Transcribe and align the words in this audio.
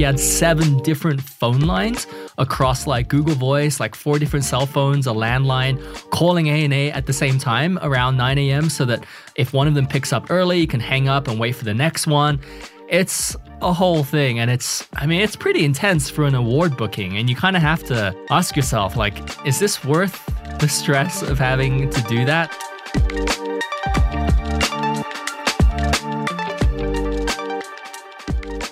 he 0.00 0.04
had 0.04 0.18
seven 0.18 0.78
different 0.78 1.20
phone 1.20 1.60
lines 1.60 2.06
across 2.38 2.86
like 2.86 3.08
Google 3.08 3.34
Voice, 3.34 3.80
like 3.80 3.94
four 3.94 4.18
different 4.18 4.46
cell 4.46 4.64
phones, 4.64 5.06
a 5.06 5.10
landline, 5.10 5.78
calling 6.08 6.48
ANA 6.48 6.88
at 6.96 7.04
the 7.04 7.12
same 7.12 7.36
time 7.36 7.78
around 7.82 8.16
9 8.16 8.38
a.m. 8.38 8.70
so 8.70 8.86
that 8.86 9.04
if 9.34 9.52
one 9.52 9.68
of 9.68 9.74
them 9.74 9.86
picks 9.86 10.10
up 10.10 10.30
early, 10.30 10.58
you 10.58 10.66
can 10.66 10.80
hang 10.80 11.06
up 11.06 11.28
and 11.28 11.38
wait 11.38 11.54
for 11.54 11.66
the 11.66 11.74
next 11.74 12.06
one. 12.06 12.40
It's 12.88 13.36
a 13.60 13.74
whole 13.74 14.02
thing 14.02 14.38
and 14.38 14.50
it's 14.50 14.88
I 14.94 15.04
mean 15.04 15.20
it's 15.20 15.36
pretty 15.36 15.66
intense 15.66 16.08
for 16.08 16.24
an 16.24 16.34
award 16.34 16.78
booking 16.78 17.18
and 17.18 17.28
you 17.28 17.36
kind 17.36 17.54
of 17.54 17.60
have 17.60 17.84
to 17.84 18.16
ask 18.30 18.56
yourself 18.56 18.96
like 18.96 19.18
is 19.46 19.58
this 19.58 19.84
worth 19.84 20.24
the 20.60 20.68
stress 20.68 21.20
of 21.20 21.38
having 21.38 21.90
to 21.90 22.00
do 22.04 22.24
that? 22.24 23.49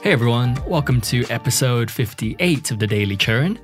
Hey 0.08 0.14
everyone, 0.14 0.56
welcome 0.66 1.02
to 1.02 1.26
episode 1.26 1.90
58 1.90 2.70
of 2.70 2.78
the 2.78 2.86
Daily 2.86 3.14
Churn. 3.14 3.58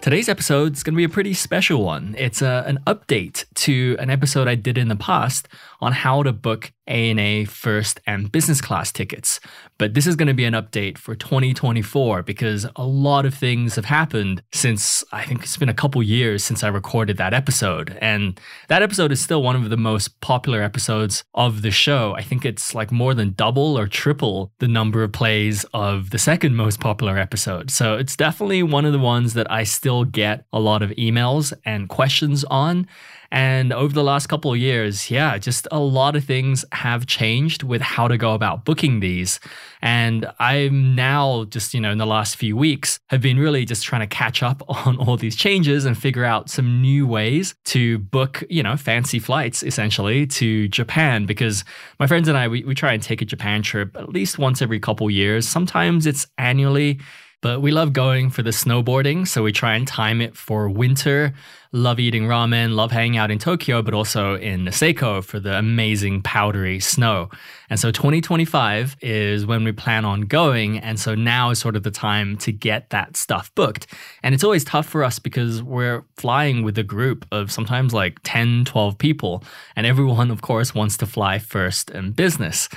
Today's 0.00 0.28
episode 0.28 0.72
is 0.72 0.82
going 0.82 0.94
to 0.94 0.96
be 0.96 1.04
a 1.04 1.08
pretty 1.08 1.34
special 1.34 1.84
one. 1.84 2.16
It's 2.18 2.42
a, 2.42 2.48
uh, 2.48 2.64
an 2.66 2.80
update 2.88 3.44
to 3.54 3.96
an 4.00 4.10
episode 4.10 4.48
I 4.48 4.56
did 4.56 4.76
in 4.76 4.88
the 4.88 4.96
past 4.96 5.46
on 5.80 5.92
how 5.92 6.24
to 6.24 6.32
book 6.32 6.72
ANA 6.86 7.46
first 7.46 8.00
and 8.06 8.30
business 8.30 8.60
class 8.60 8.92
tickets. 8.92 9.40
But 9.78 9.94
this 9.94 10.06
is 10.06 10.16
going 10.16 10.28
to 10.28 10.34
be 10.34 10.44
an 10.44 10.54
update 10.54 10.98
for 10.98 11.14
2024 11.14 12.22
because 12.22 12.66
a 12.76 12.86
lot 12.86 13.26
of 13.26 13.34
things 13.34 13.74
have 13.74 13.86
happened 13.86 14.42
since 14.52 15.02
I 15.12 15.24
think 15.24 15.42
it's 15.42 15.56
been 15.56 15.68
a 15.68 15.74
couple 15.74 16.02
years 16.02 16.44
since 16.44 16.62
I 16.62 16.68
recorded 16.68 17.16
that 17.16 17.34
episode. 17.34 17.96
And 18.00 18.38
that 18.68 18.82
episode 18.82 19.10
is 19.12 19.20
still 19.20 19.42
one 19.42 19.56
of 19.56 19.70
the 19.70 19.76
most 19.76 20.20
popular 20.20 20.62
episodes 20.62 21.24
of 21.34 21.62
the 21.62 21.70
show. 21.70 22.14
I 22.14 22.22
think 22.22 22.44
it's 22.44 22.74
like 22.74 22.92
more 22.92 23.14
than 23.14 23.32
double 23.32 23.78
or 23.78 23.86
triple 23.86 24.52
the 24.58 24.68
number 24.68 25.02
of 25.02 25.12
plays 25.12 25.64
of 25.74 26.10
the 26.10 26.18
second 26.18 26.54
most 26.54 26.80
popular 26.80 27.18
episode. 27.18 27.70
So 27.70 27.96
it's 27.96 28.16
definitely 28.16 28.62
one 28.62 28.84
of 28.84 28.92
the 28.92 28.98
ones 28.98 29.34
that 29.34 29.50
I 29.50 29.64
still 29.64 30.04
get 30.04 30.44
a 30.52 30.60
lot 30.60 30.82
of 30.82 30.90
emails 30.90 31.52
and 31.64 31.88
questions 31.88 32.44
on. 32.44 32.86
And 33.34 33.72
over 33.72 33.92
the 33.92 34.04
last 34.04 34.28
couple 34.28 34.52
of 34.52 34.58
years, 34.58 35.10
yeah, 35.10 35.36
just 35.38 35.66
a 35.72 35.80
lot 35.80 36.14
of 36.14 36.22
things 36.22 36.64
have 36.70 37.04
changed 37.04 37.64
with 37.64 37.82
how 37.82 38.06
to 38.06 38.16
go 38.16 38.32
about 38.32 38.64
booking 38.64 39.00
these. 39.00 39.40
And 39.82 40.30
I'm 40.38 40.94
now 40.94 41.42
just, 41.46 41.74
you 41.74 41.80
know, 41.80 41.90
in 41.90 41.98
the 41.98 42.06
last 42.06 42.36
few 42.36 42.56
weeks 42.56 43.00
have 43.08 43.20
been 43.20 43.36
really 43.36 43.64
just 43.64 43.82
trying 43.82 44.02
to 44.02 44.06
catch 44.06 44.44
up 44.44 44.62
on 44.86 44.98
all 44.98 45.16
these 45.16 45.34
changes 45.34 45.84
and 45.84 45.98
figure 45.98 46.24
out 46.24 46.48
some 46.48 46.80
new 46.80 47.08
ways 47.08 47.56
to 47.64 47.98
book, 47.98 48.44
you 48.48 48.62
know, 48.62 48.76
fancy 48.76 49.18
flights 49.18 49.64
essentially 49.64 50.28
to 50.28 50.68
Japan 50.68 51.26
because 51.26 51.64
my 51.98 52.06
friends 52.06 52.28
and 52.28 52.38
I, 52.38 52.46
we, 52.46 52.62
we 52.62 52.72
try 52.76 52.92
and 52.92 53.02
take 53.02 53.20
a 53.20 53.24
Japan 53.24 53.62
trip 53.62 53.96
at 53.96 54.10
least 54.10 54.38
once 54.38 54.62
every 54.62 54.78
couple 54.78 55.10
years. 55.10 55.48
Sometimes 55.48 56.06
it's 56.06 56.24
annually. 56.38 57.00
But 57.42 57.60
we 57.60 57.72
love 57.72 57.92
going 57.92 58.30
for 58.30 58.42
the 58.42 58.52
snowboarding, 58.52 59.28
so 59.28 59.42
we 59.42 59.52
try 59.52 59.74
and 59.74 59.86
time 59.86 60.22
it 60.22 60.34
for 60.34 60.66
winter 60.66 61.34
love 61.74 61.98
eating 61.98 62.22
ramen, 62.22 62.76
love 62.76 62.92
hanging 62.92 63.16
out 63.16 63.32
in 63.32 63.38
Tokyo, 63.38 63.82
but 63.82 63.92
also 63.92 64.36
in 64.36 64.64
Niseko 64.64 65.24
for 65.24 65.40
the 65.40 65.58
amazing 65.58 66.22
powdery 66.22 66.78
snow. 66.78 67.28
And 67.68 67.80
so 67.80 67.90
2025 67.90 68.96
is 69.00 69.44
when 69.44 69.64
we 69.64 69.72
plan 69.72 70.04
on 70.04 70.20
going. 70.22 70.78
And 70.78 71.00
so 71.00 71.16
now 71.16 71.50
is 71.50 71.58
sort 71.58 71.74
of 71.74 71.82
the 71.82 71.90
time 71.90 72.36
to 72.38 72.52
get 72.52 72.90
that 72.90 73.16
stuff 73.16 73.52
booked. 73.56 73.88
And 74.22 74.36
it's 74.36 74.44
always 74.44 74.62
tough 74.62 74.86
for 74.86 75.02
us 75.02 75.18
because 75.18 75.64
we're 75.64 76.04
flying 76.16 76.62
with 76.62 76.78
a 76.78 76.84
group 76.84 77.26
of 77.32 77.50
sometimes 77.50 77.92
like 77.92 78.20
10, 78.22 78.66
12 78.66 78.96
people. 78.96 79.42
And 79.74 79.84
everyone, 79.84 80.30
of 80.30 80.42
course, 80.42 80.76
wants 80.76 80.96
to 80.98 81.06
fly 81.06 81.40
first 81.40 81.90
in 81.90 82.12
business. 82.12 82.68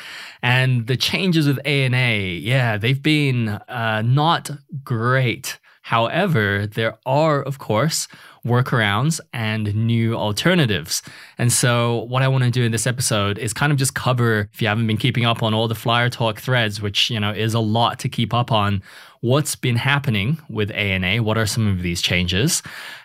And 0.42 0.88
the 0.88 0.98
changes 0.98 1.48
with 1.48 1.60
ANA, 1.68 2.18
yeah, 2.18 2.78
they've 2.78 3.02
been 3.02 3.50
uh, 3.50 4.02
not 4.04 4.50
great. 4.84 5.60
However, 5.88 6.68
there 6.68 6.98
are, 7.06 7.42
of 7.42 7.60
course, 7.60 8.10
workarounds 8.48 9.20
and 9.34 9.74
new 9.76 10.16
alternatives. 10.16 11.02
And 11.38 11.52
so, 11.52 12.04
what 12.04 12.24
I 12.24 12.28
want 12.28 12.44
to 12.44 12.52
do 12.52 12.64
in 12.64 12.72
this 12.72 12.88
episode 12.88 13.38
is 13.38 13.54
kind 13.54 13.72
of 13.72 13.78
just 13.78 13.94
cover, 13.94 14.50
if 14.54 14.62
you 14.62 14.68
haven't 14.68 14.88
been 14.88 14.98
keeping 14.98 15.26
up 15.26 15.44
on 15.44 15.54
all 15.54 15.68
the 15.68 15.76
Flyer 15.76 16.10
Talk 16.10 16.40
threads, 16.40 16.82
which, 16.82 17.10
you 17.10 17.20
know, 17.20 17.32
is 17.32 17.54
a 17.54 17.60
lot 17.60 18.00
to 18.00 18.10
keep 18.10 18.34
up 18.34 18.52
on, 18.52 18.82
what's 19.22 19.56
been 19.56 19.76
happening 19.76 20.40
with 20.50 20.72
ANA, 20.72 21.24
what 21.24 21.38
are 21.38 21.46
some 21.46 21.68
of 21.68 21.82
these 21.82 22.02
changes, 22.02 22.62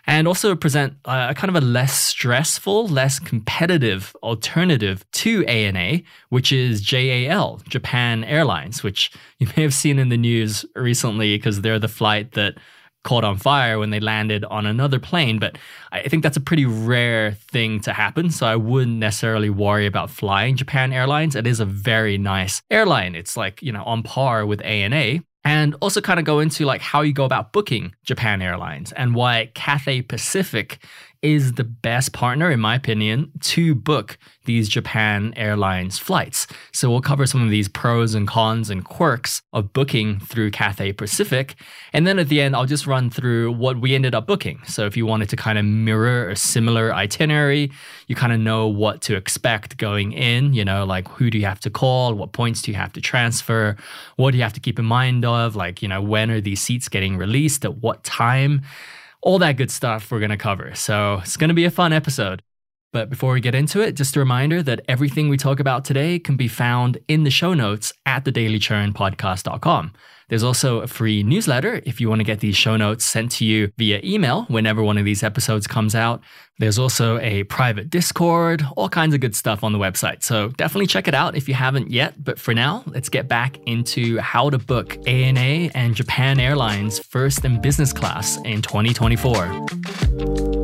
and 0.07 0.29
also 0.29 0.55
present 0.55 0.95
a 1.05 1.35
kind 1.35 1.55
of 1.55 1.63
a 1.63 1.65
less 1.65 1.99
stressful, 1.99 2.89
less 2.89 3.19
competitive 3.19 4.15
alternative 4.23 5.05
to 5.13 5.45
ANA, 5.47 6.03
which 6.29 6.53
is 6.53 6.81
JAL, 6.81 7.63
Japan 7.69 8.25
Airlines, 8.25 8.83
which 8.83 9.13
you 9.39 9.49
may 9.57 9.63
have 9.63 9.75
seen 9.75 9.99
in 9.99 10.09
the 10.09 10.17
news 10.17 10.65
recently 10.75 11.37
because 11.37 11.61
they're 11.61 11.79
the 11.79 11.89
flight 11.89 12.33
that 12.33 12.55
caught 13.05 13.25
on 13.25 13.37
fire 13.37 13.79
when 13.79 13.91
they 13.91 14.01
landed 14.01 14.45
on 14.45 14.67
another 14.67 14.99
plane. 14.99 15.39
But 15.39 15.59
I 15.91 16.09
think 16.09 16.23
that's 16.23 16.37
a 16.37 16.41
pretty 16.41 16.67
rare 16.67 17.33
thing 17.33 17.81
to 17.81 17.93
happen. 17.93 18.31
So 18.31 18.47
I 18.47 18.57
wouldn't 18.57 18.99
necessarily 18.99 19.51
worry 19.51 19.87
about 19.87 20.11
flying 20.11 20.57
Japan 20.57 20.93
Airlines. 20.93 21.35
It 21.35 21.47
is 21.47 21.61
a 21.61 21.65
very 21.65 22.19
nice 22.19 22.63
airline. 22.71 23.15
It's 23.15 23.37
like, 23.37 23.63
you 23.63 23.73
know, 23.73 23.83
on 23.85 24.03
par 24.03 24.47
with 24.47 24.63
ANA. 24.63 25.21
And 25.45 25.75
also 25.81 26.01
kind 26.01 26.21
of 26.21 26.25
go 26.25 26.39
into 26.39 26.65
like 26.65 26.81
how 26.81 27.01
you 27.01 27.13
go 27.13 27.25
about 27.25 27.53
booking 27.53 27.97
Japan 28.05 28.41
Airlines 28.41 28.93
and 28.93 29.13
why 29.13 29.51
Cathay 29.55 30.03
Pacific 30.03 30.79
is 31.23 31.53
the 31.53 31.65
best 31.65 32.13
partner, 32.13 32.51
in 32.51 32.59
my 32.59 32.75
opinion, 32.75 33.31
to 33.41 33.75
book 33.75 34.19
these 34.45 34.69
Japan 34.69 35.33
Airlines 35.37 35.97
flights. 35.97 36.49
So 36.73 36.91
we'll 36.91 37.01
cover 37.01 37.27
some 37.27 37.45
of 37.45 37.51
these 37.51 37.69
pros 37.69 38.15
and 38.15 38.27
cons 38.27 38.71
and 38.71 38.85
quirks 38.85 39.41
of 39.53 39.73
booking 39.73 40.19
through 40.19 40.51
Cathay 40.51 40.93
Pacific. 40.93 41.55
And 41.93 42.09
then 42.09 42.19
at 42.19 42.29
the 42.29 42.41
end, 42.41 42.57
I'll 42.57 42.67
just 42.67 42.89
run 42.89 43.09
through 43.09 43.53
what 43.53 43.81
we 43.81 43.95
ended 43.95 44.17
up 44.17 44.27
booking. 44.27 44.61
So 44.67 44.85
if 44.85 44.97
you 44.97 45.07
wanted 45.07 45.29
to 45.29 45.37
kind 45.37 45.59
of 45.59 45.65
mirror 45.65 46.29
a 46.29 46.35
similar 46.35 46.93
itinerary, 46.93 47.71
you 48.09 48.17
kind 48.17 48.33
of 48.33 48.41
know 48.41 48.67
what 48.67 49.01
to 49.03 49.15
expect 49.15 49.77
going 49.77 50.13
in, 50.13 50.55
you 50.55 50.65
know, 50.65 50.85
like 50.85 51.07
who 51.07 51.31
do 51.31 51.39
you 51.39 51.47
have 51.47 51.61
to 51.61 51.71
call, 51.71 52.15
what 52.15 52.33
points 52.33 52.63
do 52.63 52.73
you 52.73 52.77
have 52.77 52.93
to 52.95 53.01
transfer, 53.01 53.77
what 54.17 54.33
do 54.33 54.39
you 54.39 54.43
have 54.43 54.55
to 54.55 54.61
keep 54.61 54.79
in 54.79 54.85
mind 54.85 55.25
of, 55.25 55.55
like, 55.55 55.83
you 55.83 55.89
know, 55.89 56.03
when 56.03 56.33
are 56.33 56.41
these 56.41 56.61
seats 56.61 56.89
getting 56.89 57.17
released, 57.17 57.65
at 57.65 57.77
what 57.77 58.03
time 58.03 58.63
all 59.23 59.39
that 59.39 59.57
good 59.57 59.71
stuff 59.71 60.11
we're 60.11 60.19
going 60.19 60.31
to 60.31 60.37
cover. 60.37 60.75
So 60.75 61.21
it's 61.23 61.37
going 61.37 61.49
to 61.49 61.55
be 61.55 61.65
a 61.65 61.71
fun 61.71 61.93
episode. 61.93 62.43
But 62.93 63.09
before 63.09 63.33
we 63.33 63.41
get 63.41 63.55
into 63.55 63.81
it, 63.81 63.97
just 63.97 64.17
a 64.17 64.21
reminder 64.21 64.63
that 64.63 64.83
everything 64.87 65.29
we 65.29 65.39
talk 65.39 65.61
about 65.61 65.85
today 65.85 66.19
can 66.19 66.37
be 66.37 66.49
found 66.49 66.99
in 67.09 67.25
the 67.25 67.31
show 67.31 67.55
notes 67.55 67.93
at 68.05 68.25
thedailychurnpodcast.com. 68.25 69.93
There's 70.29 70.43
also 70.43 70.81
a 70.81 70.87
free 70.87 71.23
newsletter 71.23 71.83
if 71.85 72.01
you 72.01 72.09
want 72.09 72.21
to 72.21 72.25
get 72.25 72.41
these 72.41 72.57
show 72.57 72.79
notes 72.79 73.05
sent 73.05 73.33
to 73.33 73.45
you 73.45 73.71
via 73.77 74.01
email 74.03 74.45
whenever 74.45 74.83
one 74.83 74.97
of 74.97 75.05
these 75.05 75.23
episodes 75.23 75.67
comes 75.67 75.95
out. 75.95 76.23
There's 76.59 76.79
also 76.79 77.19
a 77.19 77.45
private 77.45 77.91
Discord, 77.91 78.65
all 78.77 78.89
kinds 78.89 79.15
of 79.15 79.21
good 79.21 79.37
stuff 79.37 79.63
on 79.63 79.73
the 79.73 79.79
website. 79.79 80.23
So 80.23 80.49
definitely 80.49 80.87
check 80.87 81.07
it 81.07 81.15
out 81.15 81.37
if 81.37 81.49
you 81.49 81.55
haven't 81.55 81.91
yet. 81.91 82.25
But 82.25 82.39
for 82.39 82.55
now, 82.55 82.83
let's 82.87 83.11
get 83.11 83.29
back 83.29 83.59
into 83.67 84.19
how 84.19 84.49
to 84.49 84.59
book 84.59 84.97
ANA 85.07 85.71
and 85.75 85.95
Japan 85.95 86.41
Airlines 86.41 86.99
first 86.99 87.45
and 87.45 87.61
business 87.61 87.93
class 87.93 88.39
in 88.45 88.63
2024. 88.63 90.62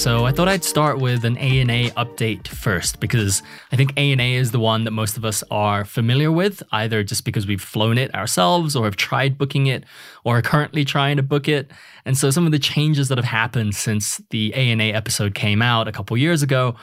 So 0.00 0.24
I 0.24 0.32
thought 0.32 0.48
I'd 0.48 0.64
start 0.64 0.98
with 0.98 1.26
an 1.26 1.36
ANA 1.36 1.90
update 1.90 2.48
first 2.48 3.00
because 3.00 3.42
I 3.70 3.76
think 3.76 3.92
ANA 3.98 4.22
is 4.22 4.50
the 4.50 4.58
one 4.58 4.84
that 4.84 4.92
most 4.92 5.18
of 5.18 5.26
us 5.26 5.44
are 5.50 5.84
familiar 5.84 6.32
with, 6.32 6.62
either 6.72 7.04
just 7.04 7.26
because 7.26 7.46
we've 7.46 7.60
flown 7.60 7.98
it 7.98 8.14
ourselves 8.14 8.74
or 8.74 8.86
have 8.86 8.96
tried 8.96 9.36
booking 9.36 9.66
it 9.66 9.84
or 10.24 10.38
are 10.38 10.42
currently 10.42 10.86
trying 10.86 11.18
to 11.18 11.22
book 11.22 11.48
it. 11.48 11.70
And 12.06 12.16
so 12.16 12.30
some 12.30 12.46
of 12.46 12.52
the 12.52 12.58
changes 12.58 13.08
that 13.08 13.18
have 13.18 13.26
happened 13.26 13.74
since 13.74 14.22
the 14.30 14.54
ANA 14.54 14.84
episode 14.84 15.34
came 15.34 15.60
out 15.60 15.86
a 15.86 15.92
couple 15.92 16.16
years 16.16 16.42
ago 16.42 16.76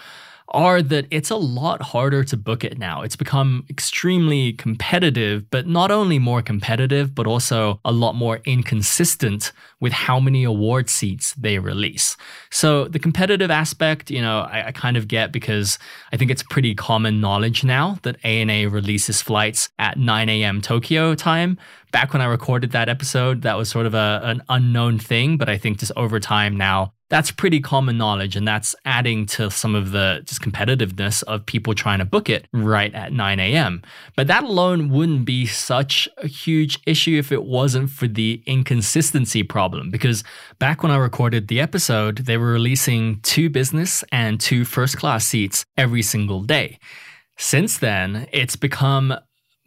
are 0.50 0.82
that 0.82 1.06
it's 1.12 1.30
a 1.30 1.36
lot 1.36 1.82
harder 1.82 2.24
to 2.24 2.38
book 2.38 2.64
it 2.64 2.78
now. 2.78 3.02
It's 3.02 3.16
become 3.16 3.66
extremely 3.70 4.54
competitive, 4.54 5.50
but 5.50 5.68
not 5.68 5.92
only 5.92 6.20
more 6.20 6.42
competitive, 6.42 7.14
but 7.14 7.28
also 7.28 7.80
a 7.84 7.92
lot 7.92 8.16
more 8.16 8.40
inconsistent 8.46 9.52
with 9.80 9.94
how 9.94 10.20
many 10.20 10.44
award 10.44 10.90
seats 10.90 11.34
they 11.34 11.60
release. 11.60 12.18
So 12.50 12.86
the 12.86 13.00
competitive 13.00 13.52
aspect, 13.52 14.10
you 14.10 14.22
know, 14.22 14.40
I, 14.42 14.68
I 14.68 14.72
kind 14.72 14.98
of 14.98 15.08
get 15.08 15.32
because 15.32 15.78
I 16.12 16.18
think 16.18 16.32
it's 16.32 16.44
pretty 16.44 16.74
common 16.74 17.22
knowledge 17.22 17.64
now 17.64 18.00
that 18.04 18.24
ANA 18.24 18.70
releases 18.70 19.22
flights 19.22 19.70
at 19.78 19.98
9 19.98 20.30
a.m. 20.30 20.62
Tokyo 20.62 21.14
time 21.16 21.58
back 21.92 22.14
when 22.14 22.22
I 22.22 22.26
recorded 22.26 22.72
that 22.72 22.90
episode, 22.90 23.44
that 23.44 23.58
was 23.58 23.70
sort 23.70 23.86
of 23.86 23.94
a, 23.94 24.22
an 24.24 24.44
unknown 24.50 25.00
thing. 25.00 25.38
But 25.38 25.50
I 25.50 25.58
think 25.58 25.80
just 25.80 25.92
over 25.96 26.20
time 26.20 26.58
now, 26.58 26.94
that's 27.09 27.31
pretty 27.31 27.59
common 27.59 27.98
knowledge. 27.98 28.36
And 28.36 28.48
that's 28.48 28.75
adding 28.86 29.25
to 29.27 29.50
some 29.50 29.75
of 29.75 29.92
the 29.92 30.21
just 30.25 30.42
competitiveness 30.42 31.24
of 31.24 31.45
people 31.45 31.74
trying 31.74 32.00
to 32.00 32.06
book 32.06 32.30
it 32.30 32.48
right 32.51 32.94
at 32.94 33.13
9 33.13 33.39
a.m. 33.39 33.81
But 34.15 34.27
that 34.27 34.44
alone 34.44 34.89
wouldn't 34.89 35.25
be 35.25 35.45
such 35.45 36.09
a 36.18 36.27
huge 36.27 36.80
issue 36.86 37.18
if 37.18 37.31
it 37.31 37.44
wasn't 37.44 37.89
for 37.89 38.07
the 38.07 38.44
inconsistency 38.45 39.44
problem. 39.44 39.89
Because 39.89 40.24
back 40.59 40.83
when 40.83 40.92
I 40.92 40.98
recorded 40.98 41.48
the 41.48 41.62
episode, 41.62 42.19
they 42.19 42.38
were 42.38 42.51
releasing 42.51 43.19
two 43.21 43.50
business 43.50 44.03
and 44.12 44.39
two 44.39 44.65
first 44.65 44.98
class 44.98 45.25
seats 45.25 45.65
every 45.77 46.01
single 46.01 46.42
day. 46.42 46.80
Since 47.38 47.77
then, 47.77 48.27
it's 48.33 48.56
become 48.56 49.13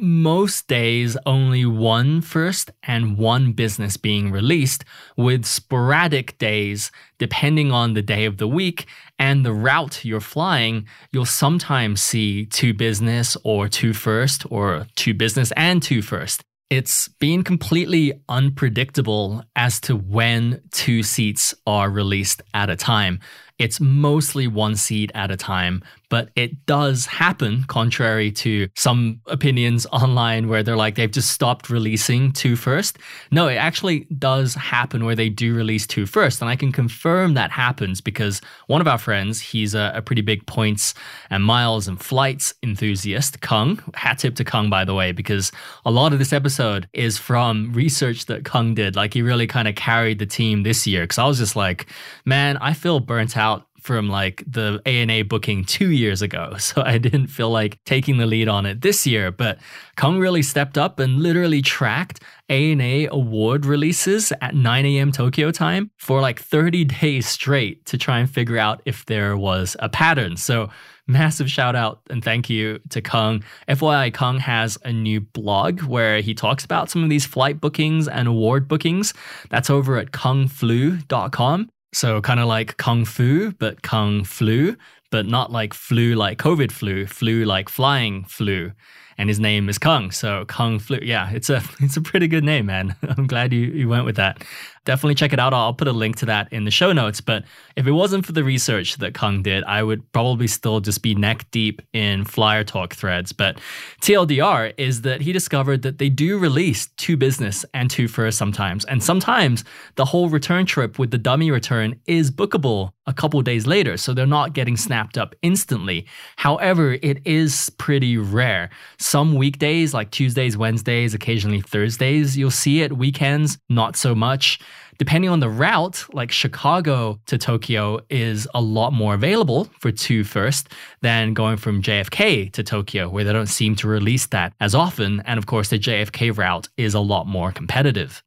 most 0.00 0.66
days 0.66 1.16
only 1.26 1.66
one 1.66 2.20
first 2.20 2.70
and 2.82 3.18
one 3.18 3.52
business 3.52 3.96
being 3.96 4.30
released, 4.30 4.84
with 5.16 5.44
sporadic 5.44 6.38
days 6.38 6.90
depending 7.18 7.70
on 7.70 7.94
the 7.94 8.02
day 8.02 8.24
of 8.24 8.38
the 8.38 8.48
week 8.48 8.86
and 9.18 9.44
the 9.44 9.52
route 9.52 10.04
you're 10.04 10.20
flying. 10.20 10.86
You'll 11.12 11.26
sometimes 11.26 12.00
see 12.00 12.46
two 12.46 12.72
business 12.72 13.36
or 13.44 13.68
two 13.68 13.92
first, 13.92 14.46
or 14.50 14.86
two 14.96 15.14
business 15.14 15.52
and 15.56 15.82
two 15.82 16.02
first. 16.02 16.42
It's 16.70 17.08
been 17.08 17.42
completely 17.42 18.12
unpredictable 18.28 19.42
as 19.56 19.80
to 19.80 19.96
when 19.96 20.62
two 20.70 21.02
seats 21.02 21.52
are 21.66 21.90
released 21.90 22.42
at 22.54 22.70
a 22.70 22.76
time. 22.76 23.18
It's 23.58 23.80
mostly 23.80 24.46
one 24.46 24.76
seat 24.76 25.10
at 25.14 25.32
a 25.32 25.36
time, 25.36 25.82
but 26.10 26.30
it 26.36 26.66
does 26.66 27.06
happen, 27.06 27.64
contrary 27.68 28.30
to 28.32 28.68
some 28.76 29.20
opinions 29.26 29.86
online 29.86 30.48
where 30.48 30.62
they're 30.62 30.76
like 30.76 30.96
they've 30.96 31.10
just 31.10 31.30
stopped 31.30 31.70
releasing 31.70 32.32
two 32.32 32.56
first. 32.56 32.98
No, 33.30 33.48
it 33.48 33.54
actually 33.54 34.00
does 34.18 34.54
happen 34.54 35.04
where 35.04 35.14
they 35.14 35.28
do 35.30 35.54
release 35.54 35.86
two 35.86 36.04
first. 36.04 36.42
And 36.42 36.50
I 36.50 36.56
can 36.56 36.72
confirm 36.72 37.34
that 37.34 37.52
happens 37.52 38.00
because 38.00 38.42
one 38.66 38.80
of 38.80 38.88
our 38.88 38.98
friends, 38.98 39.40
he's 39.40 39.74
a, 39.74 39.92
a 39.94 40.02
pretty 40.02 40.22
big 40.22 40.44
points 40.46 40.94
and 41.30 41.44
miles 41.44 41.86
and 41.86 42.00
flights 42.00 42.52
enthusiast, 42.62 43.40
Kung. 43.40 43.80
Hat 43.94 44.18
tip 44.18 44.34
to 44.34 44.44
Kung, 44.44 44.68
by 44.68 44.84
the 44.84 44.94
way, 44.94 45.12
because 45.12 45.52
a 45.86 45.90
lot 45.90 46.12
of 46.12 46.18
this 46.18 46.32
episode 46.32 46.88
is 46.92 47.18
from 47.18 47.72
research 47.72 48.26
that 48.26 48.44
Kung 48.44 48.74
did. 48.74 48.96
Like 48.96 49.14
he 49.14 49.22
really 49.22 49.46
kind 49.46 49.68
of 49.68 49.76
carried 49.76 50.18
the 50.18 50.26
team 50.26 50.64
this 50.64 50.86
year. 50.88 51.06
Cause 51.06 51.18
I 51.18 51.26
was 51.26 51.38
just 51.38 51.54
like, 51.54 51.86
man, 52.24 52.56
I 52.56 52.72
feel 52.72 52.98
burnt 52.98 53.36
out 53.36 53.66
from 53.82 54.08
like 54.08 54.44
the 54.46 54.80
ANA 54.86 55.24
booking 55.24 55.64
two 55.64 55.90
years 55.90 56.22
ago. 56.22 56.56
So 56.70 56.82
I 56.82 56.98
didn't 56.98 57.28
feel 57.28 57.50
like 57.50 57.78
taking 57.84 58.18
the 58.18 58.26
lead 58.26 58.46
on 58.46 58.64
it 58.64 58.80
this 58.80 59.04
year. 59.04 59.32
But 59.32 59.58
Kung 59.96 60.20
really 60.20 60.42
stepped 60.42 60.78
up 60.78 61.00
and 61.00 61.20
literally 61.20 61.62
tracked 61.62 62.22
ANA 62.48 63.08
award 63.10 63.66
releases 63.66 64.32
at 64.40 64.54
9 64.54 64.86
a.m. 64.86 65.10
Tokyo 65.10 65.50
time 65.50 65.90
for 65.96 66.20
like 66.20 66.40
30 66.40 66.84
days 66.84 67.26
straight 67.26 67.84
to 67.86 67.98
try 67.98 68.20
and 68.20 68.30
figure 68.30 68.58
out 68.58 68.82
if 68.84 69.06
there 69.06 69.36
was 69.36 69.76
a 69.80 69.88
pattern. 69.88 70.36
So 70.36 70.68
massive 71.10 71.50
shout 71.50 71.76
out 71.76 72.00
and 72.08 72.24
thank 72.24 72.48
you 72.48 72.80
to 72.90 73.02
Kung. 73.02 73.42
FYI, 73.68 74.12
Kung 74.14 74.38
has 74.38 74.78
a 74.84 74.92
new 74.92 75.20
blog 75.20 75.82
where 75.82 76.20
he 76.20 76.34
talks 76.34 76.64
about 76.64 76.88
some 76.88 77.02
of 77.02 77.10
these 77.10 77.26
flight 77.26 77.60
bookings 77.60 78.08
and 78.08 78.28
award 78.28 78.68
bookings. 78.68 79.12
That's 79.50 79.70
over 79.70 79.98
at 79.98 80.12
kungflu.com. 80.12 81.70
So 81.92 82.20
kind 82.20 82.40
of 82.40 82.46
like 82.46 82.76
kung 82.76 83.04
fu, 83.04 83.52
but 83.52 83.82
kung 83.82 84.24
flu, 84.24 84.76
but 85.10 85.26
not 85.26 85.50
like 85.50 85.74
flu 85.74 86.14
like 86.14 86.38
COVID 86.38 86.70
flu, 86.70 87.06
flu 87.06 87.44
like 87.44 87.68
flying 87.68 88.24
flu. 88.24 88.72
And 89.18 89.28
his 89.28 89.38
name 89.38 89.68
is 89.68 89.76
Kung, 89.76 90.12
so 90.12 90.46
Kung 90.46 90.78
Flu. 90.78 90.98
Yeah, 91.02 91.30
it's 91.30 91.50
a 91.50 91.62
it's 91.80 91.98
a 91.98 92.00
pretty 92.00 92.26
good 92.26 92.42
name, 92.42 92.66
man. 92.66 92.96
I'm 93.02 93.26
glad 93.26 93.52
you, 93.52 93.66
you 93.66 93.86
went 93.86 94.06
with 94.06 94.16
that 94.16 94.42
definitely 94.84 95.14
check 95.14 95.32
it 95.32 95.38
out. 95.38 95.52
I'll 95.52 95.74
put 95.74 95.88
a 95.88 95.92
link 95.92 96.16
to 96.16 96.26
that 96.26 96.52
in 96.52 96.64
the 96.64 96.70
show 96.70 96.92
notes. 96.92 97.20
But 97.20 97.44
if 97.76 97.86
it 97.86 97.92
wasn't 97.92 98.24
for 98.24 98.32
the 98.32 98.44
research 98.44 98.96
that 98.96 99.14
Kung 99.14 99.42
did, 99.42 99.62
I 99.64 99.82
would 99.82 100.10
probably 100.12 100.46
still 100.46 100.80
just 100.80 101.02
be 101.02 101.14
neck 101.14 101.46
deep 101.50 101.82
in 101.92 102.24
Flyer 102.24 102.64
Talk 102.64 102.94
threads. 102.94 103.32
But 103.32 103.60
TLDR 104.00 104.72
is 104.78 105.02
that 105.02 105.20
he 105.20 105.32
discovered 105.32 105.82
that 105.82 105.98
they 105.98 106.08
do 106.08 106.38
release 106.38 106.88
two 106.96 107.16
business 107.16 107.64
and 107.74 107.90
two 107.90 108.08
first 108.08 108.38
sometimes. 108.38 108.84
And 108.86 109.02
sometimes 109.02 109.64
the 109.96 110.04
whole 110.04 110.28
return 110.28 110.66
trip 110.66 110.98
with 110.98 111.10
the 111.10 111.18
dummy 111.18 111.50
return 111.50 112.00
is 112.06 112.30
bookable 112.30 112.92
a 113.06 113.12
couple 113.12 113.42
days 113.42 113.66
later. 113.66 113.96
So 113.96 114.14
they're 114.14 114.26
not 114.26 114.54
getting 114.54 114.76
snapped 114.76 115.18
up 115.18 115.34
instantly. 115.42 116.06
However, 116.36 116.94
it 117.02 117.26
is 117.26 117.70
pretty 117.70 118.16
rare. 118.16 118.70
Some 118.98 119.34
weekdays, 119.34 119.92
like 119.92 120.10
Tuesdays, 120.10 120.56
Wednesdays, 120.56 121.12
occasionally 121.12 121.60
Thursdays, 121.60 122.38
you'll 122.38 122.50
see 122.50 122.82
it. 122.82 122.96
Weekends, 122.96 123.58
not 123.68 123.96
so 123.96 124.14
much 124.14 124.60
depending 125.00 125.30
on 125.30 125.40
the 125.40 125.48
route, 125.48 126.04
like 126.12 126.30
Chicago 126.30 127.18
to 127.24 127.38
Tokyo 127.38 128.00
is 128.10 128.46
a 128.54 128.60
lot 128.60 128.92
more 128.92 129.14
available 129.14 129.64
for 129.78 129.90
two 129.90 130.24
first 130.24 130.68
than 131.00 131.32
going 131.32 131.56
from 131.56 131.80
JFK 131.80 132.52
to 132.52 132.62
Tokyo, 132.62 133.08
where 133.08 133.24
they 133.24 133.32
don't 133.32 133.46
seem 133.46 133.74
to 133.76 133.88
release 133.88 134.26
that 134.26 134.52
as 134.60 134.74
often. 134.74 135.22
And 135.24 135.38
of 135.38 135.46
course, 135.46 135.70
the 135.70 135.78
JFK 135.78 136.36
route 136.36 136.68
is 136.76 136.92
a 136.92 137.00
lot 137.00 137.26
more 137.26 137.50
competitive. 137.50 138.22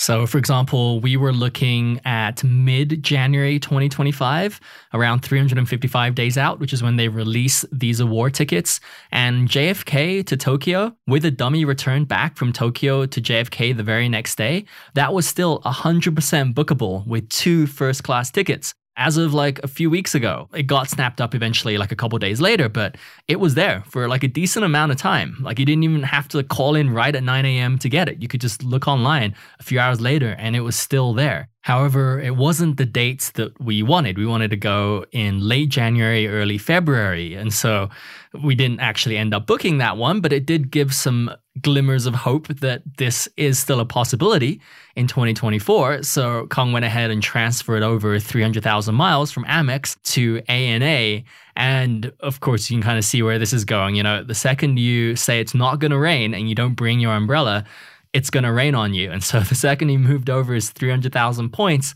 So, 0.00 0.28
for 0.28 0.38
example, 0.38 1.00
we 1.00 1.16
were 1.16 1.32
looking 1.32 2.00
at 2.04 2.44
mid 2.44 3.02
January 3.02 3.58
2025, 3.58 4.60
around 4.94 5.24
355 5.24 6.14
days 6.14 6.38
out, 6.38 6.60
which 6.60 6.72
is 6.72 6.84
when 6.84 6.94
they 6.94 7.08
release 7.08 7.64
these 7.72 7.98
award 7.98 8.34
tickets. 8.34 8.78
And 9.10 9.48
JFK 9.48 10.24
to 10.26 10.36
Tokyo, 10.36 10.96
with 11.08 11.24
a 11.24 11.32
dummy 11.32 11.64
return 11.64 12.04
back 12.04 12.36
from 12.36 12.52
Tokyo 12.52 13.06
to 13.06 13.20
JFK 13.20 13.76
the 13.76 13.82
very 13.82 14.08
next 14.08 14.36
day, 14.38 14.66
that 14.94 15.12
was 15.12 15.26
still 15.26 15.60
100% 15.62 16.54
bookable 16.54 17.04
with 17.04 17.28
two 17.28 17.66
first 17.66 18.04
class 18.04 18.30
tickets 18.30 18.74
as 18.98 19.16
of 19.16 19.32
like 19.32 19.60
a 19.62 19.68
few 19.68 19.88
weeks 19.88 20.14
ago. 20.14 20.48
It 20.52 20.64
got 20.64 20.90
snapped 20.90 21.20
up 21.20 21.34
eventually, 21.34 21.78
like 21.78 21.92
a 21.92 21.96
couple 21.96 22.18
days 22.18 22.40
later, 22.40 22.68
but 22.68 22.96
it 23.28 23.40
was 23.40 23.54
there 23.54 23.82
for 23.86 24.08
like 24.08 24.24
a 24.24 24.28
decent 24.28 24.64
amount 24.64 24.92
of 24.92 24.98
time. 24.98 25.36
Like 25.40 25.58
you 25.58 25.64
didn't 25.64 25.84
even 25.84 26.02
have 26.02 26.28
to 26.28 26.42
call 26.42 26.74
in 26.74 26.90
right 26.90 27.14
at 27.14 27.22
9 27.22 27.44
a.m. 27.46 27.78
to 27.78 27.88
get 27.88 28.08
it. 28.08 28.20
You 28.20 28.28
could 28.28 28.40
just 28.40 28.62
look 28.64 28.88
online 28.88 29.34
a 29.60 29.62
few 29.62 29.78
hours 29.78 30.00
later 30.00 30.34
and 30.38 30.56
it 30.56 30.60
was 30.60 30.76
still 30.76 31.14
there. 31.14 31.48
However, 31.62 32.20
it 32.20 32.34
wasn't 32.36 32.76
the 32.76 32.86
dates 32.86 33.30
that 33.32 33.60
we 33.60 33.82
wanted. 33.82 34.18
We 34.18 34.26
wanted 34.26 34.50
to 34.50 34.56
go 34.56 35.04
in 35.12 35.40
late 35.40 35.68
January, 35.68 36.26
early 36.26 36.58
February. 36.58 37.34
And 37.34 37.52
so 37.52 37.90
we 38.42 38.54
didn't 38.54 38.80
actually 38.80 39.16
end 39.16 39.34
up 39.34 39.46
booking 39.46 39.78
that 39.78 39.96
one, 39.96 40.20
but 40.20 40.32
it 40.32 40.46
did 40.46 40.70
give 40.70 40.94
some 40.94 41.30
glimmers 41.62 42.06
of 42.06 42.14
hope 42.14 42.48
that 42.48 42.82
this 42.96 43.28
is 43.36 43.58
still 43.58 43.80
a 43.80 43.84
possibility 43.84 44.60
in 44.96 45.06
2024. 45.06 46.02
So 46.02 46.46
Kung 46.46 46.72
went 46.72 46.84
ahead 46.84 47.10
and 47.10 47.22
transferred 47.22 47.82
over 47.82 48.18
300,000 48.18 48.94
miles 48.94 49.30
from 49.30 49.44
Amex 49.44 50.00
to 50.14 50.42
ANA. 50.48 51.22
And 51.56 52.12
of 52.20 52.40
course, 52.40 52.70
you 52.70 52.76
can 52.76 52.82
kind 52.82 52.98
of 52.98 53.04
see 53.04 53.22
where 53.22 53.38
this 53.38 53.52
is 53.52 53.64
going. 53.64 53.94
You 53.94 54.02
know, 54.02 54.22
the 54.22 54.34
second 54.34 54.78
you 54.78 55.16
say 55.16 55.40
it's 55.40 55.54
not 55.54 55.78
going 55.78 55.90
to 55.90 55.98
rain 55.98 56.34
and 56.34 56.48
you 56.48 56.54
don't 56.54 56.74
bring 56.74 57.00
your 57.00 57.12
umbrella, 57.12 57.64
it's 58.12 58.30
going 58.30 58.44
to 58.44 58.52
rain 58.52 58.74
on 58.74 58.94
you. 58.94 59.10
And 59.10 59.22
so 59.22 59.40
the 59.48 59.54
second 59.54 59.88
he 59.88 59.96
moved 59.96 60.30
over 60.30 60.54
his 60.54 60.70
300,000 60.70 61.50
points, 61.50 61.94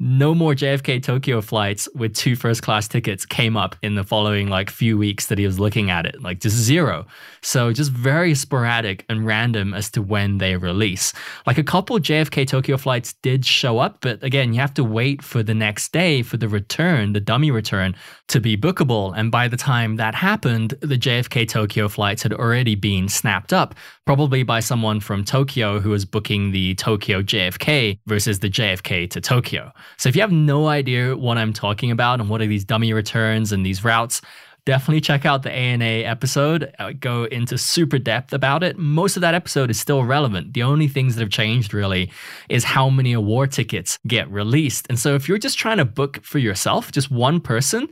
no 0.00 0.32
more 0.32 0.54
JFK 0.54 1.02
Tokyo 1.02 1.40
flights 1.40 1.88
with 1.92 2.14
two 2.14 2.36
first 2.36 2.62
class 2.62 2.86
tickets 2.86 3.26
came 3.26 3.56
up 3.56 3.74
in 3.82 3.96
the 3.96 4.04
following 4.04 4.48
like 4.48 4.70
few 4.70 4.96
weeks 4.96 5.26
that 5.26 5.38
he 5.38 5.46
was 5.46 5.58
looking 5.58 5.90
at 5.90 6.06
it, 6.06 6.22
like 6.22 6.38
just 6.38 6.54
zero. 6.54 7.04
So 7.42 7.72
just 7.72 7.90
very 7.90 8.36
sporadic 8.36 9.04
and 9.08 9.26
random 9.26 9.74
as 9.74 9.90
to 9.92 10.02
when 10.02 10.38
they 10.38 10.56
release. 10.56 11.12
Like 11.46 11.58
a 11.58 11.64
couple 11.64 11.98
JFK 11.98 12.46
Tokyo 12.46 12.76
flights 12.76 13.14
did 13.22 13.44
show 13.44 13.78
up, 13.78 13.98
but 14.00 14.22
again, 14.22 14.52
you 14.52 14.60
have 14.60 14.74
to 14.74 14.84
wait 14.84 15.20
for 15.20 15.42
the 15.42 15.54
next 15.54 15.90
day 15.90 16.22
for 16.22 16.36
the 16.36 16.48
return, 16.48 17.12
the 17.12 17.20
dummy 17.20 17.50
return 17.50 17.96
to 18.28 18.40
be 18.40 18.56
bookable. 18.56 19.12
And 19.16 19.32
by 19.32 19.48
the 19.48 19.56
time 19.56 19.96
that 19.96 20.14
happened, 20.14 20.74
the 20.80 20.98
JFK 20.98 21.48
Tokyo 21.48 21.88
flights 21.88 22.22
had 22.22 22.32
already 22.32 22.76
been 22.76 23.08
snapped 23.08 23.52
up, 23.52 23.74
probably 24.06 24.44
by 24.44 24.60
someone 24.60 25.00
from 25.00 25.24
Tokyo 25.24 25.80
who 25.80 25.90
was 25.90 26.04
booking 26.04 26.52
the 26.52 26.76
Tokyo 26.76 27.20
JFK 27.20 27.98
versus 28.06 28.38
the 28.38 28.48
JFK 28.48 29.10
to 29.10 29.20
Tokyo. 29.20 29.72
So 29.96 30.08
if 30.08 30.16
you 30.16 30.22
have 30.22 30.32
no 30.32 30.68
idea 30.68 31.16
what 31.16 31.38
I'm 31.38 31.52
talking 31.52 31.90
about 31.90 32.20
and 32.20 32.28
what 32.28 32.40
are 32.40 32.46
these 32.46 32.64
dummy 32.64 32.92
returns 32.92 33.52
and 33.52 33.64
these 33.64 33.84
routes, 33.84 34.20
definitely 34.68 35.00
check 35.00 35.24
out 35.24 35.42
the 35.42 35.50
ANA 35.50 36.04
episode. 36.04 36.74
I 36.78 36.92
go 36.92 37.24
into 37.24 37.56
super 37.56 37.98
depth 37.98 38.34
about 38.34 38.62
it. 38.62 38.76
Most 38.76 39.16
of 39.16 39.22
that 39.22 39.34
episode 39.34 39.70
is 39.70 39.80
still 39.80 40.04
relevant. 40.04 40.52
The 40.52 40.62
only 40.62 40.88
things 40.88 41.14
that 41.14 41.22
have 41.22 41.30
changed 41.30 41.72
really 41.72 42.12
is 42.50 42.64
how 42.64 42.90
many 42.90 43.14
award 43.14 43.50
tickets 43.50 43.98
get 44.06 44.30
released. 44.30 44.86
And 44.90 44.98
so 44.98 45.14
if 45.14 45.26
you're 45.26 45.38
just 45.38 45.58
trying 45.58 45.78
to 45.78 45.86
book 45.86 46.22
for 46.22 46.38
yourself, 46.38 46.92
just 46.92 47.10
one 47.10 47.40
person, 47.40 47.88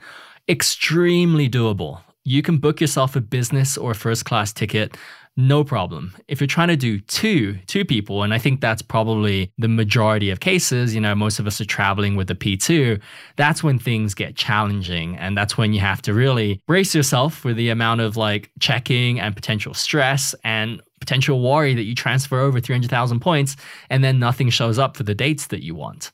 extremely 0.48 1.48
doable. 1.48 2.00
You 2.24 2.42
can 2.42 2.58
book 2.58 2.80
yourself 2.80 3.16
a 3.16 3.20
business 3.22 3.78
or 3.78 3.94
first 3.94 4.24
class 4.24 4.52
ticket 4.52 4.96
no 5.36 5.62
problem. 5.64 6.16
If 6.28 6.40
you're 6.40 6.46
trying 6.46 6.68
to 6.68 6.76
do 6.76 6.98
two, 7.00 7.58
two 7.66 7.84
people, 7.84 8.22
and 8.22 8.32
I 8.32 8.38
think 8.38 8.60
that's 8.60 8.80
probably 8.80 9.52
the 9.58 9.68
majority 9.68 10.30
of 10.30 10.40
cases, 10.40 10.94
you 10.94 11.00
know, 11.00 11.14
most 11.14 11.38
of 11.38 11.46
us 11.46 11.60
are 11.60 11.66
traveling 11.66 12.16
with 12.16 12.28
the 12.28 12.34
P2, 12.34 13.00
that's 13.36 13.62
when 13.62 13.78
things 13.78 14.14
get 14.14 14.34
challenging. 14.34 15.16
And 15.16 15.36
that's 15.36 15.58
when 15.58 15.72
you 15.74 15.80
have 15.80 16.00
to 16.02 16.14
really 16.14 16.62
brace 16.66 16.94
yourself 16.94 17.34
for 17.34 17.52
the 17.52 17.68
amount 17.68 18.00
of 18.00 18.16
like 18.16 18.50
checking 18.60 19.20
and 19.20 19.36
potential 19.36 19.74
stress 19.74 20.34
and 20.42 20.80
potential 21.00 21.42
worry 21.42 21.74
that 21.74 21.84
you 21.84 21.94
transfer 21.94 22.40
over 22.40 22.58
300,000 22.58 23.20
points 23.20 23.56
and 23.90 24.02
then 24.02 24.18
nothing 24.18 24.48
shows 24.48 24.78
up 24.78 24.96
for 24.96 25.02
the 25.02 25.14
dates 25.14 25.48
that 25.48 25.62
you 25.62 25.74
want. 25.74 26.12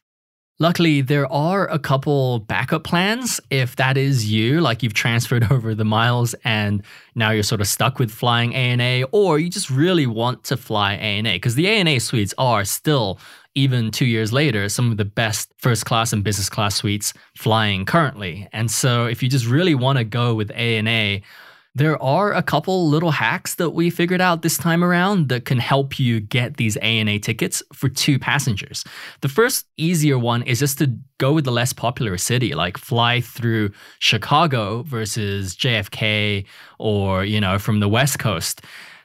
Luckily, 0.58 1.00
there 1.00 1.30
are 1.32 1.66
a 1.68 1.78
couple 1.78 2.40
backup 2.40 2.84
plans 2.84 3.40
if 3.50 3.76
that 3.76 3.96
is 3.96 4.30
you, 4.30 4.60
like 4.60 4.82
you've 4.82 4.94
transferred 4.94 5.44
over 5.50 5.74
the 5.74 5.84
miles 5.84 6.34
and 6.44 6.82
now 7.14 7.30
you're 7.30 7.42
sort 7.42 7.60
of 7.60 7.66
stuck 7.66 7.98
with 7.98 8.10
flying 8.10 8.54
ANA, 8.54 9.06
or 9.12 9.38
you 9.38 9.48
just 9.48 9.70
really 9.70 10.06
want 10.06 10.44
to 10.44 10.56
fly 10.56 10.94
ANA 10.94 11.32
because 11.32 11.54
the 11.54 11.66
ANA 11.66 11.98
suites 12.00 12.34
are 12.38 12.64
still, 12.64 13.18
even 13.54 13.90
two 13.90 14.06
years 14.06 14.32
later, 14.32 14.68
some 14.68 14.90
of 14.90 14.98
the 14.98 15.04
best 15.04 15.52
first 15.56 15.84
class 15.86 16.12
and 16.12 16.22
business 16.22 16.48
class 16.48 16.76
suites 16.76 17.14
flying 17.36 17.84
currently. 17.84 18.46
And 18.52 18.70
so, 18.70 19.06
if 19.06 19.22
you 19.22 19.28
just 19.28 19.46
really 19.46 19.74
want 19.74 19.98
to 19.98 20.04
go 20.04 20.34
with 20.34 20.50
ANA, 20.52 21.20
There 21.74 22.00
are 22.02 22.34
a 22.34 22.42
couple 22.42 22.86
little 22.86 23.12
hacks 23.12 23.54
that 23.54 23.70
we 23.70 23.88
figured 23.88 24.20
out 24.20 24.42
this 24.42 24.58
time 24.58 24.84
around 24.84 25.30
that 25.30 25.46
can 25.46 25.58
help 25.58 25.98
you 25.98 26.20
get 26.20 26.58
these 26.58 26.76
ANA 26.76 27.18
tickets 27.18 27.62
for 27.72 27.88
two 27.88 28.18
passengers. 28.18 28.84
The 29.22 29.30
first 29.30 29.64
easier 29.78 30.18
one 30.18 30.42
is 30.42 30.58
just 30.58 30.76
to 30.78 30.94
go 31.16 31.32
with 31.32 31.46
the 31.46 31.50
less 31.50 31.72
popular 31.72 32.18
city, 32.18 32.54
like 32.54 32.76
fly 32.76 33.22
through 33.22 33.72
Chicago 34.00 34.82
versus 34.82 35.56
JFK 35.56 36.44
or, 36.78 37.24
you 37.24 37.40
know, 37.40 37.58
from 37.58 37.80
the 37.80 37.88
West 37.88 38.18
Coast. 38.18 38.60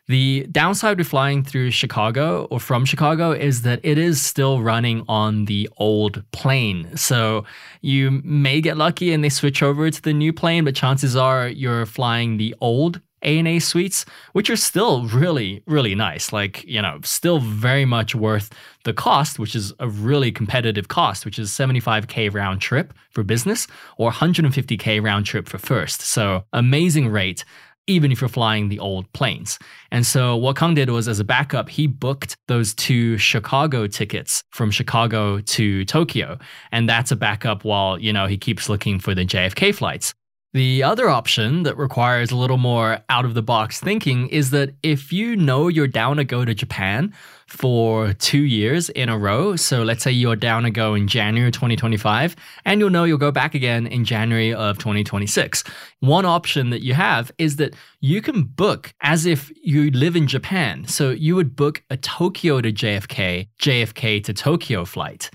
The 0.07 0.47
downside 0.51 0.97
with 0.97 1.07
flying 1.09 1.43
through 1.43 1.71
Chicago 1.71 2.45
or 2.49 2.61
from 2.61 2.85
Chicago 2.85 3.31
is 3.31 3.63
that 3.63 3.81
it 3.83 3.97
is 3.97 4.21
still 4.21 4.61
running 4.61 5.03
on 5.09 5.45
the 5.45 5.69
old 5.75 6.23
plane. 6.31 6.95
So 6.95 7.43
you 7.81 8.21
may 8.23 8.61
get 8.61 8.77
lucky 8.77 9.11
and 9.11 9.21
they 9.21 9.29
switch 9.29 9.61
over 9.61 9.91
to 9.91 10.01
the 10.01 10.13
new 10.13 10.31
plane, 10.31 10.63
but 10.63 10.75
chances 10.75 11.17
are 11.17 11.49
you're 11.49 11.85
flying 11.85 12.37
the 12.37 12.55
old 12.61 13.01
ANA 13.23 13.59
suites, 13.59 14.05
which 14.33 14.49
are 14.49 14.55
still 14.55 15.07
really, 15.07 15.63
really 15.65 15.95
nice. 15.95 16.31
Like, 16.31 16.63
you 16.63 16.81
know, 16.81 16.99
still 17.03 17.39
very 17.39 17.83
much 17.83 18.15
worth 18.15 18.49
the 18.83 18.93
cost, 18.93 19.39
which 19.39 19.55
is 19.55 19.73
a 19.79 19.89
really 19.89 20.31
competitive 20.31 20.87
cost, 20.87 21.25
which 21.25 21.39
is 21.39 21.49
75K 21.49 22.33
round 22.33 22.61
trip 22.61 22.93
for 23.09 23.23
business 23.23 23.67
or 23.97 24.11
150K 24.11 25.03
round 25.03 25.25
trip 25.25 25.49
for 25.49 25.57
first. 25.57 26.01
So 26.01 26.45
amazing 26.53 27.09
rate 27.09 27.43
even 27.87 28.11
if 28.11 28.21
you're 28.21 28.27
flying 28.29 28.69
the 28.69 28.79
old 28.79 29.11
planes. 29.13 29.57
And 29.91 30.05
so 30.05 30.35
what 30.35 30.55
Kung 30.55 30.75
did 30.75 30.89
was 30.89 31.07
as 31.07 31.19
a 31.19 31.23
backup, 31.23 31.69
he 31.69 31.87
booked 31.87 32.37
those 32.47 32.73
two 32.73 33.17
Chicago 33.17 33.87
tickets 33.87 34.43
from 34.51 34.69
Chicago 34.71 35.39
to 35.39 35.85
Tokyo. 35.85 36.37
And 36.71 36.87
that's 36.87 37.11
a 37.11 37.15
backup 37.15 37.63
while, 37.63 37.97
you 37.97 38.11
know, 38.13 38.27
he 38.27 38.37
keeps 38.37 38.69
looking 38.69 38.99
for 38.99 39.15
the 39.15 39.25
JFK 39.25 39.73
flights. 39.73 40.13
The 40.57 40.81
other 40.81 41.07
option 41.07 41.61
that 41.63 41.77
requires 41.77 42.31
a 42.31 42.35
little 42.35 42.57
more 42.57 42.97
out 43.09 43.25
of 43.25 43.35
the 43.35 43.43
box 43.43 43.79
thinking 43.79 44.27
is 44.29 44.49
that 44.49 44.73
if 44.81 45.13
you 45.13 45.35
know 45.35 45.67
you're 45.67 45.85
down 45.85 46.17
to 46.17 46.23
go 46.23 46.45
to 46.45 46.55
Japan 46.55 47.13
for 47.45 48.13
two 48.13 48.41
years 48.41 48.89
in 48.89 49.07
a 49.07 49.19
row, 49.19 49.55
so 49.55 49.83
let's 49.83 50.03
say 50.03 50.11
you're 50.11 50.35
down 50.35 50.63
to 50.63 50.71
go 50.71 50.95
in 50.95 51.07
January 51.07 51.51
2025, 51.51 52.35
and 52.65 52.79
you'll 52.79 52.89
know 52.89 53.03
you'll 53.03 53.19
go 53.19 53.31
back 53.31 53.53
again 53.53 53.85
in 53.85 54.03
January 54.03 54.51
of 54.51 54.79
2026. 54.79 55.63
One 55.99 56.25
option 56.25 56.71
that 56.71 56.81
you 56.81 56.95
have 56.95 57.31
is 57.37 57.57
that 57.57 57.75
you 58.01 58.19
can 58.23 58.41
book 58.41 58.95
as 59.01 59.27
if 59.27 59.51
you 59.61 59.91
live 59.91 60.15
in 60.15 60.25
Japan. 60.25 60.87
So 60.87 61.11
you 61.11 61.35
would 61.35 61.55
book 61.55 61.83
a 61.91 61.97
Tokyo 61.97 62.61
to 62.61 62.73
JFK, 62.73 63.47
JFK 63.61 64.23
to 64.23 64.33
Tokyo 64.33 64.85
flight. 64.85 65.29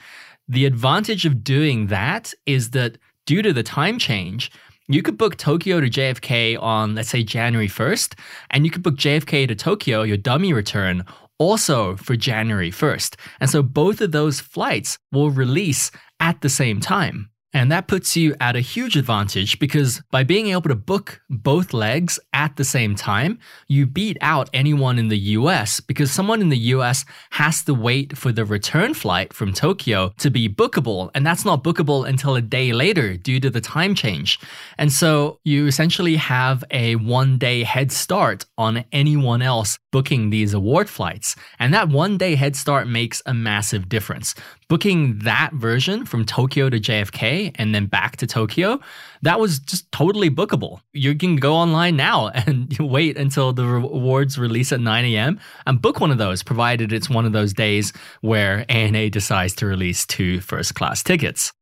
The 0.48 0.66
advantage 0.66 1.24
of 1.26 1.44
doing 1.44 1.86
that 1.86 2.34
is 2.44 2.70
that 2.70 2.98
due 3.24 3.42
to 3.42 3.52
the 3.52 3.62
time 3.62 4.00
change, 4.00 4.50
you 4.94 5.02
could 5.02 5.18
book 5.18 5.36
Tokyo 5.36 5.80
to 5.80 5.88
JFK 5.88 6.60
on, 6.60 6.94
let's 6.94 7.08
say, 7.08 7.22
January 7.22 7.68
1st, 7.68 8.18
and 8.50 8.64
you 8.64 8.70
could 8.70 8.82
book 8.82 8.96
JFK 8.96 9.48
to 9.48 9.54
Tokyo, 9.54 10.02
your 10.02 10.16
dummy 10.16 10.52
return, 10.52 11.04
also 11.38 11.96
for 11.96 12.14
January 12.14 12.70
1st. 12.70 13.16
And 13.40 13.50
so 13.50 13.62
both 13.62 14.00
of 14.00 14.12
those 14.12 14.40
flights 14.40 14.98
will 15.10 15.30
release 15.30 15.90
at 16.20 16.40
the 16.40 16.48
same 16.48 16.80
time. 16.80 17.31
And 17.54 17.70
that 17.70 17.86
puts 17.86 18.16
you 18.16 18.34
at 18.40 18.56
a 18.56 18.60
huge 18.60 18.96
advantage 18.96 19.58
because 19.58 20.02
by 20.10 20.24
being 20.24 20.48
able 20.48 20.62
to 20.62 20.74
book 20.74 21.20
both 21.28 21.74
legs 21.74 22.18
at 22.32 22.56
the 22.56 22.64
same 22.64 22.94
time, 22.94 23.38
you 23.68 23.86
beat 23.86 24.16
out 24.22 24.48
anyone 24.54 24.98
in 24.98 25.08
the 25.08 25.18
US 25.18 25.78
because 25.80 26.10
someone 26.10 26.40
in 26.40 26.48
the 26.48 26.58
US 26.58 27.04
has 27.30 27.62
to 27.64 27.74
wait 27.74 28.16
for 28.16 28.32
the 28.32 28.44
return 28.44 28.94
flight 28.94 29.34
from 29.34 29.52
Tokyo 29.52 30.14
to 30.18 30.30
be 30.30 30.48
bookable. 30.48 31.10
And 31.14 31.26
that's 31.26 31.44
not 31.44 31.62
bookable 31.62 32.08
until 32.08 32.34
a 32.36 32.40
day 32.40 32.72
later 32.72 33.16
due 33.16 33.40
to 33.40 33.50
the 33.50 33.60
time 33.60 33.94
change. 33.94 34.38
And 34.78 34.90
so 34.90 35.38
you 35.44 35.66
essentially 35.66 36.16
have 36.16 36.64
a 36.70 36.96
one 36.96 37.36
day 37.36 37.64
head 37.64 37.92
start 37.92 38.46
on 38.56 38.84
anyone 38.92 39.42
else 39.42 39.78
booking 39.90 40.30
these 40.30 40.54
award 40.54 40.88
flights. 40.88 41.36
And 41.58 41.74
that 41.74 41.90
one 41.90 42.16
day 42.16 42.34
head 42.34 42.56
start 42.56 42.88
makes 42.88 43.20
a 43.26 43.34
massive 43.34 43.88
difference. 43.88 44.34
Booking 44.72 45.18
that 45.18 45.52
version 45.52 46.06
from 46.06 46.24
Tokyo 46.24 46.70
to 46.70 46.80
JFK 46.80 47.54
and 47.56 47.74
then 47.74 47.84
back 47.84 48.16
to 48.16 48.26
Tokyo, 48.26 48.80
that 49.20 49.38
was 49.38 49.58
just 49.58 49.92
totally 49.92 50.30
bookable. 50.30 50.80
You 50.94 51.14
can 51.14 51.36
go 51.36 51.52
online 51.52 51.94
now 51.94 52.28
and 52.34 52.74
wait 52.78 53.18
until 53.18 53.52
the 53.52 53.64
awards 53.64 54.38
release 54.38 54.72
at 54.72 54.80
9 54.80 55.04
a.m. 55.04 55.38
and 55.66 55.82
book 55.82 56.00
one 56.00 56.10
of 56.10 56.16
those, 56.16 56.42
provided 56.42 56.90
it's 56.90 57.10
one 57.10 57.26
of 57.26 57.32
those 57.32 57.52
days 57.52 57.92
where 58.22 58.64
ANA 58.70 59.10
decides 59.10 59.54
to 59.56 59.66
release 59.66 60.06
two 60.06 60.40
first 60.40 60.74
class 60.74 61.02
tickets. 61.02 61.52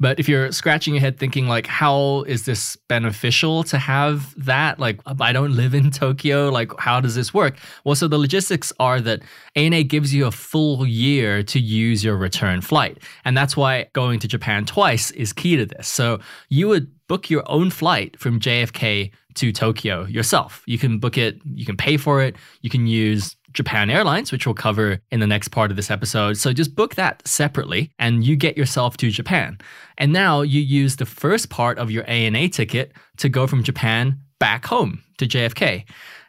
But 0.00 0.18
if 0.18 0.28
you're 0.28 0.50
scratching 0.50 0.94
your 0.94 1.02
head 1.02 1.18
thinking 1.18 1.46
like, 1.46 1.66
how 1.66 2.22
is 2.22 2.46
this 2.46 2.76
beneficial 2.88 3.62
to 3.64 3.78
have 3.78 4.34
that? 4.44 4.80
Like, 4.80 4.98
I 5.06 5.32
don't 5.32 5.54
live 5.54 5.74
in 5.74 5.90
Tokyo. 5.90 6.48
Like, 6.48 6.72
how 6.78 7.00
does 7.00 7.14
this 7.14 7.34
work? 7.34 7.58
Well, 7.84 7.94
so 7.94 8.08
the 8.08 8.18
logistics 8.18 8.72
are 8.80 9.00
that 9.02 9.20
ANA 9.56 9.82
gives 9.82 10.14
you 10.14 10.26
a 10.26 10.30
full 10.30 10.86
year 10.86 11.42
to 11.42 11.60
use 11.60 12.02
your 12.02 12.16
return 12.16 12.62
flight. 12.62 12.98
And 13.26 13.36
that's 13.36 13.56
why 13.56 13.88
going 13.92 14.18
to 14.20 14.28
Japan 14.28 14.64
twice 14.64 15.10
is 15.10 15.34
key 15.34 15.56
to 15.56 15.66
this. 15.66 15.86
So 15.86 16.18
you 16.48 16.66
would 16.68 16.90
book 17.06 17.28
your 17.28 17.42
own 17.50 17.70
flight 17.70 18.18
from 18.18 18.40
JFK 18.40 19.10
to 19.34 19.52
Tokyo 19.52 20.06
yourself. 20.06 20.62
You 20.66 20.78
can 20.78 20.98
book 20.98 21.18
it, 21.18 21.40
you 21.54 21.66
can 21.66 21.76
pay 21.76 21.96
for 21.96 22.22
it, 22.22 22.36
you 22.62 22.70
can 22.70 22.86
use 22.86 23.36
Japan 23.52 23.90
Airlines, 23.90 24.32
which 24.32 24.46
we'll 24.46 24.54
cover 24.54 25.00
in 25.10 25.20
the 25.20 25.26
next 25.26 25.48
part 25.48 25.70
of 25.70 25.76
this 25.76 25.90
episode. 25.90 26.36
So 26.36 26.52
just 26.52 26.74
book 26.74 26.94
that 26.94 27.26
separately 27.26 27.90
and 27.98 28.24
you 28.24 28.36
get 28.36 28.56
yourself 28.56 28.96
to 28.98 29.10
Japan. 29.10 29.58
And 29.98 30.12
now 30.12 30.42
you 30.42 30.60
use 30.60 30.96
the 30.96 31.06
first 31.06 31.50
part 31.50 31.78
of 31.78 31.90
your 31.90 32.08
ANA 32.08 32.48
ticket 32.48 32.92
to 33.18 33.28
go 33.28 33.46
from 33.46 33.62
Japan 33.62 34.18
back 34.38 34.66
home 34.66 35.02
to 35.18 35.26
JFK. 35.26 35.84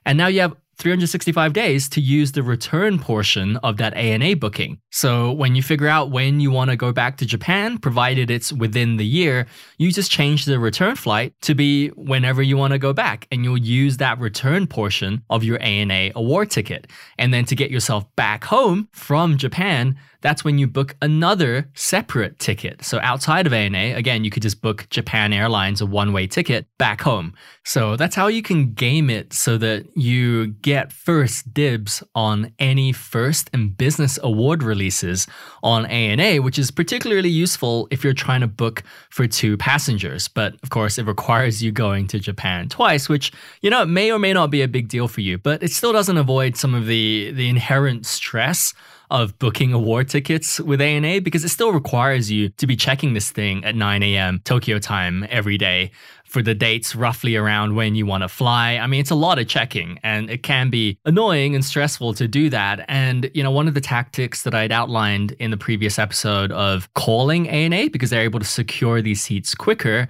And 0.06 0.18
now 0.18 0.28
you 0.28 0.42
have 0.42 0.56
365 0.82 1.54
days 1.54 1.88
to 1.90 2.02
use 2.02 2.32
the 2.32 2.42
return 2.42 2.98
portion 2.98 3.56
of 3.58 3.78
that 3.78 3.94
ANA 3.94 4.36
booking. 4.36 4.80
So 4.90 5.32
when 5.32 5.54
you 5.54 5.62
figure 5.62 5.88
out 5.88 6.10
when 6.10 6.40
you 6.40 6.50
want 6.50 6.72
to 6.72 6.76
go 6.76 6.92
back 6.92 7.18
to 7.18 7.26
Japan, 7.26 7.78
provided 7.78 8.32
it's 8.32 8.52
within 8.52 8.98
the 8.98 9.06
year, 9.06 9.46
you 9.78 9.92
just 9.92 10.10
change 10.10 10.46
the 10.46 10.60
return 10.60 10.96
flight 10.96 11.36
to 11.44 11.54
be 11.54 11.90
whenever 11.90 12.42
you 12.42 12.58
want 12.58 12.74
to 12.74 12.80
go 12.80 12.94
back 12.94 13.28
and 13.32 13.44
you'll 13.44 13.58
use 13.60 13.98
that 13.98 14.20
return 14.20 14.66
portion 14.66 15.24
of 15.30 15.44
your 15.44 15.62
ANA 15.62 16.12
award 16.16 16.50
ticket. 16.50 16.88
And 17.20 17.32
then 17.32 17.46
to 17.46 17.56
get 17.56 17.70
yourself 17.70 18.04
back 18.16 18.44
home 18.44 18.90
from 18.92 19.38
Japan, 19.38 19.96
that's 20.22 20.44
when 20.44 20.58
you 20.58 20.68
book 20.68 20.96
another 21.02 21.70
separate 21.74 22.40
ticket. 22.40 22.84
So 22.84 23.00
outside 23.02 23.48
of 23.48 23.54
ANA, 23.54 23.96
again, 23.96 24.24
you 24.24 24.30
could 24.30 24.44
just 24.44 24.62
book 24.62 24.88
Japan 24.90 25.34
Airlines 25.34 25.82
a 25.82 25.86
one 25.86 26.14
way 26.14 26.28
ticket 26.28 26.66
back 26.78 27.02
home. 27.02 27.34
So 27.66 27.96
that's 27.96 28.16
how 28.16 28.28
you 28.28 28.42
can 28.42 28.74
game 28.74 29.10
it 29.10 29.34
so 29.34 29.58
that 29.58 29.86
you 29.96 30.48
get 30.48 30.94
first 30.94 31.54
dibs 31.54 32.04
on 32.16 32.54
any 32.60 32.92
first 32.92 33.50
and 33.54 33.76
business 33.76 34.18
award 34.24 34.64
releases 34.64 35.28
on 35.64 35.86
ANA, 35.88 36.42
which 36.42 36.58
is 36.58 36.72
particularly 36.72 37.30
useful 37.30 37.88
if 37.92 38.04
you're 38.04 38.14
trying 38.14 38.42
to 38.42 38.48
book 38.48 38.84
for 39.10 39.28
two 39.28 39.58
passengers. 39.58 40.28
But 40.28 40.56
of 40.64 40.70
course, 40.70 40.98
it 40.98 41.06
requires 41.06 41.62
you 41.62 41.72
going 41.72 42.08
to 42.08 42.20
Japan 42.20 42.70
twice, 42.70 43.10
which, 43.10 43.32
you 43.62 43.70
know, 43.70 43.86
may 43.86 44.12
or 44.12 44.20
may 44.20 44.34
not 44.34 44.52
be 44.52 44.62
a 44.62 44.68
big 44.68 44.88
deal 44.88 45.08
for 45.08 45.22
you, 45.22 45.38
but 45.38 45.62
it 45.64 45.72
still 45.72 45.94
doesn't 45.94 46.18
avoid 46.18 46.56
some 46.56 46.74
of 46.74 46.86
the, 46.86 47.32
the 47.32 47.50
inherent 47.50 48.06
stress 48.06 48.74
of 49.12 49.38
booking 49.38 49.74
award 49.74 50.10
tickets 50.10 50.60
with 50.60 50.82
ANA 50.82 51.22
because 51.22 51.44
it 51.44 51.50
still 51.50 51.72
requires 51.72 52.32
you 52.32 52.50
to 52.50 52.66
be 52.66 52.76
checking 52.76 53.14
this 53.14 53.30
thing 53.30 53.64
at 53.64 53.76
9 53.76 54.02
a.m. 54.02 54.42
Tokyo 54.44 54.80
time 54.80 55.28
every 55.30 55.58
day 55.58 55.92
for 56.32 56.42
the 56.42 56.56
dates 56.56 56.96
roughly 56.96 57.36
around 57.36 57.76
when 57.76 57.94
you 57.94 58.06
want 58.06 58.24
to 58.24 58.30
fly. 58.30 58.78
I 58.78 58.88
mean, 58.88 59.02
it's 59.02 59.12
a 59.12 59.16
lot 59.16 59.38
of 59.38 59.50
checking 59.50 60.00
and 60.02 60.30
it 60.30 60.44
can 60.44 60.70
be 60.70 60.98
annoying 61.04 61.56
and 61.56 61.64
stressful 61.64 62.14
to 62.14 62.28
do 62.28 62.50
that. 62.50 62.86
And, 62.88 63.30
you 63.34 63.44
know, 63.44 63.52
one 63.52 63.68
of 63.68 63.74
the 63.74 63.82
tactics 63.82 64.44
that 64.44 64.56
I'd 64.56 64.72
outlined 64.72 65.34
in 65.34 65.52
the 65.52 65.58
previous 65.58 66.00
episode 66.00 66.54
of 66.54 66.92
calling 66.94 67.50
ANA 67.50 67.90
because 67.90 68.12
they're 68.12 68.22
able 68.22 68.40
to 68.40 68.46
secure 68.46 69.02
these 69.02 69.22
seats 69.22 69.54
quicker 69.54 70.08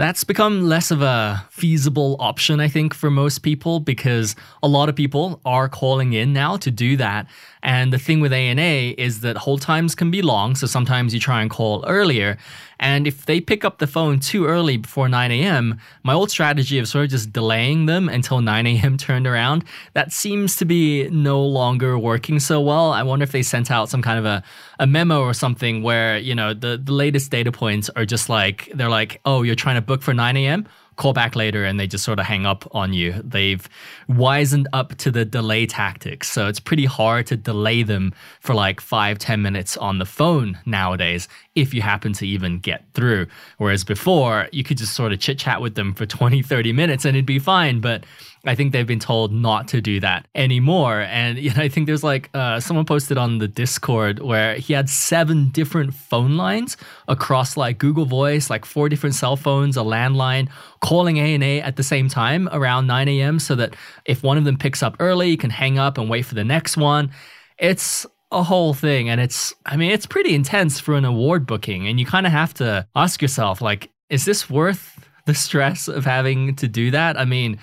that's 0.00 0.24
become 0.24 0.62
less 0.62 0.90
of 0.90 1.02
a 1.02 1.44
feasible 1.50 2.16
option, 2.20 2.58
I 2.58 2.68
think, 2.68 2.94
for 2.94 3.10
most 3.10 3.40
people 3.40 3.80
because 3.80 4.34
a 4.62 4.66
lot 4.66 4.88
of 4.88 4.96
people 4.96 5.42
are 5.44 5.68
calling 5.68 6.14
in 6.14 6.32
now 6.32 6.56
to 6.56 6.70
do 6.70 6.96
that. 6.96 7.26
And 7.62 7.92
the 7.92 7.98
thing 7.98 8.20
with 8.20 8.32
ANA 8.32 8.94
is 8.96 9.20
that 9.20 9.36
hold 9.36 9.60
times 9.60 9.94
can 9.94 10.10
be 10.10 10.22
long. 10.22 10.54
So 10.54 10.66
sometimes 10.66 11.12
you 11.12 11.20
try 11.20 11.42
and 11.42 11.50
call 11.50 11.84
earlier. 11.86 12.38
And 12.80 13.06
if 13.06 13.26
they 13.26 13.40
pick 13.40 13.64
up 13.64 13.78
the 13.78 13.86
phone 13.86 14.20
too 14.20 14.46
early 14.46 14.78
before 14.78 15.08
9 15.08 15.30
a.m., 15.30 15.78
my 16.02 16.14
old 16.14 16.30
strategy 16.30 16.78
of 16.78 16.88
sort 16.88 17.04
of 17.04 17.10
just 17.10 17.30
delaying 17.30 17.84
them 17.84 18.08
until 18.08 18.40
9 18.40 18.66
a.m. 18.66 18.96
turned 18.96 19.26
around, 19.26 19.64
that 19.92 20.12
seems 20.12 20.56
to 20.56 20.64
be 20.64 21.08
no 21.10 21.44
longer 21.44 21.98
working 21.98 22.40
so 22.40 22.60
well. 22.60 22.90
I 22.90 23.02
wonder 23.02 23.22
if 23.22 23.32
they 23.32 23.42
sent 23.42 23.70
out 23.70 23.90
some 23.90 24.00
kind 24.00 24.18
of 24.18 24.24
a, 24.24 24.42
a 24.78 24.86
memo 24.86 25.20
or 25.20 25.34
something 25.34 25.82
where, 25.82 26.16
you 26.16 26.34
know, 26.34 26.54
the, 26.54 26.80
the 26.82 26.92
latest 26.92 27.30
data 27.30 27.52
points 27.52 27.90
are 27.90 28.06
just 28.06 28.30
like, 28.30 28.70
they're 28.74 28.88
like, 28.88 29.20
oh, 29.26 29.42
you're 29.42 29.54
trying 29.54 29.76
to 29.76 29.82
book 29.82 30.00
for 30.00 30.14
9 30.14 30.36
a.m.? 30.38 30.66
Call 31.00 31.14
back 31.14 31.34
later 31.34 31.64
and 31.64 31.80
they 31.80 31.86
just 31.86 32.04
sort 32.04 32.20
of 32.20 32.26
hang 32.26 32.44
up 32.44 32.68
on 32.74 32.92
you. 32.92 33.14
They've 33.24 33.66
wisened 34.08 34.66
up 34.74 34.94
to 34.98 35.10
the 35.10 35.24
delay 35.24 35.64
tactics. 35.64 36.30
So 36.30 36.46
it's 36.46 36.60
pretty 36.60 36.84
hard 36.84 37.26
to 37.28 37.36
delay 37.36 37.82
them 37.82 38.12
for 38.40 38.54
like 38.54 38.80
five, 38.80 39.18
ten 39.18 39.40
minutes 39.40 39.78
on 39.78 39.98
the 39.98 40.04
phone 40.04 40.58
nowadays 40.66 41.26
if 41.54 41.72
you 41.72 41.80
happen 41.80 42.12
to 42.12 42.26
even 42.26 42.58
get 42.58 42.84
through. 42.92 43.26
Whereas 43.56 43.82
before, 43.82 44.48
you 44.52 44.62
could 44.62 44.76
just 44.76 44.94
sort 44.94 45.12
of 45.12 45.20
chit 45.20 45.38
chat 45.38 45.62
with 45.62 45.74
them 45.74 45.94
for 45.94 46.04
20, 46.04 46.42
30 46.42 46.72
minutes 46.72 47.04
and 47.06 47.16
it'd 47.16 47.26
be 47.26 47.38
fine. 47.38 47.80
But 47.80 48.04
I 48.44 48.54
think 48.54 48.72
they've 48.72 48.86
been 48.86 49.00
told 49.00 49.32
not 49.32 49.68
to 49.68 49.80
do 49.80 50.00
that 50.00 50.26
anymore. 50.34 51.00
And 51.00 51.38
you 51.38 51.52
know, 51.52 51.62
I 51.62 51.68
think 51.68 51.86
there's 51.86 52.04
like 52.04 52.30
uh, 52.32 52.60
someone 52.60 52.86
posted 52.86 53.18
on 53.18 53.38
the 53.38 53.48
Discord 53.48 54.20
where 54.20 54.54
he 54.54 54.72
had 54.72 54.88
seven 54.88 55.48
different 55.50 55.92
phone 55.94 56.36
lines 56.36 56.76
across 57.08 57.56
like 57.56 57.78
Google 57.78 58.06
Voice, 58.06 58.48
like 58.48 58.64
four 58.64 58.88
different 58.88 59.14
cell 59.14 59.36
phones, 59.36 59.76
a 59.76 59.80
landline, 59.80 60.48
calling 60.80 61.18
ANA 61.18 61.60
at 61.64 61.76
the 61.76 61.82
same 61.82 62.08
time 62.08 62.48
around 62.52 62.86
9 62.86 63.08
a.m. 63.08 63.38
so 63.38 63.54
that 63.56 63.74
if 64.06 64.22
one 64.22 64.38
of 64.38 64.44
them 64.44 64.56
picks 64.56 64.82
up 64.82 64.96
early, 65.00 65.30
you 65.30 65.36
can 65.36 65.50
hang 65.50 65.78
up 65.78 65.98
and 65.98 66.08
wait 66.08 66.22
for 66.22 66.34
the 66.34 66.44
next 66.44 66.76
one. 66.76 67.10
It's 67.58 68.06
a 68.32 68.42
whole 68.44 68.74
thing 68.74 69.08
and 69.08 69.20
it's 69.20 69.52
I 69.66 69.76
mean 69.76 69.90
it's 69.90 70.06
pretty 70.06 70.36
intense 70.36 70.78
for 70.78 70.94
an 70.94 71.04
award 71.04 71.46
booking 71.46 71.88
and 71.88 71.98
you 71.98 72.06
kind 72.06 72.26
of 72.26 72.32
have 72.32 72.54
to 72.54 72.86
ask 72.94 73.20
yourself 73.20 73.60
like 73.60 73.90
is 74.08 74.24
this 74.24 74.48
worth 74.48 75.04
the 75.26 75.34
stress 75.34 75.88
of 75.88 76.04
having 76.04 76.56
to 76.56 76.68
do 76.68 76.90
that? 76.90 77.18
I 77.18 77.24
mean, 77.24 77.58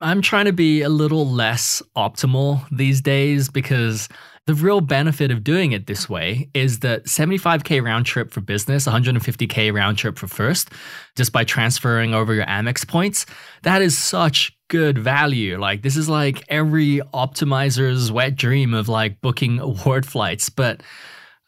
I'm 0.00 0.20
trying 0.20 0.44
to 0.44 0.52
be 0.52 0.82
a 0.82 0.90
little 0.90 1.26
less 1.26 1.82
optimal 1.96 2.66
these 2.70 3.00
days 3.00 3.48
because 3.48 4.10
the 4.46 4.52
real 4.52 4.82
benefit 4.82 5.30
of 5.30 5.42
doing 5.42 5.72
it 5.72 5.86
this 5.86 6.08
way 6.08 6.50
is 6.52 6.80
that 6.80 7.06
75k 7.06 7.82
round 7.82 8.04
trip 8.04 8.30
for 8.30 8.42
business, 8.42 8.86
150k 8.86 9.72
round 9.72 9.96
trip 9.96 10.18
for 10.18 10.28
first, 10.28 10.70
just 11.16 11.32
by 11.32 11.44
transferring 11.44 12.12
over 12.12 12.34
your 12.34 12.44
Amex 12.44 12.86
points, 12.86 13.24
that 13.62 13.80
is 13.80 13.96
such 13.96 14.54
good 14.68 14.98
value. 14.98 15.58
Like 15.58 15.80
this 15.80 15.96
is 15.96 16.10
like 16.10 16.44
every 16.48 17.00
optimizer's 17.14 18.12
wet 18.12 18.36
dream 18.36 18.74
of 18.74 18.90
like 18.90 19.22
booking 19.22 19.58
award 19.60 20.04
flights, 20.04 20.50
but 20.50 20.82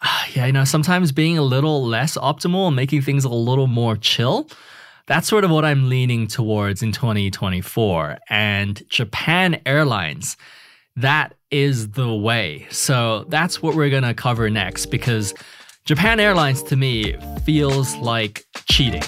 yeah, 0.33 0.47
you 0.47 0.53
know, 0.53 0.65
sometimes 0.65 1.13
being 1.13 1.37
a 1.37 1.43
little 1.43 1.85
less 1.85 2.17
optimal 2.17 2.69
and 2.69 2.77
making 2.77 3.03
things 3.03 3.25
a 3.25 3.29
little 3.29 3.67
more 3.67 3.95
chill 3.95 4.49
that's 5.09 5.27
sort 5.27 5.43
of 5.43 5.51
what 5.51 5.65
I'm 5.65 5.89
leaning 5.89 6.27
towards 6.27 6.83
in 6.83 6.93
2024. 6.93 8.19
And 8.29 8.83
Japan 8.91 9.61
Airlines, 9.65 10.37
that 10.97 11.35
is 11.51 11.93
the 11.93 12.15
way. 12.15 12.67
So 12.71 13.25
that's 13.29 13.63
what 13.63 13.75
we're 13.75 13.89
going 13.89 14.03
to 14.03 14.13
cover 14.13 14.51
next 14.51 14.87
because 14.87 15.33
Japan 15.87 16.21
Airlines 16.21 16.63
to 16.65 16.77
me 16.77 17.17
feels 17.47 17.97
like 17.97 18.45
cheating. 18.71 19.03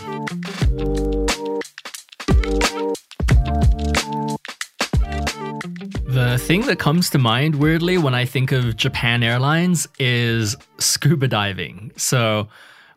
The 6.07 6.39
thing 6.41 6.63
that 6.63 6.79
comes 6.79 7.11
to 7.11 7.19
mind 7.19 7.57
weirdly 7.57 7.99
when 7.99 8.15
I 8.15 8.25
think 8.25 8.53
of 8.53 8.75
Japan 8.79 9.23
Airlines 9.23 9.87
is 9.99 10.57
scuba 10.79 11.29
diving. 11.29 11.93
So 11.97 12.49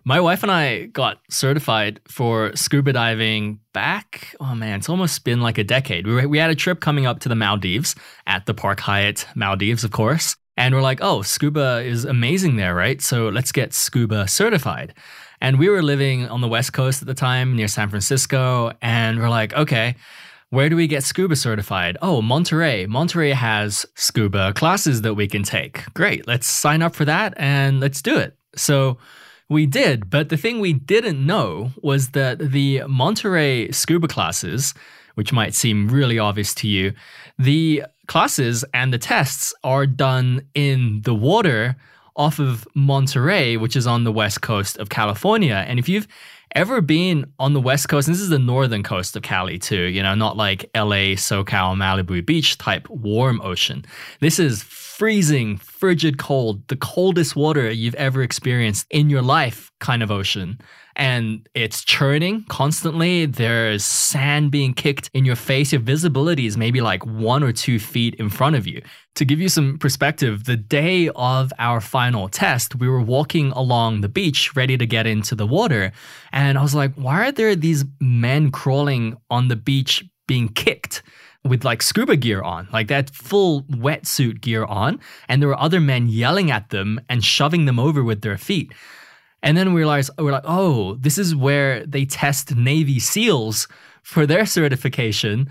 my 0.05 0.19
wife 0.19 0.43
and 0.43 0.51
I 0.51 0.85
got 0.87 1.19
certified 1.29 2.01
for 2.07 2.55
scuba 2.55 2.93
diving 2.93 3.59
back. 3.73 4.35
Oh 4.39 4.53
man, 4.53 4.79
it's 4.79 4.89
almost 4.89 5.23
been 5.23 5.41
like 5.41 5.57
a 5.57 5.63
decade. 5.63 6.05
We, 6.05 6.13
were, 6.13 6.27
we 6.27 6.37
had 6.37 6.49
a 6.49 6.55
trip 6.55 6.81
coming 6.81 7.05
up 7.05 7.19
to 7.21 7.29
the 7.29 7.35
Maldives 7.35 7.95
at 8.27 8.45
the 8.45 8.53
Park 8.53 8.79
Hyatt 8.81 9.25
Maldives, 9.35 9.83
of 9.83 9.91
course. 9.91 10.35
And 10.57 10.75
we're 10.75 10.81
like, 10.81 10.99
oh, 11.01 11.21
scuba 11.21 11.81
is 11.83 12.05
amazing 12.05 12.57
there, 12.57 12.75
right? 12.75 13.01
So 13.01 13.29
let's 13.29 13.51
get 13.51 13.73
scuba 13.73 14.27
certified. 14.27 14.93
And 15.41 15.57
we 15.57 15.67
were 15.67 15.81
living 15.81 16.27
on 16.27 16.41
the 16.41 16.47
West 16.47 16.73
Coast 16.73 17.01
at 17.01 17.07
the 17.07 17.13
time 17.13 17.55
near 17.55 17.67
San 17.67 17.89
Francisco. 17.89 18.71
And 18.81 19.19
we're 19.19 19.29
like, 19.29 19.53
okay, 19.53 19.95
where 20.51 20.69
do 20.69 20.75
we 20.75 20.85
get 20.85 21.03
scuba 21.03 21.35
certified? 21.35 21.97
Oh, 22.01 22.21
Monterey. 22.21 22.85
Monterey 22.85 23.31
has 23.31 23.85
scuba 23.95 24.53
classes 24.53 25.01
that 25.01 25.15
we 25.15 25.27
can 25.27 25.41
take. 25.43 25.91
Great. 25.95 26.27
Let's 26.27 26.45
sign 26.45 26.83
up 26.83 26.93
for 26.93 27.05
that 27.05 27.33
and 27.37 27.79
let's 27.79 28.01
do 28.01 28.17
it. 28.17 28.37
So 28.55 28.99
we 29.49 29.65
did, 29.65 30.09
but 30.09 30.29
the 30.29 30.37
thing 30.37 30.59
we 30.59 30.73
didn't 30.73 31.25
know 31.25 31.71
was 31.81 32.09
that 32.09 32.39
the 32.39 32.83
Monterey 32.87 33.71
scuba 33.71 34.07
classes, 34.07 34.73
which 35.15 35.33
might 35.33 35.53
seem 35.53 35.87
really 35.89 36.17
obvious 36.17 36.53
to 36.55 36.67
you, 36.67 36.93
the 37.37 37.83
classes 38.07 38.65
and 38.73 38.93
the 38.93 38.97
tests 38.97 39.53
are 39.63 39.85
done 39.85 40.41
in 40.53 41.01
the 41.03 41.13
water 41.13 41.75
off 42.15 42.39
of 42.39 42.67
Monterey, 42.75 43.57
which 43.57 43.75
is 43.75 43.87
on 43.87 44.03
the 44.03 44.11
west 44.11 44.41
coast 44.41 44.77
of 44.77 44.89
California. 44.89 45.65
And 45.67 45.79
if 45.79 45.89
you've 45.89 46.07
ever 46.55 46.81
been 46.81 47.25
on 47.39 47.53
the 47.53 47.61
west 47.61 47.89
coast, 47.89 48.07
this 48.07 48.19
is 48.19 48.29
the 48.29 48.39
northern 48.39 48.83
coast 48.83 49.15
of 49.15 49.23
Cali 49.23 49.57
too, 49.57 49.83
you 49.83 50.03
know, 50.03 50.13
not 50.13 50.37
like 50.37 50.69
LA, 50.75 51.15
SoCal, 51.15 51.75
Malibu 51.75 52.23
Beach 52.25 52.57
type 52.57 52.87
warm 52.89 53.41
ocean. 53.41 53.83
This 54.19 54.39
is 54.39 54.63
freezing, 54.97 55.57
frigid 55.57 56.19
cold, 56.19 56.67
the 56.67 56.75
coldest 56.75 57.35
water 57.35 57.71
you've 57.71 57.95
ever 57.95 58.21
experienced 58.21 58.85
in 58.91 59.09
your 59.09 59.23
life 59.23 59.71
kind 59.79 60.03
of 60.03 60.11
ocean. 60.11 60.59
And 60.95 61.49
it's 61.55 61.83
churning 61.83 62.45
constantly. 62.47 63.25
There's 63.25 63.83
sand 63.83 64.51
being 64.51 64.75
kicked 64.75 65.09
in 65.15 65.25
your 65.25 65.35
face. 65.35 65.71
Your 65.71 65.81
visibility 65.81 66.45
is 66.45 66.57
maybe 66.57 66.79
like 66.79 67.03
one 67.07 67.41
or 67.41 67.51
two 67.51 67.79
feet 67.79 68.13
in 68.15 68.29
front 68.29 68.55
of 68.55 68.67
you. 68.67 68.83
To 69.15 69.25
give 69.25 69.39
you 69.39 69.49
some 69.49 69.79
perspective, 69.79 70.43
the 70.43 70.57
day 70.57 71.09
of 71.15 71.51
our 71.57 71.81
final 71.81 72.29
test, 72.29 72.75
we 72.75 72.87
were 72.87 73.01
walking 73.01 73.51
along 73.53 74.01
the 74.01 74.09
beach 74.09 74.55
ready 74.55 74.77
to 74.77 74.85
get 74.85 75.07
into 75.07 75.33
the 75.33 75.47
water. 75.47 75.91
And 76.31 76.55
I 76.55 76.61
was 76.61 76.75
like, 76.75 76.93
why 76.93 77.27
are 77.27 77.31
there 77.31 77.55
these 77.55 77.83
men 77.99 78.51
crawling 78.51 79.17
on 79.31 79.47
the 79.47 79.55
beach 79.55 80.03
being 80.27 80.49
kicked? 80.49 81.01
With 81.45 81.63
like 81.65 81.81
scuba 81.81 82.15
gear 82.15 82.41
on, 82.41 82.67
like 82.71 82.87
that 82.87 83.09
full 83.09 83.63
wetsuit 83.63 84.41
gear 84.41 84.65
on. 84.65 84.99
And 85.27 85.41
there 85.41 85.49
were 85.49 85.59
other 85.59 85.79
men 85.79 86.07
yelling 86.07 86.51
at 86.51 86.69
them 86.69 87.01
and 87.09 87.23
shoving 87.23 87.65
them 87.65 87.79
over 87.79 88.03
with 88.03 88.21
their 88.21 88.37
feet. 88.37 88.73
And 89.41 89.57
then 89.57 89.73
we 89.73 89.81
realized, 89.81 90.09
we're 90.17 90.31
like, 90.31 90.45
oh, 90.45 90.95
this 90.95 91.17
is 91.17 91.35
where 91.35 91.85
they 91.85 92.05
test 92.05 92.55
Navy 92.55 92.99
SEALs 92.99 93.67
for 94.01 94.25
their 94.25 94.45
certification. 94.45 95.49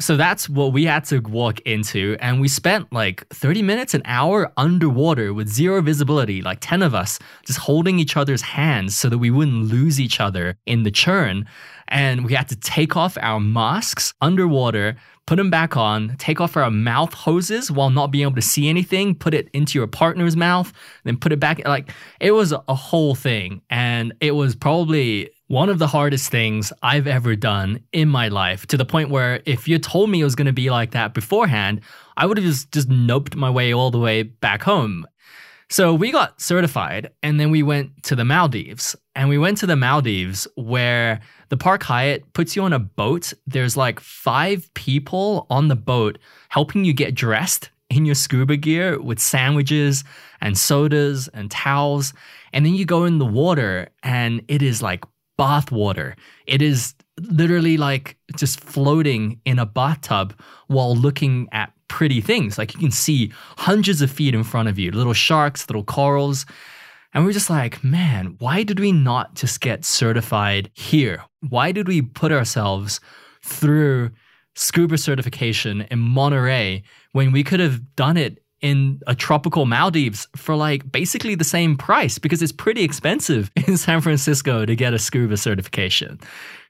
So 0.00 0.16
that's 0.16 0.48
what 0.48 0.72
we 0.72 0.86
had 0.86 1.04
to 1.06 1.20
walk 1.20 1.60
into. 1.60 2.16
And 2.20 2.40
we 2.40 2.48
spent 2.48 2.92
like 2.92 3.28
30 3.28 3.62
minutes, 3.62 3.94
an 3.94 4.02
hour 4.06 4.50
underwater 4.56 5.32
with 5.32 5.48
zero 5.48 5.82
visibility, 5.82 6.42
like 6.42 6.58
10 6.60 6.82
of 6.82 6.94
us, 6.94 7.18
just 7.46 7.60
holding 7.60 7.98
each 7.98 8.16
other's 8.16 8.42
hands 8.42 8.96
so 8.96 9.08
that 9.08 9.18
we 9.18 9.30
wouldn't 9.30 9.70
lose 9.70 10.00
each 10.00 10.20
other 10.20 10.56
in 10.66 10.82
the 10.82 10.90
churn. 10.90 11.46
And 11.88 12.24
we 12.24 12.34
had 12.34 12.48
to 12.48 12.56
take 12.56 12.96
off 12.96 13.16
our 13.20 13.40
masks 13.40 14.14
underwater 14.20 14.96
put 15.26 15.36
them 15.36 15.50
back 15.50 15.76
on, 15.76 16.16
take 16.18 16.40
off 16.40 16.56
our 16.56 16.70
mouth 16.70 17.14
hoses 17.14 17.70
while 17.70 17.90
not 17.90 18.08
being 18.08 18.22
able 18.22 18.34
to 18.34 18.42
see 18.42 18.68
anything, 18.68 19.14
put 19.14 19.34
it 19.34 19.48
into 19.52 19.78
your 19.78 19.86
partner's 19.86 20.36
mouth, 20.36 20.72
then 21.04 21.16
put 21.16 21.32
it 21.32 21.40
back. 21.40 21.66
Like 21.66 21.90
it 22.20 22.32
was 22.32 22.52
a 22.52 22.74
whole 22.74 23.14
thing. 23.14 23.62
And 23.70 24.12
it 24.20 24.32
was 24.32 24.54
probably 24.54 25.30
one 25.46 25.68
of 25.68 25.78
the 25.78 25.86
hardest 25.86 26.30
things 26.30 26.72
I've 26.82 27.06
ever 27.06 27.36
done 27.36 27.80
in 27.92 28.08
my 28.08 28.28
life 28.28 28.66
to 28.66 28.76
the 28.76 28.84
point 28.84 29.10
where 29.10 29.42
if 29.46 29.68
you 29.68 29.78
told 29.78 30.10
me 30.10 30.20
it 30.20 30.24
was 30.24 30.34
going 30.34 30.46
to 30.46 30.52
be 30.52 30.70
like 30.70 30.92
that 30.92 31.14
beforehand, 31.14 31.80
I 32.16 32.26
would 32.26 32.36
have 32.36 32.46
just, 32.46 32.72
just 32.72 32.88
noped 32.88 33.34
my 33.34 33.50
way 33.50 33.72
all 33.72 33.90
the 33.90 33.98
way 33.98 34.22
back 34.22 34.62
home. 34.62 35.06
So 35.68 35.94
we 35.94 36.10
got 36.10 36.40
certified 36.40 37.10
and 37.22 37.40
then 37.40 37.50
we 37.50 37.62
went 37.62 38.02
to 38.04 38.16
the 38.16 38.24
Maldives. 38.24 38.94
And 39.16 39.28
we 39.28 39.38
went 39.38 39.58
to 39.58 39.66
the 39.66 39.76
Maldives 39.76 40.46
where 40.56 41.20
the 41.48 41.56
Park 41.56 41.82
Hyatt 41.84 42.32
puts 42.32 42.56
you 42.56 42.62
on 42.62 42.72
a 42.72 42.78
boat. 42.78 43.32
There's 43.46 43.76
like 43.76 44.00
five 44.00 44.72
people 44.74 45.46
on 45.50 45.68
the 45.68 45.76
boat 45.76 46.18
helping 46.48 46.84
you 46.84 46.92
get 46.92 47.14
dressed 47.14 47.70
in 47.90 48.04
your 48.04 48.14
scuba 48.14 48.56
gear 48.56 49.00
with 49.00 49.20
sandwiches 49.20 50.04
and 50.40 50.58
sodas 50.58 51.28
and 51.28 51.50
towels. 51.50 52.12
And 52.52 52.66
then 52.66 52.74
you 52.74 52.84
go 52.84 53.04
in 53.04 53.18
the 53.18 53.26
water 53.26 53.88
and 54.02 54.42
it 54.48 54.62
is 54.62 54.82
like 54.82 55.04
bath 55.36 55.70
water. 55.70 56.16
It 56.46 56.62
is 56.62 56.94
literally 57.20 57.76
like 57.76 58.16
just 58.36 58.60
floating 58.60 59.40
in 59.44 59.58
a 59.58 59.66
bathtub 59.66 60.34
while 60.66 60.96
looking 60.96 61.48
at 61.52 61.72
pretty 61.94 62.20
things. 62.20 62.58
Like 62.58 62.74
you 62.74 62.80
can 62.80 62.90
see 62.90 63.30
hundreds 63.56 64.02
of 64.02 64.10
feet 64.10 64.34
in 64.34 64.42
front 64.42 64.68
of 64.68 64.80
you, 64.80 64.90
little 64.90 65.12
sharks, 65.12 65.68
little 65.70 65.84
corals. 65.84 66.44
And 67.12 67.24
we're 67.24 67.30
just 67.30 67.48
like, 67.48 67.84
man, 67.84 68.34
why 68.40 68.64
did 68.64 68.80
we 68.80 68.90
not 68.90 69.36
just 69.36 69.60
get 69.60 69.84
certified 69.84 70.72
here? 70.74 71.22
Why 71.48 71.70
did 71.70 71.86
we 71.86 72.02
put 72.02 72.32
ourselves 72.32 72.98
through 73.44 74.10
scuba 74.56 74.98
certification 74.98 75.82
in 75.82 76.00
Monterey 76.00 76.82
when 77.12 77.30
we 77.30 77.44
could 77.44 77.60
have 77.60 77.94
done 77.94 78.16
it 78.16 78.42
in 78.60 79.00
a 79.06 79.14
tropical 79.14 79.64
Maldives 79.64 80.26
for 80.34 80.56
like 80.56 80.90
basically 80.90 81.36
the 81.36 81.44
same 81.44 81.76
price 81.76 82.18
because 82.18 82.42
it's 82.42 82.50
pretty 82.50 82.82
expensive 82.82 83.52
in 83.68 83.76
San 83.76 84.00
Francisco 84.00 84.66
to 84.66 84.74
get 84.74 84.92
a 84.94 84.98
scuba 84.98 85.36
certification. 85.36 86.18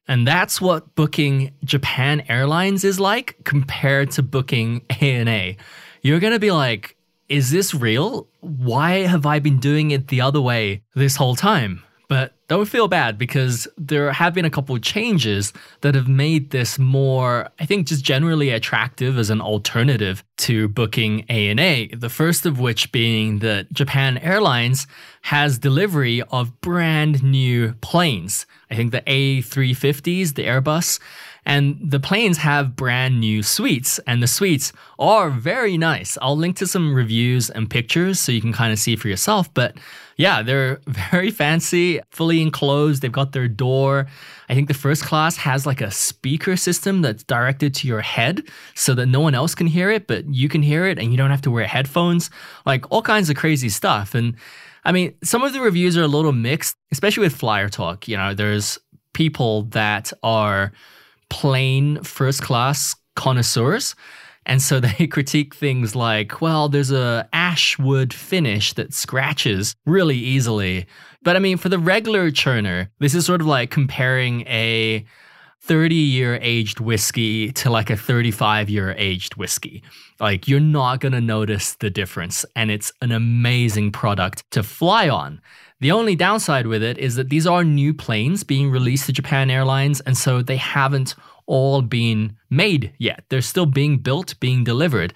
And 0.07 0.27
that's 0.27 0.61
what 0.61 0.95
booking 0.95 1.53
Japan 1.65 2.25
Airlines 2.29 2.85
is 2.85 3.01
like 3.01 3.37
compared 3.45 4.11
to 4.13 4.23
booking 4.23 4.83
ANA. 5.01 5.55
You're 6.03 6.21
going 6.21 6.35
to 6.35 6.39
be 6.39 6.51
like, 6.51 6.97
is 7.29 7.51
this 7.51 7.75
real? 7.75 8.29
Why 8.41 9.07
have 9.07 9.25
I 9.25 9.39
been 9.39 9.59
doing 9.59 9.91
it 9.91 10.09
the 10.09 10.21
other 10.21 10.41
way 10.41 10.83
this 10.95 11.17
whole 11.17 11.37
time? 11.37 11.83
But 12.15 12.33
don't 12.47 12.69
feel 12.69 12.87
bad 12.87 13.19
because 13.19 13.67
there 13.77 14.13
have 14.13 14.35
been 14.35 14.45
a 14.45 14.51
couple 14.51 14.79
changes 14.79 15.53
that 15.81 15.97
have 15.97 16.07
made 16.07 16.51
this 16.51 16.79
more, 16.79 17.49
I 17.59 17.67
think, 17.67 17.89
just 17.89 18.05
generally 18.05 18.51
attractive 18.51 19.19
as 19.19 19.31
an 19.31 19.41
alternative 19.41 20.23
to 20.37 20.69
booking 20.69 21.23
ANA. 21.29 21.89
The 21.97 22.09
first 22.09 22.47
of 22.47 22.61
which 22.61 22.93
being 22.93 23.41
that 23.41 23.73
Japan 23.73 24.17
Airlines 24.19 24.87
has 25.23 25.59
delivery 25.59 26.23
of 26.31 26.61
brand 26.61 27.21
new 27.25 27.73
planes. 27.81 28.47
I 28.71 28.77
think 28.77 28.93
the 28.93 29.01
A350s, 29.01 30.37
the 30.37 30.45
Airbus, 30.45 31.01
and 31.47 31.79
the 31.83 32.01
planes 32.01 32.39
have 32.39 32.77
brand 32.77 33.21
new 33.21 33.43
suites, 33.43 33.99
and 34.07 34.23
the 34.23 34.27
suites 34.27 34.73
are 34.99 35.31
very 35.31 35.77
nice. 35.77 36.17
I'll 36.23 36.37
link 36.37 36.57
to 36.57 36.67
some 36.67 36.95
reviews 36.95 37.51
and 37.51 37.69
pictures 37.69 38.19
so 38.19 38.33
you 38.33 38.41
can 38.41 38.53
kind 38.53 38.73
of 38.73 38.79
see 38.79 38.97
for 38.97 39.09
yourself. 39.09 39.53
But 39.53 39.77
yeah, 40.17 40.43
they're 40.43 40.81
very 40.87 41.31
fancy, 41.31 42.01
fully 42.11 42.41
enclosed. 42.41 43.03
They've 43.03 43.13
got 43.13 43.33
their 43.33 43.49
door. 43.49 44.07
I 44.49 44.55
think 44.55 44.69
the 44.69 44.75
first 44.75 45.05
class 45.05 45.37
has 45.39 45.67
like 45.67 45.81
a 45.81 45.91
speaker 45.91 46.57
system 46.57 47.03
that's 47.03 47.25
directed 47.25 47.75
to 47.77 47.89
your 47.89 48.01
head 48.01 48.43
so 48.75 48.95
that 48.95 49.07
no 49.07 49.21
one 49.21 49.35
else 49.35 49.55
can 49.55 49.67
hear 49.67 49.91
it, 49.91 50.07
but 50.07 50.27
you 50.33 50.49
can 50.49 50.63
hear 50.63 50.87
it 50.87 50.99
and 50.99 51.11
you 51.11 51.17
don't 51.17 51.31
have 51.31 51.43
to 51.43 51.51
wear 51.51 51.67
headphones. 51.67 52.31
Like 52.65 52.91
all 52.91 53.03
kinds 53.03 53.31
of 53.31 53.37
crazy 53.37 53.69
stuff. 53.69 54.15
And 54.15 54.37
I 54.85 54.93
mean, 54.93 55.15
some 55.23 55.43
of 55.43 55.53
the 55.53 55.61
reviews 55.61 55.97
are 55.97 56.03
a 56.03 56.09
little 56.09 56.33
mixed, 56.33 56.77
especially 56.93 57.23
with 57.23 57.35
Flyer 57.35 57.69
Talk. 57.69 58.07
You 58.07 58.17
know, 58.17 58.35
there's 58.35 58.79
people 59.15 59.63
that 59.65 60.13
are 60.23 60.73
plain 61.35 62.01
first 62.05 62.43
class 62.43 62.95
connoisseurs. 63.17 63.97
And 64.47 64.63
so 64.63 64.79
they 64.99 65.09
critique 65.09 65.53
things 65.53 65.97
like, 65.97 66.41
well, 66.41 66.69
there's 66.69 66.93
a 66.93 67.29
ash 67.33 67.77
wood 67.77 68.15
finish 68.15 68.73
that 68.75 68.95
scratches 68.95 69.75
really 69.85 70.17
easily. 70.17 70.87
But 71.25 71.35
I 71.35 71.41
mean, 71.41 71.57
for 71.57 71.69
the 71.69 71.79
regular 71.79 72.31
churner, 72.31 72.89
this 73.01 73.17
is 73.17 73.27
sort 73.27 73.41
of 73.41 73.49
like 73.49 73.73
comparing 73.73 74.43
a 74.43 75.05
30 75.63 75.95
year 75.97 76.39
aged 76.41 76.79
whiskey 76.79 77.51
to 77.53 77.69
like 77.69 77.91
a 77.91 77.97
35 77.97 78.71
year 78.71 78.95
aged 78.97 79.35
whiskey. 79.35 79.83
Like, 80.21 80.47
you're 80.47 80.61
not 80.61 81.01
going 81.01 81.13
to 81.13 81.21
notice 81.21 81.75
the 81.75 81.91
difference. 81.91 82.45
And 82.55 82.71
it's 82.71 82.93
an 83.03 83.11
amazing 83.11 83.91
product 83.91 84.49
to 84.53 84.63
fly 84.63 85.09
on. 85.09 85.41
The 85.81 85.93
only 85.93 86.17
downside 86.17 86.67
with 86.67 86.83
it 86.83 86.99
is 86.99 87.17
that 87.17 87.29
these 87.29 87.47
are 87.47 87.65
new 87.65 87.93
planes 87.93 88.45
being 88.45 88.71
released 88.71 89.07
to 89.07 89.13
Japan 89.13 89.51
Airlines, 89.51 90.01
and 90.01 90.17
so 90.17 90.41
they 90.41 90.57
haven't 90.57 91.15
all 91.47 91.83
been 91.83 92.37
made 92.49 92.95
yet. 92.99 93.25
They're 93.29 93.43
still 93.43 93.67
being 93.67 93.99
built, 93.99 94.39
being 94.41 94.65
delivered. 94.65 95.13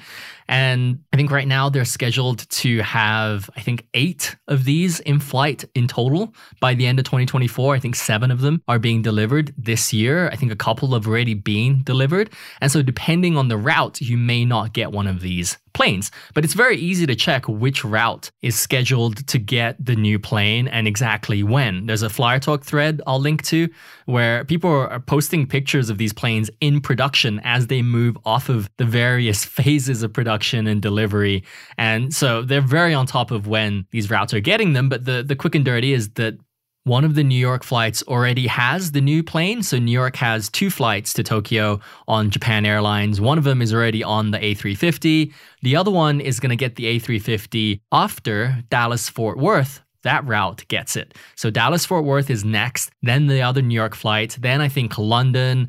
And 0.49 1.01
I 1.13 1.17
think 1.17 1.31
right 1.31 1.47
now 1.47 1.69
they're 1.69 1.85
scheduled 1.85 2.49
to 2.49 2.81
have, 2.81 3.51
I 3.57 3.61
think, 3.61 3.87
eight 3.93 4.37
of 4.49 4.65
these 4.65 5.01
in 5.01 5.21
flight 5.21 5.65
in 5.75 5.89
total 5.89 6.35
by 6.61 6.75
the 6.75 6.87
end 6.87 6.99
of 6.99 7.05
2024. 7.05 7.75
I 7.75 7.79
think 7.79 7.95
seven 7.95 8.31
of 8.31 8.41
them 8.41 8.63
are 8.67 8.79
being 8.79 9.03
delivered 9.03 9.53
this 9.59 9.93
year. 9.93 10.29
I 10.31 10.37
think 10.37 10.51
a 10.51 10.57
couple 10.57 10.95
have 10.95 11.07
already 11.07 11.35
been 11.35 11.83
delivered. 11.85 12.31
And 12.61 12.73
so, 12.73 12.83
depending 12.83 13.37
on 13.37 13.49
the 13.49 13.59
route, 13.59 14.01
you 14.01 14.17
may 14.17 14.45
not 14.45 14.73
get 14.73 14.91
one 14.91 15.07
of 15.07 15.21
these 15.21 15.59
planes. 15.75 16.11
But 16.35 16.45
it's 16.45 16.55
very 16.55 16.77
easy 16.77 17.07
to 17.07 17.15
check 17.15 17.47
which 17.47 17.85
route 17.85 18.31
is 18.43 18.59
scheduled 18.59 19.27
to 19.29 19.39
get 19.39 19.77
the 19.85 19.95
new 19.95 20.19
plane 20.19 20.67
and 20.67 20.89
exactly 20.89 21.43
when. 21.43 21.87
There's 21.87 22.03
a 22.03 22.09
Flyer 22.09 22.41
Talk 22.41 22.65
thread 22.65 23.01
I'll 23.07 23.21
link 23.21 23.43
to 23.45 23.69
where 24.07 24.45
people 24.45 24.71
are 24.71 24.99
posting 24.99 25.47
pictures 25.47 25.91
of 25.91 25.99
these 25.99 26.13
planes 26.13 26.51
in 26.61 26.81
production 26.81 27.41
as 27.45 27.67
they 27.67 27.83
move 27.83 28.17
off 28.25 28.49
of 28.49 28.71
the 28.79 28.87
various 28.87 29.45
phases 29.59 30.03
of 30.03 30.13
production 30.13 30.38
production 30.39 30.69
and 30.69 30.81
delivery. 30.81 31.43
And 31.79 32.15
so 32.15 32.43
they're 32.43 32.61
very 32.61 32.95
on 32.95 33.07
top 33.07 33.33
of 33.33 33.49
when 33.49 33.87
these 33.91 34.09
routes 34.09 34.33
are 34.33 34.41
getting 34.41 34.73
them. 34.73 34.89
But 34.89 35.05
the, 35.05 35.25
the 35.27 35.35
quick 35.35 35.57
and 35.57 35.65
dirty 35.65 35.93
is 35.93 36.11
that 36.11 36.39
one 36.85 37.05
of 37.05 37.17
the 37.17 37.25
New 37.25 37.39
York 37.39 37.65
flights 37.65 38.05
already 38.05 38.47
has 38.47 38.93
the 38.93 39.01
new 39.01 39.25
plane. 39.25 39.65
So 39.65 39.79
New 39.79 39.93
York 39.93 40.15
has 40.17 40.49
two 40.49 40.71
flights 40.71 41.13
to 41.15 41.25
Tokyo 41.25 41.81
on 42.07 42.31
Japan 42.31 42.65
Airlines. 42.65 43.21
One 43.21 43.37
of 43.37 43.45
them 43.45 43.61
is 43.61 43.75
already 43.75 44.05
on 44.05 44.31
the 44.31 44.39
A350. 44.39 45.33
The 45.63 45.77
other 45.77 45.91
one 45.91 46.21
is 46.21 46.39
going 46.39 46.51
to 46.51 46.57
get 46.57 46.77
the 46.77 46.85
A350 46.85 47.81
after 47.91 48.65
Dallas 48.71 49.09
Fort 49.09 49.39
Worth 49.39 49.83
that 50.03 50.27
route 50.27 50.65
gets 50.69 50.97
it. 50.97 51.15
So 51.37 51.51
Dallas 51.51 51.85
Fort 51.85 52.05
Worth 52.05 52.31
is 52.31 52.45
next, 52.45 52.91
then 53.03 53.27
the 53.27 53.43
other 53.43 53.63
New 53.63 53.75
York 53.75 53.95
flight, 53.95 54.39
then 54.41 54.61
I 54.61 54.69
think 54.69 54.97
London, 54.97 55.69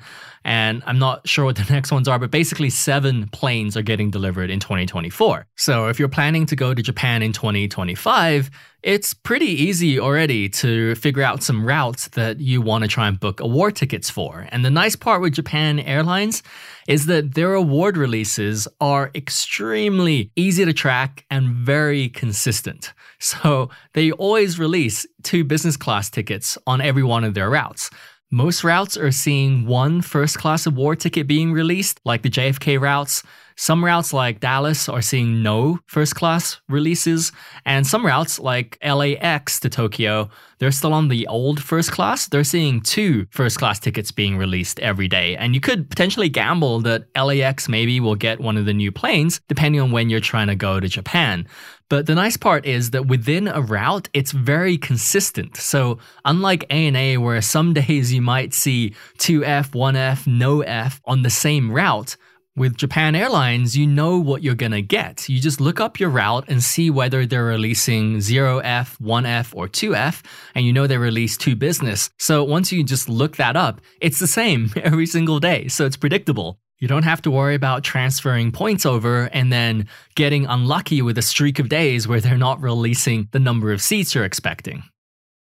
and 0.50 0.82
I'm 0.88 0.98
not 0.98 1.28
sure 1.28 1.46
what 1.46 1.58
the 1.58 1.66
next 1.74 1.92
ones 1.92 2.08
are, 2.08 2.18
but 2.18 2.32
basically 2.32 2.72
seven 2.72 3.30
planes 3.30 3.78
are 3.78 3.84
getting 3.84 4.10
delivered 4.10 4.50
in 4.50 4.60
2024. 4.60 5.46
So 5.56 5.90
if 5.90 6.00
you're 6.00 6.10
planning 6.10 6.48
to 6.48 6.56
go 6.56 6.74
to 6.74 6.82
Japan 6.82 7.22
in 7.22 7.34
2025, 7.34 8.50
it's 8.82 9.14
pretty 9.14 9.46
easy 9.46 10.00
already 10.00 10.50
to 10.50 10.96
figure 10.96 11.22
out 11.22 11.44
some 11.44 11.64
routes 11.64 12.08
that 12.10 12.40
you 12.40 12.62
want 12.62 12.84
to 12.84 12.88
try 12.88 13.08
and 13.08 13.20
book 13.20 13.40
award 13.40 13.76
tickets 13.76 14.10
for. 14.10 14.48
And 14.50 14.66
the 14.66 14.72
nice 14.72 14.96
part 14.96 15.22
with 15.22 15.34
Japan 15.34 15.80
Airlines 15.82 16.42
is 16.88 17.06
that 17.06 17.36
their 17.36 17.54
award 17.54 17.96
releases 17.96 18.68
are 18.82 19.12
extremely 19.14 20.32
easy 20.36 20.66
to 20.66 20.74
track 20.74 21.26
and 21.30 21.50
very 21.50 22.10
consistent. 22.10 22.92
So 23.22 23.70
they 23.94 24.14
always 24.14 24.58
release 24.58 25.06
two 25.24 25.44
business 25.44 25.76
class 25.76 26.10
tickets 26.10 26.58
on 26.66 26.80
every 26.80 27.04
one 27.04 27.26
of 27.26 27.34
their 27.34 27.50
routes. 27.50 27.90
Most 28.32 28.64
routes 28.64 28.96
are 28.96 29.10
seeing 29.10 29.66
one 29.66 30.04
first 30.04 30.38
class 30.38 30.68
award 30.68 31.00
ticket 31.00 31.26
being 31.26 31.52
released, 31.52 32.00
like 32.06 32.22
the 32.22 32.30
JFK 32.30 32.80
routes. 32.80 33.24
Some 33.62 33.84
routes 33.84 34.14
like 34.14 34.40
Dallas 34.40 34.88
are 34.88 35.02
seeing 35.02 35.44
no 35.44 35.80
first 35.86 36.16
class 36.16 36.62
releases, 36.70 37.34
and 37.66 37.86
some 37.86 38.06
routes 38.06 38.40
like 38.40 38.78
LAX 38.82 39.60
to 39.60 39.70
Tokyo, 39.70 40.30
they're 40.60 40.72
still 40.72 40.94
on 40.94 41.10
the 41.10 41.28
old 41.28 41.62
first 41.62 41.92
class. 41.92 42.30
They're 42.30 42.46
seeing 42.46 42.80
two 42.80 43.28
first 43.32 43.60
class 43.60 43.78
tickets 43.78 44.14
being 44.14 44.38
released 44.38 44.80
every 44.80 45.10
day, 45.10 45.36
and 45.36 45.54
you 45.54 45.60
could 45.60 45.90
potentially 45.90 46.30
gamble 46.30 46.80
that 46.84 47.08
LAX 47.18 47.68
maybe 47.68 48.00
will 48.00 48.16
get 48.16 48.40
one 48.40 48.56
of 48.56 48.66
the 48.66 48.74
new 48.74 48.94
planes 48.94 49.42
depending 49.50 49.82
on 49.82 49.92
when 49.92 50.10
you're 50.10 50.22
trying 50.22 50.48
to 50.48 50.56
go 50.56 50.80
to 50.80 50.88
Japan. 50.88 51.46
But 51.90 52.06
the 52.06 52.16
nice 52.16 52.38
part 52.38 52.66
is 52.66 52.92
that 52.92 53.08
within 53.08 53.50
a 53.50 53.60
route, 53.60 54.08
it's 54.14 54.32
very 54.32 54.78
consistent. 54.78 55.58
So 55.58 55.98
unlike 56.24 56.66
ANA, 56.70 57.20
where 57.20 57.42
some 57.42 57.74
days 57.82 58.14
you 58.14 58.22
might 58.22 58.54
see 58.54 58.96
2F, 59.18 59.72
1F, 59.72 60.28
no 60.28 60.62
F 60.62 61.02
on 61.04 61.24
the 61.24 61.30
same 61.30 61.70
route, 61.70 62.16
with 62.60 62.76
Japan 62.76 63.16
Airlines, 63.16 63.76
you 63.78 63.88
know 63.88 64.20
what 64.20 64.44
you're 64.44 64.54
going 64.54 64.74
to 64.74 64.82
get. 64.82 65.30
You 65.30 65.40
just 65.40 65.62
look 65.62 65.80
up 65.80 66.00
your 66.00 66.10
route 66.10 66.46
and 66.50 66.62
see 66.62 66.90
whether 66.90 67.26
they're 67.26 67.46
releasing 67.46 68.18
0F, 68.18 69.00
1F, 69.00 69.56
or 69.56 69.68
2F, 69.70 70.22
and 70.54 70.66
you 70.66 70.74
know 70.74 70.86
they 70.86 70.98
release 70.98 71.38
two 71.38 71.56
business. 71.56 72.10
So 72.20 72.44
once 72.44 72.72
you 72.72 72.84
just 72.84 73.08
look 73.08 73.38
that 73.38 73.56
up, 73.56 73.80
it's 74.02 74.20
the 74.20 74.28
same 74.28 74.72
every 74.76 75.06
single 75.06 75.40
day. 75.40 75.70
So 75.70 75.86
it's 75.86 75.98
predictable. 75.98 76.60
You 76.80 76.88
don't 76.88 77.04
have 77.04 77.22
to 77.24 77.32
worry 77.32 77.56
about 77.56 77.84
transferring 77.84 78.52
points 78.52 78.86
over 78.86 79.26
and 79.34 79.52
then 79.52 79.88
getting 80.16 80.46
unlucky 80.46 81.02
with 81.02 81.18
a 81.18 81.22
streak 81.22 81.60
of 81.60 81.70
days 81.70 82.08
where 82.08 82.20
they're 82.20 82.38
not 82.38 82.62
releasing 82.62 83.30
the 83.32 83.40
number 83.40 83.72
of 83.72 83.82
seats 83.82 84.14
you're 84.14 84.26
expecting. 84.26 84.84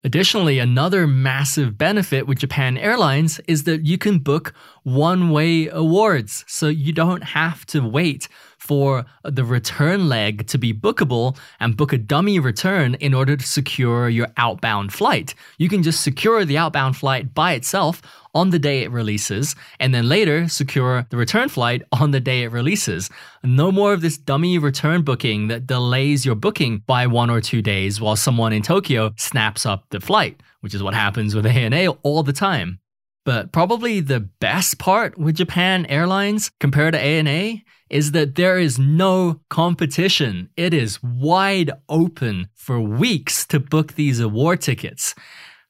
Additionally, 0.05 0.59
another 0.59 1.07
massive 1.07 1.79
benefit 1.79 2.27
with 2.27 2.37
Japan 2.37 2.77
Airlines 2.77 3.39
is 3.47 3.63
that 3.63 3.87
you 3.87 3.97
can 3.97 4.19
book 4.19 4.53
one 4.83 5.31
way 5.31 5.67
awards. 5.67 6.45
So 6.47 6.67
you 6.67 6.93
don't 6.93 7.23
have 7.23 7.65
to 7.65 7.79
wait 7.79 8.27
for 8.59 9.05
the 9.23 9.43
return 9.43 10.07
leg 10.07 10.45
to 10.45 10.59
be 10.59 10.75
bookable 10.75 11.35
and 11.59 11.75
book 11.75 11.91
a 11.91 11.97
dummy 11.97 12.37
return 12.37 12.93
in 12.95 13.15
order 13.15 13.35
to 13.35 13.47
secure 13.47 14.07
your 14.07 14.27
outbound 14.37 14.93
flight. 14.93 15.33
You 15.57 15.69
can 15.69 15.81
just 15.81 16.01
secure 16.01 16.45
the 16.45 16.59
outbound 16.59 16.97
flight 16.97 17.33
by 17.33 17.53
itself 17.53 18.03
on 18.35 18.51
the 18.51 18.59
day 18.59 18.83
it 18.83 18.91
releases, 18.91 19.55
and 19.79 19.95
then 19.95 20.07
later 20.07 20.47
secure 20.47 21.07
the 21.09 21.17
return 21.17 21.49
flight 21.49 21.81
on 21.91 22.11
the 22.11 22.19
day 22.19 22.43
it 22.43 22.51
releases. 22.51 23.09
No 23.43 23.71
more 23.71 23.93
of 23.93 24.01
this 24.01 24.17
dummy 24.17 24.59
return 24.59 25.01
booking 25.01 25.47
that 25.47 25.65
delays 25.65 26.25
your 26.25 26.35
booking 26.35 26.83
by 26.85 27.07
one 27.07 27.31
or 27.31 27.41
two 27.41 27.61
days 27.61 27.99
while 27.99 28.15
someone 28.15 28.53
in 28.53 28.61
Tokyo 28.61 29.13
snaps 29.17 29.65
up 29.65 29.85
the 29.89 30.01
flight, 30.01 30.41
which 30.59 30.75
is 30.75 30.83
what 30.83 30.93
happens 30.93 31.33
with 31.33 31.45
ANA 31.47 31.89
all 32.03 32.21
the 32.21 32.33
time. 32.33 32.79
But 33.23 33.51
probably 33.51 34.01
the 34.01 34.19
best 34.19 34.77
part 34.77 35.17
with 35.17 35.37
Japan 35.37 35.87
Airlines 35.87 36.51
compared 36.59 36.93
to 36.93 36.99
ANA 36.99 37.61
is 37.89 38.11
that 38.11 38.35
there 38.35 38.59
is 38.59 38.77
no 38.77 39.41
competition. 39.49 40.49
It 40.57 40.73
is 40.73 41.01
wide 41.01 41.71
open 41.89 42.49
for 42.53 42.79
weeks 42.79 43.45
to 43.47 43.59
book 43.59 43.93
these 43.93 44.19
award 44.19 44.61
tickets. 44.61 45.15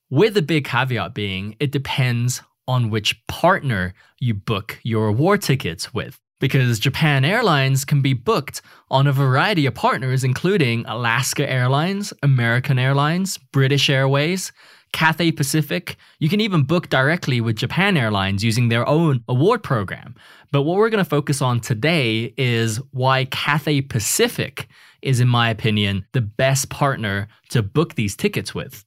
With 0.09 0.33
the 0.33 0.41
big 0.41 0.65
caveat 0.65 1.13
being, 1.13 1.55
it 1.59 1.71
depends 1.71 2.41
on 2.67 2.89
which 2.89 3.25
partner 3.27 3.93
you 4.19 4.33
book 4.33 4.79
your 4.83 5.07
award 5.07 5.41
tickets 5.41 5.93
with. 5.93 6.19
Because 6.39 6.79
Japan 6.79 7.23
Airlines 7.23 7.85
can 7.85 8.01
be 8.01 8.13
booked 8.13 8.61
on 8.91 9.07
a 9.07 9.13
variety 9.13 9.65
of 9.65 9.73
partners, 9.73 10.23
including 10.23 10.85
Alaska 10.85 11.49
Airlines, 11.49 12.13
American 12.23 12.77
Airlines, 12.77 13.37
British 13.37 13.89
Airways, 13.89 14.51
Cathay 14.91 15.31
Pacific. 15.31 15.95
You 16.19 16.29
can 16.29 16.41
even 16.41 16.63
book 16.63 16.89
directly 16.89 17.39
with 17.41 17.55
Japan 17.55 17.95
Airlines 17.97 18.43
using 18.43 18.67
their 18.67 18.87
own 18.87 19.23
award 19.27 19.63
program. 19.63 20.15
But 20.51 20.63
what 20.63 20.77
we're 20.77 20.89
going 20.89 21.03
to 21.03 21.09
focus 21.09 21.41
on 21.41 21.59
today 21.59 22.33
is 22.37 22.77
why 22.91 23.25
Cathay 23.25 23.81
Pacific 23.81 24.67
is, 25.01 25.19
in 25.19 25.27
my 25.27 25.49
opinion, 25.49 26.05
the 26.13 26.21
best 26.21 26.69
partner 26.69 27.27
to 27.49 27.61
book 27.61 27.95
these 27.95 28.15
tickets 28.15 28.55
with. 28.55 28.83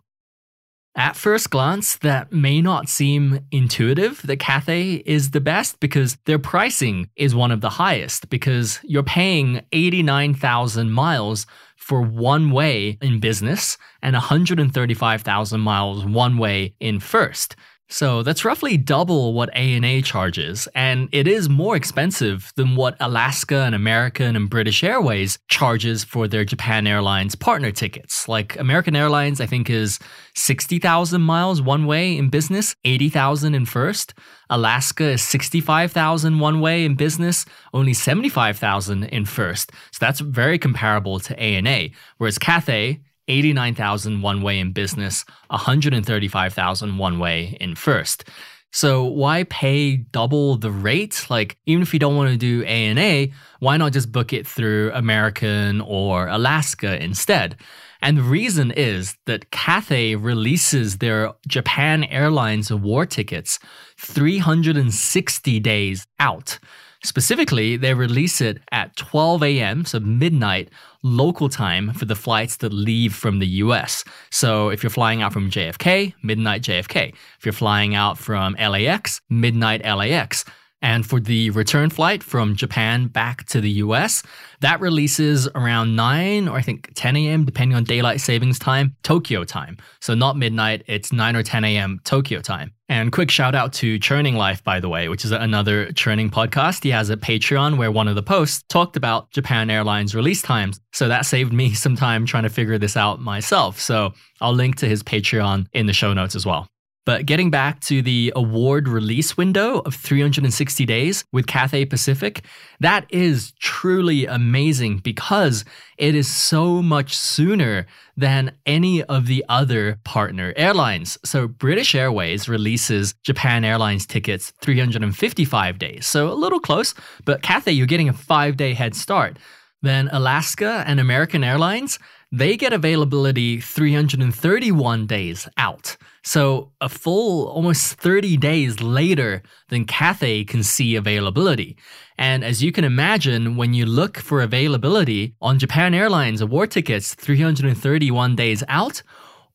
At 0.99 1.15
first 1.15 1.51
glance, 1.51 1.95
that 1.99 2.33
may 2.33 2.61
not 2.61 2.89
seem 2.89 3.47
intuitive 3.53 4.21
that 4.23 4.41
Cathay 4.41 4.95
is 5.07 5.31
the 5.31 5.41
best 5.41 5.79
because 5.79 6.17
their 6.25 6.41
pricing 6.41 7.09
is 7.15 7.37
one 7.37 7.53
of 7.53 7.61
the 7.61 7.71
highest 7.71 8.29
because 8.31 8.81
you're 8.83 9.05
paying 9.05 9.61
89,000 9.71 10.91
miles 10.91 11.47
for 11.77 12.03
one 12.03 12.51
way 12.51 12.99
in 13.01 13.21
business 13.21 13.79
and 14.03 14.15
135,000 14.15 15.61
miles 15.61 16.05
one 16.05 16.37
way 16.37 16.75
in 16.81 16.99
first. 16.99 17.55
So 17.91 18.23
that's 18.23 18.45
roughly 18.45 18.77
double 18.77 19.33
what 19.33 19.55
ANA 19.57 20.03
charges, 20.03 20.69
and 20.75 21.09
it 21.11 21.27
is 21.27 21.49
more 21.49 21.75
expensive 21.75 22.53
than 22.55 22.77
what 22.77 22.99
Alaska 23.01 23.61
and 23.61 23.75
American 23.75 24.37
and 24.37 24.51
British 24.51 24.85
Airways 24.85 25.39
charges 25.49 26.05
for 26.05 26.29
their 26.29 26.45
Japan 26.45 26.87
Airlines 26.87 27.35
partner 27.35 27.71
tickets. 27.71 28.29
Like 28.29 28.59
American 28.59 28.95
Airlines, 28.95 29.41
I 29.41 29.47
think 29.47 29.71
is 29.71 29.99
60,000 30.35 31.23
miles 31.23 31.63
one 31.63 31.87
way 31.87 32.19
in 32.19 32.29
business, 32.29 32.77
80,000 32.85 33.55
in 33.55 33.65
first. 33.65 34.13
Alaska 34.51 35.05
is 35.05 35.23
65,000 35.23 36.41
one 36.41 36.61
way 36.61 36.85
in 36.85 36.95
business, 36.95 37.47
only 37.73 37.95
75,000 37.95 39.05
in 39.05 39.25
first. 39.25 39.73
So 39.93 39.99
that's 39.99 40.21
very 40.21 40.59
comparable 40.59 41.21
to 41.21 41.39
ANA, 41.39 41.89
whereas 42.19 42.39
Cathay 42.39 43.01
89,000 43.29 44.23
one 44.23 44.43
way 44.43 44.59
in 44.59 44.73
business, 44.73 45.25
135,000 45.49 46.99
one 46.99 47.19
way 47.19 47.57
in 47.61 47.75
first. 47.75 48.25
So 48.73 49.05
why 49.05 49.45
pay 49.45 49.97
double 49.97 50.57
the 50.57 50.71
rate? 50.71 51.27
Like 51.31 51.57
even 51.67 51.83
if 51.83 51.93
you 51.93 51.99
don't 51.99 52.17
want 52.17 52.31
to 52.31 52.37
do 52.37 52.65
ANA, 52.65 53.33
why 53.61 53.77
not 53.77 53.93
just 53.93 54.13
book 54.13 54.33
it 54.33 54.47
through 54.47 54.93
American 54.93 55.81
or 55.81 56.29
Alaska 56.29 57.03
instead? 57.03 57.57
And 58.01 58.19
the 58.19 58.23
reason 58.23 58.71
is 58.71 59.17
that 59.27 59.51
Cathay 59.51 60.15
releases 60.15 60.99
their 60.99 61.33
Japan 61.49 62.05
Airlines 62.05 62.71
war 62.73 63.07
tickets 63.07 63.59
360 63.99 65.61
days 65.61 66.07
out. 66.21 66.59
Specifically, 67.05 67.77
they 67.77 67.95
release 67.95 68.41
it 68.41 68.59
at 68.73 68.97
12 68.97 69.43
a.m., 69.45 69.85
so 69.85 70.01
midnight 70.01 70.69
local 71.03 71.49
time 71.49 71.93
for 71.93 72.07
the 72.07 72.17
flights 72.17 72.57
that 72.57 72.73
leave 72.73 73.15
from 73.15 73.39
the 73.39 73.47
US. 73.47 74.03
So 74.31 74.69
if 74.71 74.83
you're 74.83 74.91
flying 74.91 75.23
out 75.23 75.33
from 75.33 75.51
JFK, 75.51 76.15
midnight 76.23 76.63
JFK. 76.63 77.15
If 77.39 77.47
you're 77.47 77.53
flying 77.53 77.95
out 77.95 78.19
from 78.19 78.55
LAX, 78.55 79.21
midnight 79.31 79.85
LAX. 79.85 80.45
And 80.81 81.05
for 81.05 81.19
the 81.19 81.51
return 81.51 81.91
flight 81.91 82.23
from 82.23 82.55
Japan 82.55 83.09
back 83.09 83.45
to 83.47 83.61
the 83.61 83.71
US, 83.71 84.23
that 84.61 84.81
releases 84.81 85.49
around 85.49 85.97
9 85.97 86.49
or 86.49 86.57
I 86.57 86.63
think 86.63 86.93
10 86.95 87.17
a.m., 87.17 87.45
depending 87.45 87.77
on 87.77 87.85
daylight 87.85 88.21
savings 88.21 88.59
time, 88.59 88.97
Tokyo 89.03 89.43
time. 89.45 89.77
So 90.01 90.15
not 90.15 90.37
midnight, 90.37 90.85
it's 90.87 91.13
9 91.13 91.35
or 91.35 91.43
10 91.43 91.65
a.m. 91.65 92.01
Tokyo 92.05 92.41
time. 92.41 92.73
And 92.89 93.13
quick 93.13 93.31
shout 93.31 93.55
out 93.55 93.73
to 93.75 93.99
Churning 93.99 94.37
Life, 94.37 94.65
by 94.65 94.81
the 94.81 94.89
way, 94.89 95.09
which 95.09 95.25
is 95.25 95.33
another 95.33 95.93
churning 95.93 96.31
podcast. 96.31 96.83
He 96.83 96.91
has 96.91 97.11
a 97.11 97.17
Patreon 97.17 97.77
where 97.77 97.93
one 97.93 98.09
of 98.09 98.15
the 98.15 98.23
posts 98.23 98.65
talked 98.69 98.97
about 98.97 99.31
Japan 99.31 99.69
Airlines 99.69 100.15
release 100.15 100.41
times. 100.41 100.81
So 100.93 101.09
that 101.09 101.27
saved 101.27 101.53
me 101.53 101.75
some 101.75 101.97
time 101.97 102.25
trying 102.25 102.45
to 102.45 102.51
figure 102.51 102.79
this 102.79 102.97
out 102.97 103.21
myself. 103.21 103.81
So 103.81 104.15
I'll 104.41 104.55
link 104.55 104.77
to 104.77 104.89
his 104.89 105.03
Patreon 105.03 105.67
in 105.73 105.87
the 105.87 105.93
show 105.93 106.15
notes 106.15 106.35
as 106.35 106.47
well. 106.47 106.69
But 107.09 107.25
getting 107.25 107.51
back 107.51 107.81
to 107.87 108.03
the 108.03 108.35
award 108.37 108.87
release 108.87 109.35
window 109.35 109.79
of 109.87 109.95
360 109.95 110.85
days 110.85 111.25
with 111.33 111.47
Cathay 111.47 111.87
Pacific, 111.87 112.45
that 112.81 113.07
is 113.09 113.53
truly 113.61 114.27
amazing 114.27 114.99
because 114.99 115.65
it 115.97 116.15
is 116.15 116.29
so 116.29 116.83
much 116.83 117.17
sooner 117.17 117.87
than 118.19 118.53
any 118.67 119.03
of 119.05 119.25
the 119.25 119.43
other 119.49 119.99
partner 120.05 120.53
airlines. 120.55 121.17
So 121.25 121.49
British 121.49 121.95
Airways 121.95 122.47
releases 122.47 123.15
Japan 123.25 123.65
Airlines 123.65 124.05
tickets 124.05 124.53
355 124.61 125.79
days. 125.79 126.07
So 126.07 126.31
a 126.31 126.35
little 126.35 126.61
close, 126.61 126.93
but 127.25 127.41
Cathay, 127.41 127.73
you're 127.73 127.87
getting 127.87 128.11
a 128.11 128.13
five 128.13 128.59
day 128.59 128.75
head 128.75 128.95
start. 128.95 129.39
Then 129.81 130.11
Alaska 130.13 130.85
and 130.87 131.01
American 131.01 131.43
Airlines, 131.43 131.99
they 132.31 132.59
get 132.59 132.75
availability 132.75 133.63
331 133.63 135.07
days 135.07 135.49
out. 135.57 135.97
So, 136.29 136.73
a 136.83 136.91
full 136.91 137.49
almost 137.49 137.95
30 137.95 138.37
days 138.37 138.83
later 138.83 139.43
than 139.71 139.87
Cathay 139.87 140.45
can 140.45 140.63
see 140.63 140.95
availability. 140.95 141.79
And 142.19 142.45
as 142.45 142.63
you 142.63 142.71
can 142.71 142.85
imagine, 142.85 143.57
when 143.57 143.73
you 143.73 143.87
look 143.87 144.19
for 144.19 144.43
availability 144.43 145.37
on 145.41 145.59
Japan 145.59 145.95
Airlines 145.95 146.43
award 146.43 146.71
tickets 146.71 147.15
331 147.15 148.37
days 148.37 148.63
out, 148.69 149.03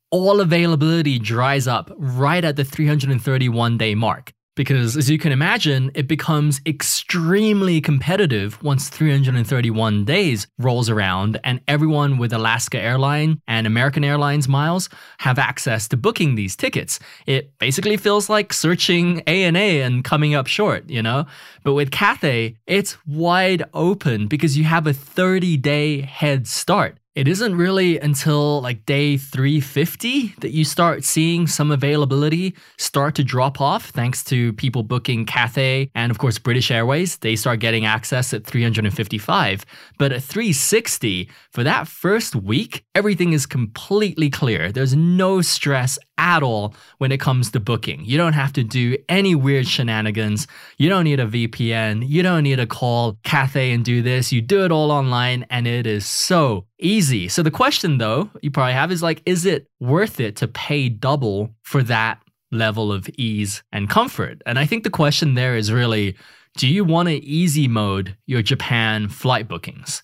all 0.10 0.42
availability 0.42 1.20
dries 1.20 1.68
up 1.68 1.92
right 1.96 2.44
at 2.44 2.56
the 2.56 2.66
331 2.66 3.78
day 3.78 3.94
mark. 3.94 4.34
Because 4.56 4.96
as 4.96 5.10
you 5.10 5.18
can 5.18 5.32
imagine, 5.32 5.92
it 5.96 6.08
becomes 6.08 6.62
extremely 6.66 7.82
competitive 7.82 8.62
once 8.62 8.90
331 8.90 10.06
days 10.06 10.48
rolls 10.60 10.90
around 10.90 11.40
and 11.44 11.60
everyone 11.68 12.18
with 12.18 12.32
Alaska 12.32 12.80
Airline 12.80 13.42
and 13.48 13.66
American 13.66 14.04
Airlines 14.04 14.48
miles 14.48 14.90
have 15.20 15.40
access 15.40 15.88
to 15.88 15.98
booking 15.98 16.36
these 16.36 16.56
tickets. 16.56 17.00
It 17.26 17.58
basically 17.58 17.98
feels 17.98 18.30
like 18.30 18.54
searching 18.54 19.22
ANA 19.22 19.60
and 19.60 20.04
coming 20.04 20.36
up 20.36 20.48
short, 20.48 20.90
you 20.90 21.02
know? 21.02 21.26
But 21.64 21.74
with 21.74 21.92
Cathay, 21.92 22.58
it's 22.68 22.98
wide 23.08 23.64
open 23.74 24.28
because 24.28 24.58
you 24.58 24.66
have 24.66 24.86
a 24.86 24.94
30 24.94 25.58
day 25.58 26.02
head 26.02 26.48
start. 26.48 27.00
It 27.16 27.28
isn't 27.28 27.56
really 27.56 28.00
until 28.00 28.60
like 28.62 28.88
day 28.88 29.18
350 29.18 30.34
that 30.40 30.50
you 30.50 30.66
start 30.66 31.04
seeing 31.04 31.46
some 31.46 31.70
availability 31.70 32.56
start 32.80 33.14
to 33.16 33.24
drop 33.24 33.62
off 33.62 33.92
thanks 33.92 34.24
to 34.24 34.52
people 34.54 34.82
booking 34.82 35.28
Cathay 35.28 35.92
and, 35.94 36.10
of 36.10 36.18
course, 36.18 36.40
British 36.40 36.72
Airways. 36.72 37.18
They 37.18 37.36
start 37.36 37.60
getting 37.60 37.86
access 37.86 38.34
at 38.34 38.48
355. 38.48 39.64
But 40.00 40.12
at 40.12 40.24
360, 40.24 41.30
for 41.52 41.64
that 41.64 41.88
first 41.88 42.36
week, 42.36 42.84
everything 42.96 43.34
is 43.34 43.46
completely 43.46 44.32
clear. 44.32 44.72
There's 44.72 44.96
no 44.96 45.42
stress 45.42 46.00
at 46.18 46.44
all 46.44 46.76
when 46.98 47.12
it 47.12 47.20
comes 47.20 47.52
to 47.52 47.60
booking. 47.60 48.04
You 48.06 48.18
don't 48.18 48.34
have 48.34 48.54
to 48.54 48.64
do 48.64 48.98
any 49.10 49.36
weird 49.36 49.68
shenanigans. 49.68 50.48
You 50.78 50.90
don't 50.90 51.04
need 51.04 51.20
a 51.20 51.26
VPN. 51.26 52.08
You 52.08 52.24
don't 52.24 52.44
need 52.44 52.58
to 52.58 52.68
call 52.68 53.18
Cathay 53.24 53.72
and 53.72 53.84
do 53.84 54.02
this. 54.02 54.32
You 54.32 54.42
do 54.42 54.64
it 54.66 54.72
all 54.72 54.92
online, 54.92 55.46
and 55.50 55.68
it 55.68 55.88
is 55.88 56.06
so 56.06 56.66
easy. 56.80 57.28
So 57.28 57.44
the 57.44 57.52
question 57.52 57.98
though, 57.98 58.30
you 58.42 58.52
probably 58.52 58.74
have 58.74 58.92
is 58.92 59.04
like, 59.04 59.22
is 59.26 59.46
it 59.46 59.68
worth 59.80 60.20
it 60.20 60.36
to 60.38 60.48
pay 60.48 60.90
double 60.90 61.54
for 61.64 61.84
that 61.84 62.20
level 62.52 62.92
of 62.92 63.10
ease 63.18 63.64
and 63.72 63.90
comfort? 63.90 64.42
And 64.46 64.60
I 64.60 64.66
think 64.66 64.84
the 64.84 64.90
question 64.90 65.34
there 65.34 65.56
is 65.56 65.72
really, 65.72 66.16
do 66.58 66.68
you 66.68 66.84
want 66.84 67.10
to 67.10 67.16
easy 67.16 67.68
mode 67.68 68.16
your 68.28 68.42
Japan 68.42 69.10
flight 69.10 69.48
bookings? 69.48 70.04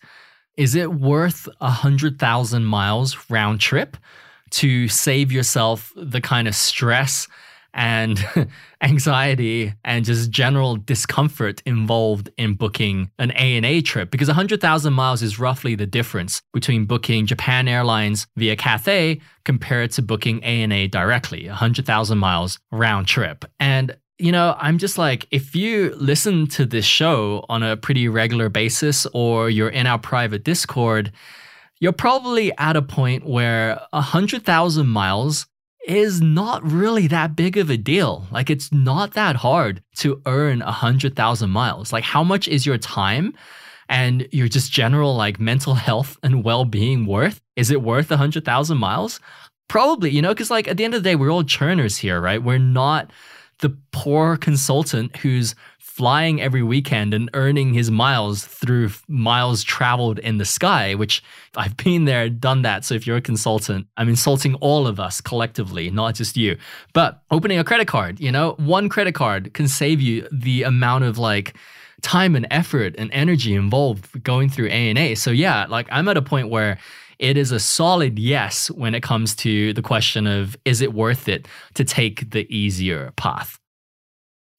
Is 0.57 0.75
it 0.75 0.93
worth 0.93 1.47
a 1.61 1.69
hundred 1.69 2.19
thousand 2.19 2.65
miles 2.65 3.29
round 3.29 3.61
trip 3.61 3.95
to 4.51 4.87
save 4.87 5.31
yourself 5.31 5.93
the 5.95 6.21
kind 6.21 6.47
of 6.47 6.55
stress 6.55 7.27
and 7.73 8.25
anxiety 8.81 9.73
and 9.83 10.05
just 10.05 10.29
general 10.31 10.75
discomfort 10.75 11.61
involved 11.65 12.29
in 12.37 12.55
booking 12.55 13.11
an 13.19 13.31
ANA 13.31 13.81
trip 13.81 14.11
because 14.11 14.27
100,000 14.27 14.93
miles 14.93 15.21
is 15.21 15.39
roughly 15.39 15.75
the 15.75 15.85
difference 15.85 16.41
between 16.53 16.85
booking 16.85 17.25
Japan 17.25 17.67
Airlines 17.67 18.27
via 18.35 18.55
Cathay 18.55 19.21
compared 19.45 19.91
to 19.91 20.01
booking 20.01 20.43
ANA 20.43 20.87
directly, 20.87 21.47
100,000 21.47 22.17
miles 22.17 22.59
round 22.71 23.07
trip. 23.07 23.45
And 23.59 23.95
you 24.21 24.33
know, 24.33 24.57
I'm 24.59 24.77
just 24.77 24.97
like, 24.97 25.27
if 25.31 25.55
you 25.55 25.95
listen 25.95 26.47
to 26.47 26.65
this 26.65 26.83
show 26.83 27.45
on 27.47 27.63
a 27.63 27.77
pretty 27.77 28.09
regular 28.09 28.49
basis 28.49 29.07
or 29.13 29.49
you're 29.49 29.69
in 29.69 29.87
our 29.87 29.97
private 29.97 30.43
Discord, 30.43 31.13
you're 31.79 31.93
probably 31.93 32.51
at 32.57 32.75
a 32.75 32.81
point 32.81 33.25
where 33.25 33.81
100,000 33.91 34.87
miles 34.87 35.47
is 35.87 36.21
not 36.21 36.63
really 36.63 37.07
that 37.07 37.35
big 37.35 37.57
of 37.57 37.69
a 37.69 37.77
deal. 37.77 38.27
Like 38.31 38.49
it's 38.49 38.71
not 38.71 39.13
that 39.13 39.37
hard 39.37 39.81
to 39.97 40.21
earn 40.25 40.61
a 40.61 40.71
hundred 40.71 41.15
thousand 41.15 41.49
miles. 41.49 41.91
Like 41.93 42.03
how 42.03 42.23
much 42.23 42.47
is 42.47 42.65
your 42.65 42.77
time 42.77 43.33
and 43.87 44.27
your 44.31 44.47
just 44.47 44.71
general 44.71 45.15
like 45.15 45.39
mental 45.39 45.73
health 45.73 46.17
and 46.21 46.43
well-being 46.43 47.05
worth? 47.05 47.41
Is 47.55 47.71
it 47.71 47.81
worth 47.81 48.11
a 48.11 48.17
hundred 48.17 48.45
thousand 48.45 48.77
miles? 48.77 49.19
Probably, 49.67 50.11
you 50.11 50.21
know, 50.21 50.29
because 50.29 50.51
like 50.51 50.67
at 50.67 50.77
the 50.77 50.83
end 50.83 50.93
of 50.93 51.01
the 51.03 51.09
day, 51.09 51.15
we're 51.15 51.31
all 51.31 51.43
churners 51.43 51.97
here, 51.97 52.19
right? 52.19 52.43
We're 52.43 52.59
not 52.59 53.11
the 53.59 53.75
poor 53.91 54.37
consultant 54.37 55.15
who's 55.17 55.55
flying 55.99 56.39
every 56.41 56.63
weekend 56.63 57.13
and 57.13 57.29
earning 57.33 57.73
his 57.73 57.91
miles 57.91 58.45
through 58.45 58.89
miles 59.09 59.65
traveled 59.65 60.17
in 60.19 60.37
the 60.37 60.45
sky, 60.45 60.95
which 60.95 61.21
I've 61.57 61.75
been 61.75 62.05
there, 62.05 62.29
done 62.29 62.61
that. 62.61 62.85
So 62.85 62.95
if 62.95 63.05
you're 63.05 63.17
a 63.17 63.21
consultant, 63.21 63.85
I'm 63.97 64.07
insulting 64.07 64.55
all 64.55 64.87
of 64.87 64.97
us 64.97 65.19
collectively, 65.19 65.91
not 65.91 66.15
just 66.15 66.37
you. 66.37 66.57
But 66.93 67.21
opening 67.31 67.59
a 67.59 67.65
credit 67.65 67.89
card, 67.89 68.17
you 68.21 68.31
know, 68.31 68.55
one 68.59 68.87
credit 68.87 69.13
card 69.13 69.53
can 69.53 69.67
save 69.67 69.99
you 69.99 70.25
the 70.31 70.63
amount 70.63 71.03
of 71.03 71.17
like, 71.17 71.53
time 72.01 72.33
and 72.37 72.47
effort 72.49 72.95
and 72.97 73.11
energy 73.11 73.53
involved 73.53 74.23
going 74.23 74.47
through 74.47 74.69
ANA. 74.69 75.17
So 75.17 75.31
yeah, 75.31 75.65
like 75.67 75.85
I'm 75.91 76.07
at 76.07 76.15
a 76.15 76.21
point 76.21 76.49
where 76.49 76.77
it 77.17 77.35
is 77.35 77.51
a 77.51 77.59
solid 77.59 78.17
yes 78.17 78.71
when 78.71 78.95
it 78.95 79.03
comes 79.03 79.35
to 79.35 79.73
the 79.73 79.81
question 79.81 80.25
of 80.25 80.55
is 80.63 80.79
it 80.79 80.93
worth 80.93 81.27
it 81.27 81.45
to 81.73 81.83
take 81.83 82.31
the 82.31 82.47
easier 82.55 83.11
path. 83.17 83.59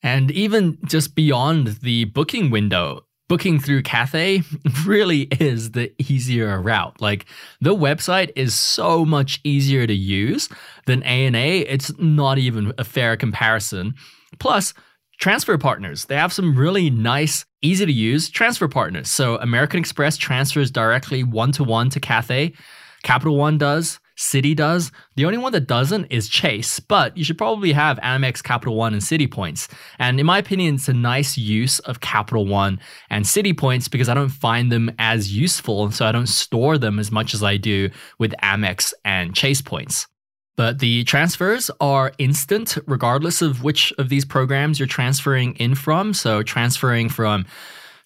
And 0.02 0.30
even 0.30 0.78
just 0.84 1.14
beyond 1.14 1.78
the 1.82 2.04
booking 2.06 2.50
window, 2.50 3.04
booking 3.28 3.60
through 3.60 3.82
Cathay 3.82 4.42
really 4.84 5.22
is 5.38 5.70
the 5.70 5.92
easier 5.98 6.60
route. 6.60 7.00
Like 7.00 7.26
the 7.60 7.74
website 7.76 8.32
is 8.34 8.54
so 8.54 9.04
much 9.04 9.40
easier 9.44 9.86
to 9.86 9.94
use 9.94 10.48
than 10.86 11.02
ANA. 11.04 11.38
It's 11.38 11.96
not 11.98 12.38
even 12.38 12.72
a 12.76 12.84
fair 12.84 13.16
comparison. 13.16 13.94
Plus, 14.38 14.74
transfer 15.20 15.56
partners. 15.58 16.06
They 16.06 16.16
have 16.16 16.32
some 16.32 16.56
really 16.56 16.90
nice, 16.90 17.44
easy 17.62 17.86
to 17.86 17.92
use 17.92 18.30
transfer 18.30 18.66
partners. 18.66 19.10
So 19.10 19.36
American 19.36 19.78
Express 19.78 20.16
transfers 20.16 20.70
directly 20.70 21.22
one 21.22 21.52
to 21.52 21.62
one 21.62 21.90
to 21.90 22.00
Cathay. 22.00 22.54
Capital 23.02 23.36
One 23.36 23.58
does. 23.58 23.99
Citi 24.20 24.54
does. 24.54 24.92
The 25.16 25.24
only 25.24 25.38
one 25.38 25.52
that 25.52 25.66
doesn't 25.66 26.04
is 26.06 26.28
Chase, 26.28 26.78
but 26.78 27.16
you 27.16 27.24
should 27.24 27.38
probably 27.38 27.72
have 27.72 27.98
Amex, 28.00 28.42
Capital 28.42 28.76
One, 28.76 28.92
and 28.92 29.02
Citi 29.02 29.28
points. 29.28 29.66
And 29.98 30.20
in 30.20 30.26
my 30.26 30.36
opinion, 30.36 30.74
it's 30.74 30.90
a 30.90 30.92
nice 30.92 31.38
use 31.38 31.78
of 31.80 32.00
Capital 32.00 32.46
One 32.46 32.78
and 33.08 33.24
Citi 33.24 33.56
points 33.56 33.88
because 33.88 34.10
I 34.10 34.14
don't 34.14 34.28
find 34.28 34.70
them 34.70 34.94
as 34.98 35.34
useful, 35.34 35.84
and 35.84 35.94
so 35.94 36.04
I 36.04 36.12
don't 36.12 36.28
store 36.28 36.76
them 36.76 36.98
as 36.98 37.10
much 37.10 37.32
as 37.32 37.42
I 37.42 37.56
do 37.56 37.88
with 38.18 38.34
Amex 38.42 38.92
and 39.06 39.34
Chase 39.34 39.62
points. 39.62 40.06
But 40.54 40.80
the 40.80 41.04
transfers 41.04 41.70
are 41.80 42.12
instant 42.18 42.76
regardless 42.86 43.40
of 43.40 43.64
which 43.64 43.90
of 43.96 44.10
these 44.10 44.26
programs 44.26 44.78
you're 44.78 44.86
transferring 44.86 45.54
in 45.54 45.74
from. 45.74 46.12
So 46.12 46.42
transferring 46.42 47.08
from 47.08 47.46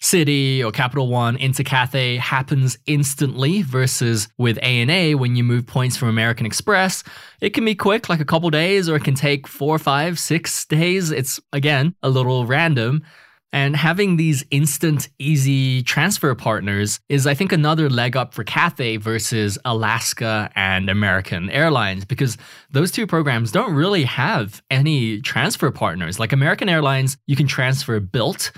Citi 0.05 0.63
or 0.63 0.71
Capital 0.71 1.07
One 1.07 1.35
into 1.35 1.63
Cathay 1.63 2.17
happens 2.17 2.77
instantly 2.85 3.63
versus 3.63 4.27
with 4.37 4.59
ANA 4.61 5.17
when 5.17 5.35
you 5.35 5.43
move 5.43 5.65
points 5.65 5.97
from 5.97 6.09
American 6.09 6.45
Express, 6.45 7.03
it 7.41 7.55
can 7.55 7.65
be 7.65 7.73
quick, 7.73 8.07
like 8.07 8.19
a 8.19 8.25
couple 8.25 8.51
days, 8.51 8.87
or 8.87 8.97
it 8.97 9.03
can 9.03 9.15
take 9.15 9.47
four, 9.47 9.79
five, 9.79 10.19
six 10.19 10.63
days. 10.65 11.09
It's 11.09 11.39
again 11.51 11.95
a 12.03 12.09
little 12.09 12.45
random. 12.45 13.01
And 13.51 13.75
having 13.75 14.17
these 14.17 14.45
instant, 14.51 15.09
easy 15.17 15.81
transfer 15.81 16.35
partners 16.35 16.99
is, 17.09 17.25
I 17.25 17.33
think, 17.33 17.51
another 17.51 17.89
leg 17.89 18.15
up 18.15 18.35
for 18.35 18.43
Cathay 18.43 18.97
versus 18.97 19.57
Alaska 19.65 20.51
and 20.55 20.87
American 20.87 21.49
Airlines 21.49 22.05
because 22.05 22.37
those 22.69 22.91
two 22.91 23.07
programs 23.07 23.51
don't 23.51 23.73
really 23.73 24.03
have 24.03 24.61
any 24.69 25.19
transfer 25.21 25.71
partners. 25.71 26.19
Like 26.19 26.31
American 26.31 26.69
Airlines, 26.69 27.17
you 27.25 27.35
can 27.35 27.47
transfer 27.47 27.99
Bilt 27.99 28.51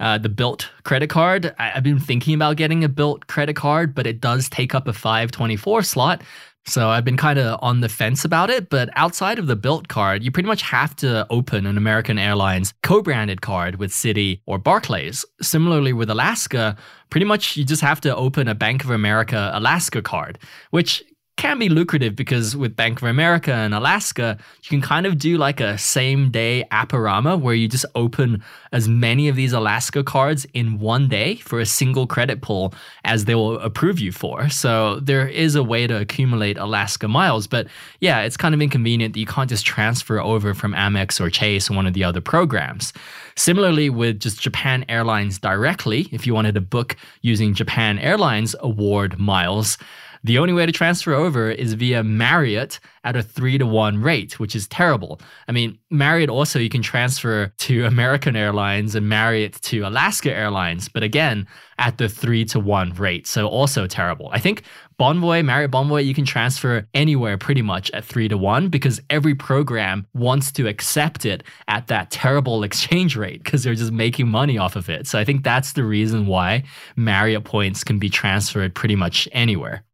uh, 0.00 0.18
the 0.18 0.28
Bilt 0.28 0.66
credit 0.84 1.10
card. 1.10 1.54
I, 1.58 1.70
have 1.70 1.82
been 1.82 2.00
thinking 2.00 2.34
about 2.34 2.56
getting 2.56 2.84
a 2.84 2.88
Bilt 2.88 3.26
credit 3.26 3.56
card, 3.56 3.94
but 3.94 4.06
it 4.06 4.20
does 4.20 4.48
take 4.48 4.74
up 4.74 4.88
a 4.88 4.92
524 4.92 5.82
slot. 5.82 6.22
So 6.66 6.88
I've 6.88 7.04
been 7.04 7.18
kind 7.18 7.38
of 7.38 7.58
on 7.60 7.80
the 7.80 7.90
fence 7.90 8.24
about 8.24 8.48
it, 8.48 8.70
but 8.70 8.88
outside 8.96 9.38
of 9.38 9.46
the 9.46 9.56
Bilt 9.56 9.88
card, 9.88 10.22
you 10.22 10.30
pretty 10.30 10.46
much 10.46 10.62
have 10.62 10.96
to 10.96 11.26
open 11.28 11.66
an 11.66 11.76
American 11.76 12.18
Airlines 12.18 12.72
co-branded 12.82 13.42
card 13.42 13.76
with 13.76 13.90
Citi 13.90 14.40
or 14.46 14.56
Barclays. 14.56 15.26
Similarly 15.42 15.92
with 15.92 16.08
Alaska, 16.08 16.76
pretty 17.10 17.26
much 17.26 17.58
you 17.58 17.64
just 17.64 17.82
have 17.82 18.00
to 18.00 18.16
open 18.16 18.48
a 18.48 18.54
Bank 18.54 18.82
of 18.82 18.90
America 18.90 19.50
Alaska 19.52 20.00
card, 20.00 20.38
which 20.70 21.02
can 21.44 21.58
be 21.58 21.68
lucrative 21.68 22.16
because 22.16 22.56
with 22.56 22.74
Bank 22.74 23.02
of 23.02 23.06
America 23.06 23.52
and 23.52 23.74
Alaska, 23.74 24.38
you 24.62 24.68
can 24.70 24.80
kind 24.80 25.04
of 25.04 25.18
do 25.18 25.36
like 25.36 25.60
a 25.60 25.76
same 25.76 26.30
day 26.30 26.64
app-o-rama 26.70 27.36
where 27.36 27.54
you 27.54 27.68
just 27.68 27.84
open 27.94 28.42
as 28.72 28.88
many 28.88 29.28
of 29.28 29.36
these 29.36 29.52
Alaska 29.52 30.02
cards 30.02 30.46
in 30.54 30.78
one 30.78 31.06
day 31.06 31.36
for 31.36 31.60
a 31.60 31.66
single 31.66 32.06
credit 32.06 32.40
pull 32.40 32.72
as 33.04 33.26
they 33.26 33.34
will 33.34 33.58
approve 33.58 34.00
you 34.00 34.10
for. 34.10 34.48
So 34.48 35.00
there 35.00 35.28
is 35.28 35.54
a 35.54 35.62
way 35.62 35.86
to 35.86 36.00
accumulate 36.00 36.56
Alaska 36.56 37.08
miles. 37.08 37.46
But 37.46 37.66
yeah, 38.00 38.22
it's 38.22 38.38
kind 38.38 38.54
of 38.54 38.62
inconvenient 38.62 39.12
that 39.12 39.20
you 39.20 39.26
can't 39.26 39.50
just 39.50 39.66
transfer 39.66 40.18
over 40.18 40.54
from 40.54 40.72
Amex 40.72 41.20
or 41.20 41.28
Chase 41.28 41.70
or 41.70 41.74
one 41.74 41.86
of 41.86 41.92
the 41.92 42.04
other 42.04 42.22
programs. 42.22 42.94
Similarly, 43.36 43.90
with 43.90 44.18
just 44.18 44.40
Japan 44.40 44.86
Airlines 44.88 45.38
directly, 45.38 46.08
if 46.10 46.26
you 46.26 46.32
wanted 46.32 46.54
to 46.54 46.62
book 46.62 46.96
using 47.20 47.52
Japan 47.52 47.98
Airlines 47.98 48.56
award 48.60 49.18
miles, 49.18 49.76
the 50.24 50.38
only 50.38 50.54
way 50.54 50.64
to 50.64 50.72
transfer 50.72 51.12
over 51.12 51.50
is 51.50 51.74
via 51.74 52.02
Marriott 52.02 52.80
at 53.04 53.14
a 53.14 53.22
three 53.22 53.58
to 53.58 53.66
one 53.66 54.00
rate, 54.00 54.40
which 54.40 54.56
is 54.56 54.66
terrible. 54.66 55.20
I 55.48 55.52
mean, 55.52 55.78
Marriott 55.90 56.30
also 56.30 56.58
you 56.58 56.70
can 56.70 56.80
transfer 56.80 57.52
to 57.58 57.84
American 57.84 58.34
Airlines 58.34 58.94
and 58.94 59.06
Marriott 59.06 59.60
to 59.62 59.80
Alaska 59.80 60.34
Airlines, 60.34 60.88
but 60.88 61.02
again, 61.02 61.46
at 61.78 61.98
the 61.98 62.08
three 62.08 62.46
to 62.46 62.58
one 62.58 62.94
rate. 62.94 63.26
So 63.26 63.46
also 63.46 63.86
terrible. 63.86 64.30
I 64.32 64.38
think 64.38 64.62
Bonvoy, 64.98 65.44
Marriott 65.44 65.72
Bonvoy, 65.72 66.06
you 66.06 66.14
can 66.14 66.24
transfer 66.24 66.88
anywhere 66.94 67.36
pretty 67.36 67.62
much 67.62 67.90
at 67.90 68.04
three 68.04 68.28
to 68.28 68.38
one 68.38 68.68
because 68.68 69.02
every 69.10 69.34
program 69.34 70.06
wants 70.14 70.50
to 70.52 70.68
accept 70.68 71.26
it 71.26 71.42
at 71.68 71.88
that 71.88 72.10
terrible 72.10 72.62
exchange 72.62 73.14
rate 73.14 73.42
because 73.44 73.62
they're 73.62 73.74
just 73.74 73.92
making 73.92 74.28
money 74.28 74.56
off 74.56 74.74
of 74.74 74.88
it. 74.88 75.06
So 75.06 75.18
I 75.18 75.24
think 75.24 75.44
that's 75.44 75.74
the 75.74 75.84
reason 75.84 76.26
why 76.26 76.62
Marriott 76.96 77.44
points 77.44 77.84
can 77.84 77.98
be 77.98 78.08
transferred 78.08 78.74
pretty 78.74 78.96
much 78.96 79.28
anywhere. 79.32 79.84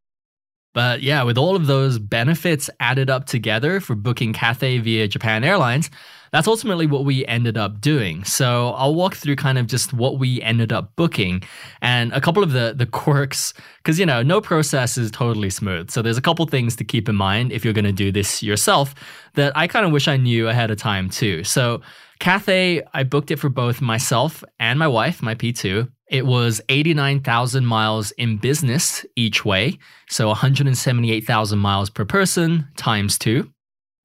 But 0.72 1.02
yeah, 1.02 1.22
with 1.22 1.36
all 1.36 1.56
of 1.56 1.66
those 1.66 1.98
benefits 1.98 2.70
added 2.78 3.10
up 3.10 3.26
together 3.26 3.80
for 3.80 3.94
booking 3.94 4.32
Cathay 4.32 4.78
via 4.78 5.08
Japan 5.08 5.42
Airlines, 5.42 5.90
that's 6.32 6.46
ultimately 6.46 6.86
what 6.86 7.04
we 7.04 7.26
ended 7.26 7.58
up 7.58 7.80
doing. 7.80 8.22
So 8.24 8.70
I'll 8.70 8.94
walk 8.94 9.16
through 9.16 9.36
kind 9.36 9.58
of 9.58 9.66
just 9.66 9.92
what 9.92 10.18
we 10.18 10.40
ended 10.42 10.72
up 10.72 10.94
booking 10.94 11.42
and 11.82 12.12
a 12.12 12.20
couple 12.20 12.42
of 12.42 12.52
the 12.52 12.72
the 12.76 12.86
quirks 13.00 13.52
because 13.78 13.98
you 13.98 14.06
know 14.06 14.22
no 14.22 14.40
process 14.40 14.96
is 14.96 15.10
totally 15.10 15.50
smooth. 15.50 15.90
So 15.90 16.02
there's 16.02 16.18
a 16.18 16.22
couple 16.22 16.46
things 16.46 16.76
to 16.76 16.84
keep 16.84 17.08
in 17.08 17.16
mind 17.16 17.52
if 17.52 17.64
you're 17.64 17.74
going 17.74 17.84
to 17.84 17.92
do 17.92 18.12
this 18.12 18.42
yourself 18.42 18.94
that 19.34 19.56
I 19.56 19.66
kind 19.66 19.84
of 19.84 19.92
wish 19.92 20.08
I 20.08 20.16
knew 20.16 20.48
ahead 20.48 20.70
of 20.70 20.78
time 20.78 21.10
too. 21.10 21.44
So 21.44 21.80
Cathay, 22.20 22.82
I 22.92 23.02
booked 23.02 23.30
it 23.30 23.38
for 23.38 23.48
both 23.48 23.80
myself 23.80 24.44
and 24.60 24.78
my 24.78 24.88
wife, 24.88 25.22
my 25.22 25.34
P2. 25.34 25.90
It 26.10 26.26
was 26.26 26.60
89,000 26.68 27.64
miles 27.64 28.10
in 28.12 28.36
business 28.36 29.06
each 29.14 29.44
way, 29.44 29.78
so 30.08 30.26
178,000 30.26 31.58
miles 31.58 31.88
per 31.88 32.04
person 32.04 32.66
times 32.76 33.16
two. 33.16 33.48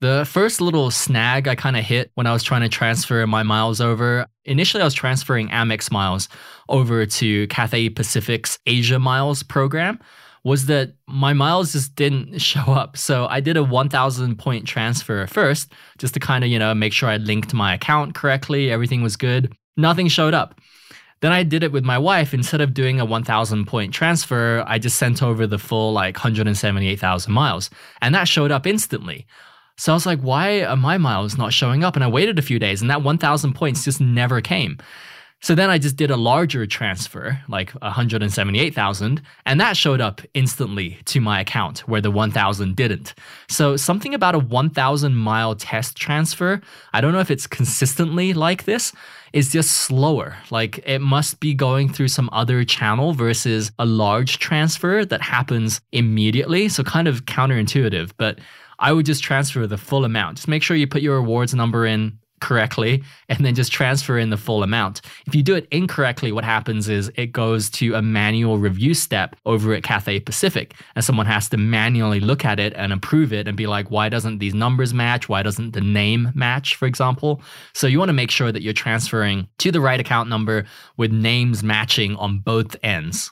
The 0.02 0.24
first 0.30 0.62
little 0.62 0.92
snag 0.92 1.48
I 1.48 1.56
kind 1.56 1.76
of 1.76 1.84
hit 1.84 2.12
when 2.14 2.28
I 2.28 2.32
was 2.32 2.44
trying 2.44 2.62
to 2.62 2.70
transfer 2.70 3.26
my 3.26 3.42
miles 3.42 3.82
over, 3.82 4.28
initially 4.44 4.82
I 4.82 4.86
was 4.86 4.94
transferring 4.94 5.50
Amex 5.50 5.92
miles 5.92 6.30
over 6.70 7.08
to 7.08 7.48
Cathay 7.48 7.90
Pacific's 7.90 8.60
Asia 8.68 9.00
Miles 9.00 9.42
program, 9.42 9.98
was 10.44 10.68
that 10.68 10.94
my 11.08 11.34
miles 11.34 11.72
just 11.72 11.96
didn't 11.96 12.38
show 12.40 12.72
up. 12.72 12.98
So 12.98 13.26
I 13.32 13.40
did 13.40 13.58
a 13.58 13.64
1000 13.64 14.38
point 14.38 14.68
transfer 14.68 15.26
first, 15.26 15.72
just 15.98 16.14
to 16.14 16.20
kind 16.20 16.44
of, 16.44 16.52
you 16.52 16.60
know, 16.60 16.76
make 16.76 16.94
sure 16.94 17.10
I 17.10 17.18
linked 17.18 17.52
my 17.52 17.74
account 17.74 18.14
correctly, 18.14 18.70
everything 18.70 19.02
was 19.02 19.16
good. 19.16 19.58
Nothing 19.76 20.08
showed 20.08 20.36
up. 20.36 20.62
Then 21.22 21.32
I 21.32 21.44
did 21.44 21.64
it 21.64 21.72
with 21.72 21.84
my 21.84 21.98
wife. 21.98 22.34
Instead 22.34 22.62
of 22.62 22.74
doing 22.74 23.00
a 23.00 23.06
1,000 23.06 23.66
point 23.66 23.94
transfer, 23.94 24.64
I 24.68 24.80
just 24.80 24.98
sent 24.98 25.24
over 25.24 25.48
the 25.48 25.58
full 25.58 25.94
like 25.94 26.16
178,000 26.16 27.32
miles. 27.34 27.70
And 28.02 28.14
that 28.14 28.28
showed 28.28 28.52
up 28.52 28.68
instantly. 28.68 29.26
So 29.78 29.92
I 29.92 29.96
was 29.96 30.06
like, 30.06 30.22
why 30.22 30.64
are 30.64 30.78
my 30.78 30.98
miles 30.98 31.38
not 31.38 31.54
showing 31.54 31.84
up? 31.84 31.96
And 31.96 32.04
I 32.04 32.08
waited 32.08 32.40
a 32.40 32.44
few 32.44 32.60
days 32.60 32.82
and 32.82 32.90
that 32.90 33.04
1,000 33.04 33.54
points 33.54 33.84
just 33.84 34.00
never 34.00 34.40
came. 34.42 34.78
So 35.42 35.54
then 35.54 35.70
I 35.70 35.78
just 35.78 35.96
did 35.96 36.10
a 36.10 36.18
larger 36.18 36.66
transfer, 36.66 37.40
like 37.48 37.72
178,000, 37.72 39.22
and 39.46 39.62
that 39.62 39.78
showed 39.78 40.02
up 40.02 40.22
instantly 40.34 40.98
to 41.06 41.22
my 41.22 41.42
account 41.42 41.80
where 41.88 42.02
the 42.02 42.10
1,000 42.10 42.76
didn't. 42.76 43.14
So 43.48 43.78
something 43.78 44.16
about 44.16 44.34
a 44.34 44.40
1,000 44.40 45.14
mile 45.14 45.54
test 45.54 45.98
transfer, 45.98 46.62
I 46.94 47.02
don't 47.02 47.14
know 47.14 47.20
if 47.20 47.30
it's 47.30 47.48
consistently 47.48 48.34
like 48.34 48.64
this, 48.64 48.92
is 49.34 49.52
just 49.52 49.72
slower. 49.72 50.38
Like 50.52 50.80
it 50.86 51.00
must 51.00 51.40
be 51.40 51.54
going 51.54 51.92
through 51.92 52.10
some 52.10 52.30
other 52.32 52.64
channel 52.64 53.14
versus 53.14 53.72
a 53.80 53.86
large 53.86 54.40
transfer 54.40 55.06
that 55.06 55.22
happens 55.22 55.82
immediately. 55.92 56.70
So 56.70 56.84
kind 56.84 57.08
of 57.08 57.26
counterintuitive, 57.26 58.12
but 58.18 58.40
I 58.80 58.92
would 58.92 59.06
just 59.06 59.24
transfer 59.24 59.68
the 59.68 59.78
full 59.78 60.06
amount. 60.06 60.38
Just 60.38 60.48
make 60.48 60.64
sure 60.64 60.76
you 60.76 60.88
put 60.88 61.02
your 61.02 61.16
rewards 61.16 61.54
number 61.54 61.86
in 61.86 62.20
correctly 62.46 63.04
and 63.28 63.44
then 63.44 63.56
just 63.56 63.72
transfer 63.72 64.18
in 64.20 64.30
the 64.30 64.38
full 64.38 64.62
amount. 64.62 65.02
If 65.26 65.34
you 65.34 65.42
do 65.42 65.56
it 65.56 65.68
incorrectly, 65.72 66.32
what 66.32 66.44
happens 66.44 66.88
is 66.88 67.12
it 67.16 67.32
goes 67.32 67.70
to 67.72 67.96
a 67.96 68.02
manual 68.02 68.60
review 68.60 68.94
step 68.94 69.36
over 69.46 69.74
at 69.74 69.84
Cathay 69.84 70.20
Pacific, 70.20 70.76
and 70.96 71.04
someone 71.04 71.26
has 71.26 71.50
to 71.50 71.58
manually 71.58 72.20
look 72.20 72.46
at 72.46 72.60
it 72.60 72.74
and 72.76 72.94
approve 72.94 73.34
it 73.34 73.48
and 73.48 73.58
be 73.58 73.66
like, 73.66 73.90
why 73.90 74.10
doesn't 74.10 74.38
these 74.38 74.54
numbers 74.54 74.94
match? 74.94 75.28
Why 75.28 75.42
doesn't 75.42 75.72
the 75.72 75.82
name 75.82 76.32
match, 76.36 76.76
for 76.76 76.86
example? 76.86 77.42
So 77.74 77.88
you 77.88 77.98
want 77.98 78.10
to 78.10 78.14
make 78.14 78.32
sure 78.32 78.52
that 78.52 78.62
you're 78.62 78.74
transferring 78.74 79.48
to 79.58 79.72
the 79.72 79.82
right 79.82 80.00
account 80.00 80.30
number 80.30 80.66
with 80.98 81.12
names 81.12 81.64
matching 81.64 82.16
on 82.18 82.40
both 82.40 82.76
ends. 82.84 83.32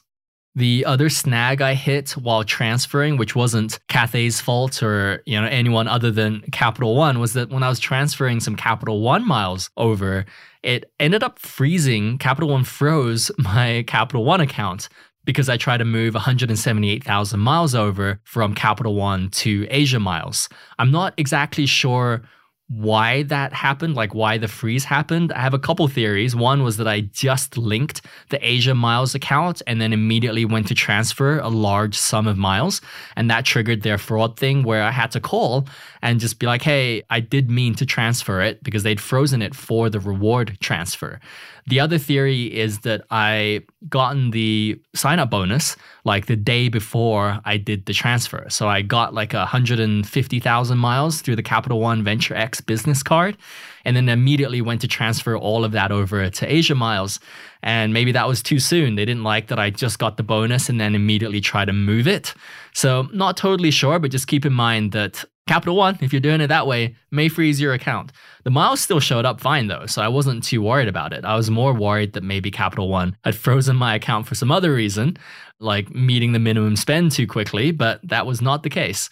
The 0.56 0.86
other 0.86 1.10
snag 1.10 1.62
I 1.62 1.74
hit 1.74 2.12
while 2.12 2.44
transferring, 2.44 3.18
which 3.18 3.36
wasn't 3.36 3.80
Cathay's 3.88 4.40
fault 4.40 4.84
or 4.84 5.24
you 5.26 5.40
know 5.40 5.48
anyone 5.48 5.88
other 5.88 6.12
than 6.12 6.42
Capital 6.52 6.96
One, 6.96 7.20
was 7.20 7.34
that 7.34 7.50
when 7.50 7.64
I 7.64 7.70
was 7.70 7.80
transferring 7.80 8.40
some 8.40 8.56
Capital 8.56 9.02
One 9.02 9.28
miles 9.28 9.72
over, 9.78 10.26
it 10.62 10.92
ended 11.00 11.24
up 11.24 11.40
freezing. 11.40 12.20
Capital 12.20 12.50
One 12.50 12.64
froze 12.64 13.32
my 13.38 13.84
Capital 13.88 14.26
One 14.26 14.42
account 14.42 14.90
because 15.26 15.50
I 15.50 15.58
tried 15.58 15.78
to 15.78 15.86
move 15.86 16.14
178,000 16.14 17.40
miles 17.40 17.74
over 17.74 18.20
from 18.24 18.54
Capital 18.54 18.94
One 18.94 19.30
to 19.30 19.66
Asia 19.70 20.00
Miles. 20.00 20.50
I'm 20.78 20.92
not 20.92 21.14
exactly 21.18 21.66
sure 21.66 22.22
why 22.68 23.24
that 23.24 23.54
happened, 23.54 23.96
like 23.96 24.16
why 24.16 24.38
the 24.38 24.48
freeze 24.48 24.86
happened. 24.86 25.32
I 25.34 25.40
have 25.42 25.54
a 25.54 25.60
couple 25.60 25.88
theories. 25.88 26.36
One 26.36 26.64
was 26.64 26.78
that 26.78 26.88
I 26.88 27.02
just 27.02 27.58
linked 27.58 28.02
the 28.30 28.40
Asia 28.46 28.74
Miles 28.74 29.14
account 29.14 29.62
and 29.68 29.82
then 29.82 29.94
immediately 29.94 30.46
went 30.46 30.68
to 30.70 30.74
transfer 30.74 31.40
a 31.40 31.50
large 31.50 31.98
sum 31.98 32.26
of 32.26 32.38
miles. 32.38 32.82
And 33.16 33.30
that 33.30 33.46
triggered 33.46 33.82
their 33.84 33.98
fraud 33.98 34.38
thing 34.38 34.64
where 34.64 34.84
I 34.84 34.92
had 34.92 35.12
to 35.12 35.20
call 35.20 35.68
and 36.04 36.20
just 36.20 36.38
be 36.38 36.46
like, 36.46 36.62
hey, 36.62 37.02
I 37.10 37.22
did 37.22 37.50
mean 37.50 37.76
to 37.76 37.86
transfer 37.86 38.42
it 38.42 38.62
because 38.62 38.84
they'd 38.84 39.00
frozen 39.00 39.42
it 39.42 39.56
for 39.56 39.90
the 39.90 40.02
reward 40.02 40.58
transfer. 40.60 41.22
The 41.66 41.80
other 41.80 41.98
theory 41.98 42.54
is 42.54 42.80
that 42.80 43.06
I 43.10 43.62
gotten 43.88 44.32
the 44.32 44.82
sign 44.94 45.20
up 45.20 45.30
bonus 45.30 45.78
like 46.04 46.26
the 46.26 46.36
day 46.36 46.68
before 46.68 47.40
I 47.46 47.56
did 47.56 47.86
the 47.86 47.94
transfer. 47.94 48.46
So 48.50 48.68
I 48.68 48.82
got 48.82 49.14
like 49.14 49.32
150,000 49.32 50.78
miles 50.78 51.22
through 51.22 51.38
the 51.38 51.42
Capital 51.44 51.80
One 51.80 52.04
Venture 52.04 52.36
X 52.36 52.60
business 52.60 53.02
card 53.02 53.38
and 53.86 53.96
then 53.96 54.10
immediately 54.10 54.62
went 54.62 54.82
to 54.82 54.90
transfer 54.90 55.38
all 55.38 55.64
of 55.64 55.72
that 55.72 55.94
over 55.94 56.30
to 56.30 56.54
Asia 56.54 56.76
Miles. 56.76 57.22
And 57.62 57.94
maybe 57.94 58.12
that 58.12 58.28
was 58.28 58.44
too 58.44 58.60
soon. 58.60 58.96
They 58.96 59.06
didn't 59.06 59.24
like 59.24 59.48
that 59.48 59.58
I 59.58 59.70
just 59.70 60.00
got 60.00 60.18
the 60.18 60.24
bonus 60.24 60.68
and 60.68 60.82
then 60.82 60.96
immediately 60.96 61.40
try 61.40 61.64
to 61.64 61.72
move 61.72 62.10
it. 62.10 62.34
So, 62.74 63.08
not 63.14 63.38
totally 63.38 63.72
sure, 63.72 64.00
but 64.00 64.12
just 64.12 64.28
keep 64.28 64.46
in 64.46 64.52
mind 64.52 64.92
that 64.92 65.24
Capital 65.46 65.76
One, 65.76 65.98
if 66.02 66.14
you're 66.14 66.22
doing 66.22 66.40
it 66.40 66.48
that 66.48 66.68
way, 66.68 66.96
may 67.12 67.28
freeze 67.28 67.60
your 67.60 67.74
account. 67.74 68.14
The 68.46 68.52
miles 68.52 68.80
still 68.80 69.02
showed 69.02 69.26
up 69.26 69.42
fine 69.42 69.68
though, 69.68 69.86
so 69.86 70.02
I 70.02 70.08
wasn't 70.08 70.44
too 70.44 70.62
worried 70.62 70.88
about 70.88 71.12
it. 71.12 71.26
I 71.26 71.36
was 71.36 71.50
more 71.50 71.74
worried 71.74 72.14
that 72.14 72.24
maybe 72.24 72.50
Capital 72.50 72.88
One 72.88 73.18
had 73.26 73.36
frozen 73.36 73.76
my 73.76 73.96
account 73.96 74.26
for 74.26 74.36
some 74.36 74.52
other 74.52 74.74
reason, 74.74 75.18
like 75.60 75.94
meeting 75.94 76.32
the 76.32 76.40
minimum 76.40 76.78
spend 76.78 77.12
too 77.12 77.28
quickly, 77.28 77.72
but 77.72 78.00
that 78.08 78.26
was 78.26 78.42
not 78.42 78.64
the 78.64 78.70
case. 78.70 79.10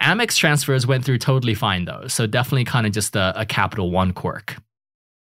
Amex 0.00 0.36
transfers 0.36 0.86
went 0.86 1.04
through 1.04 1.18
totally 1.18 1.54
fine 1.54 1.84
though, 1.84 2.08
so 2.08 2.26
definitely 2.26 2.64
kind 2.64 2.86
of 2.86 2.92
just 2.92 3.14
a, 3.14 3.32
a 3.40 3.46
Capital 3.46 3.92
One 3.92 4.12
quirk. 4.12 4.56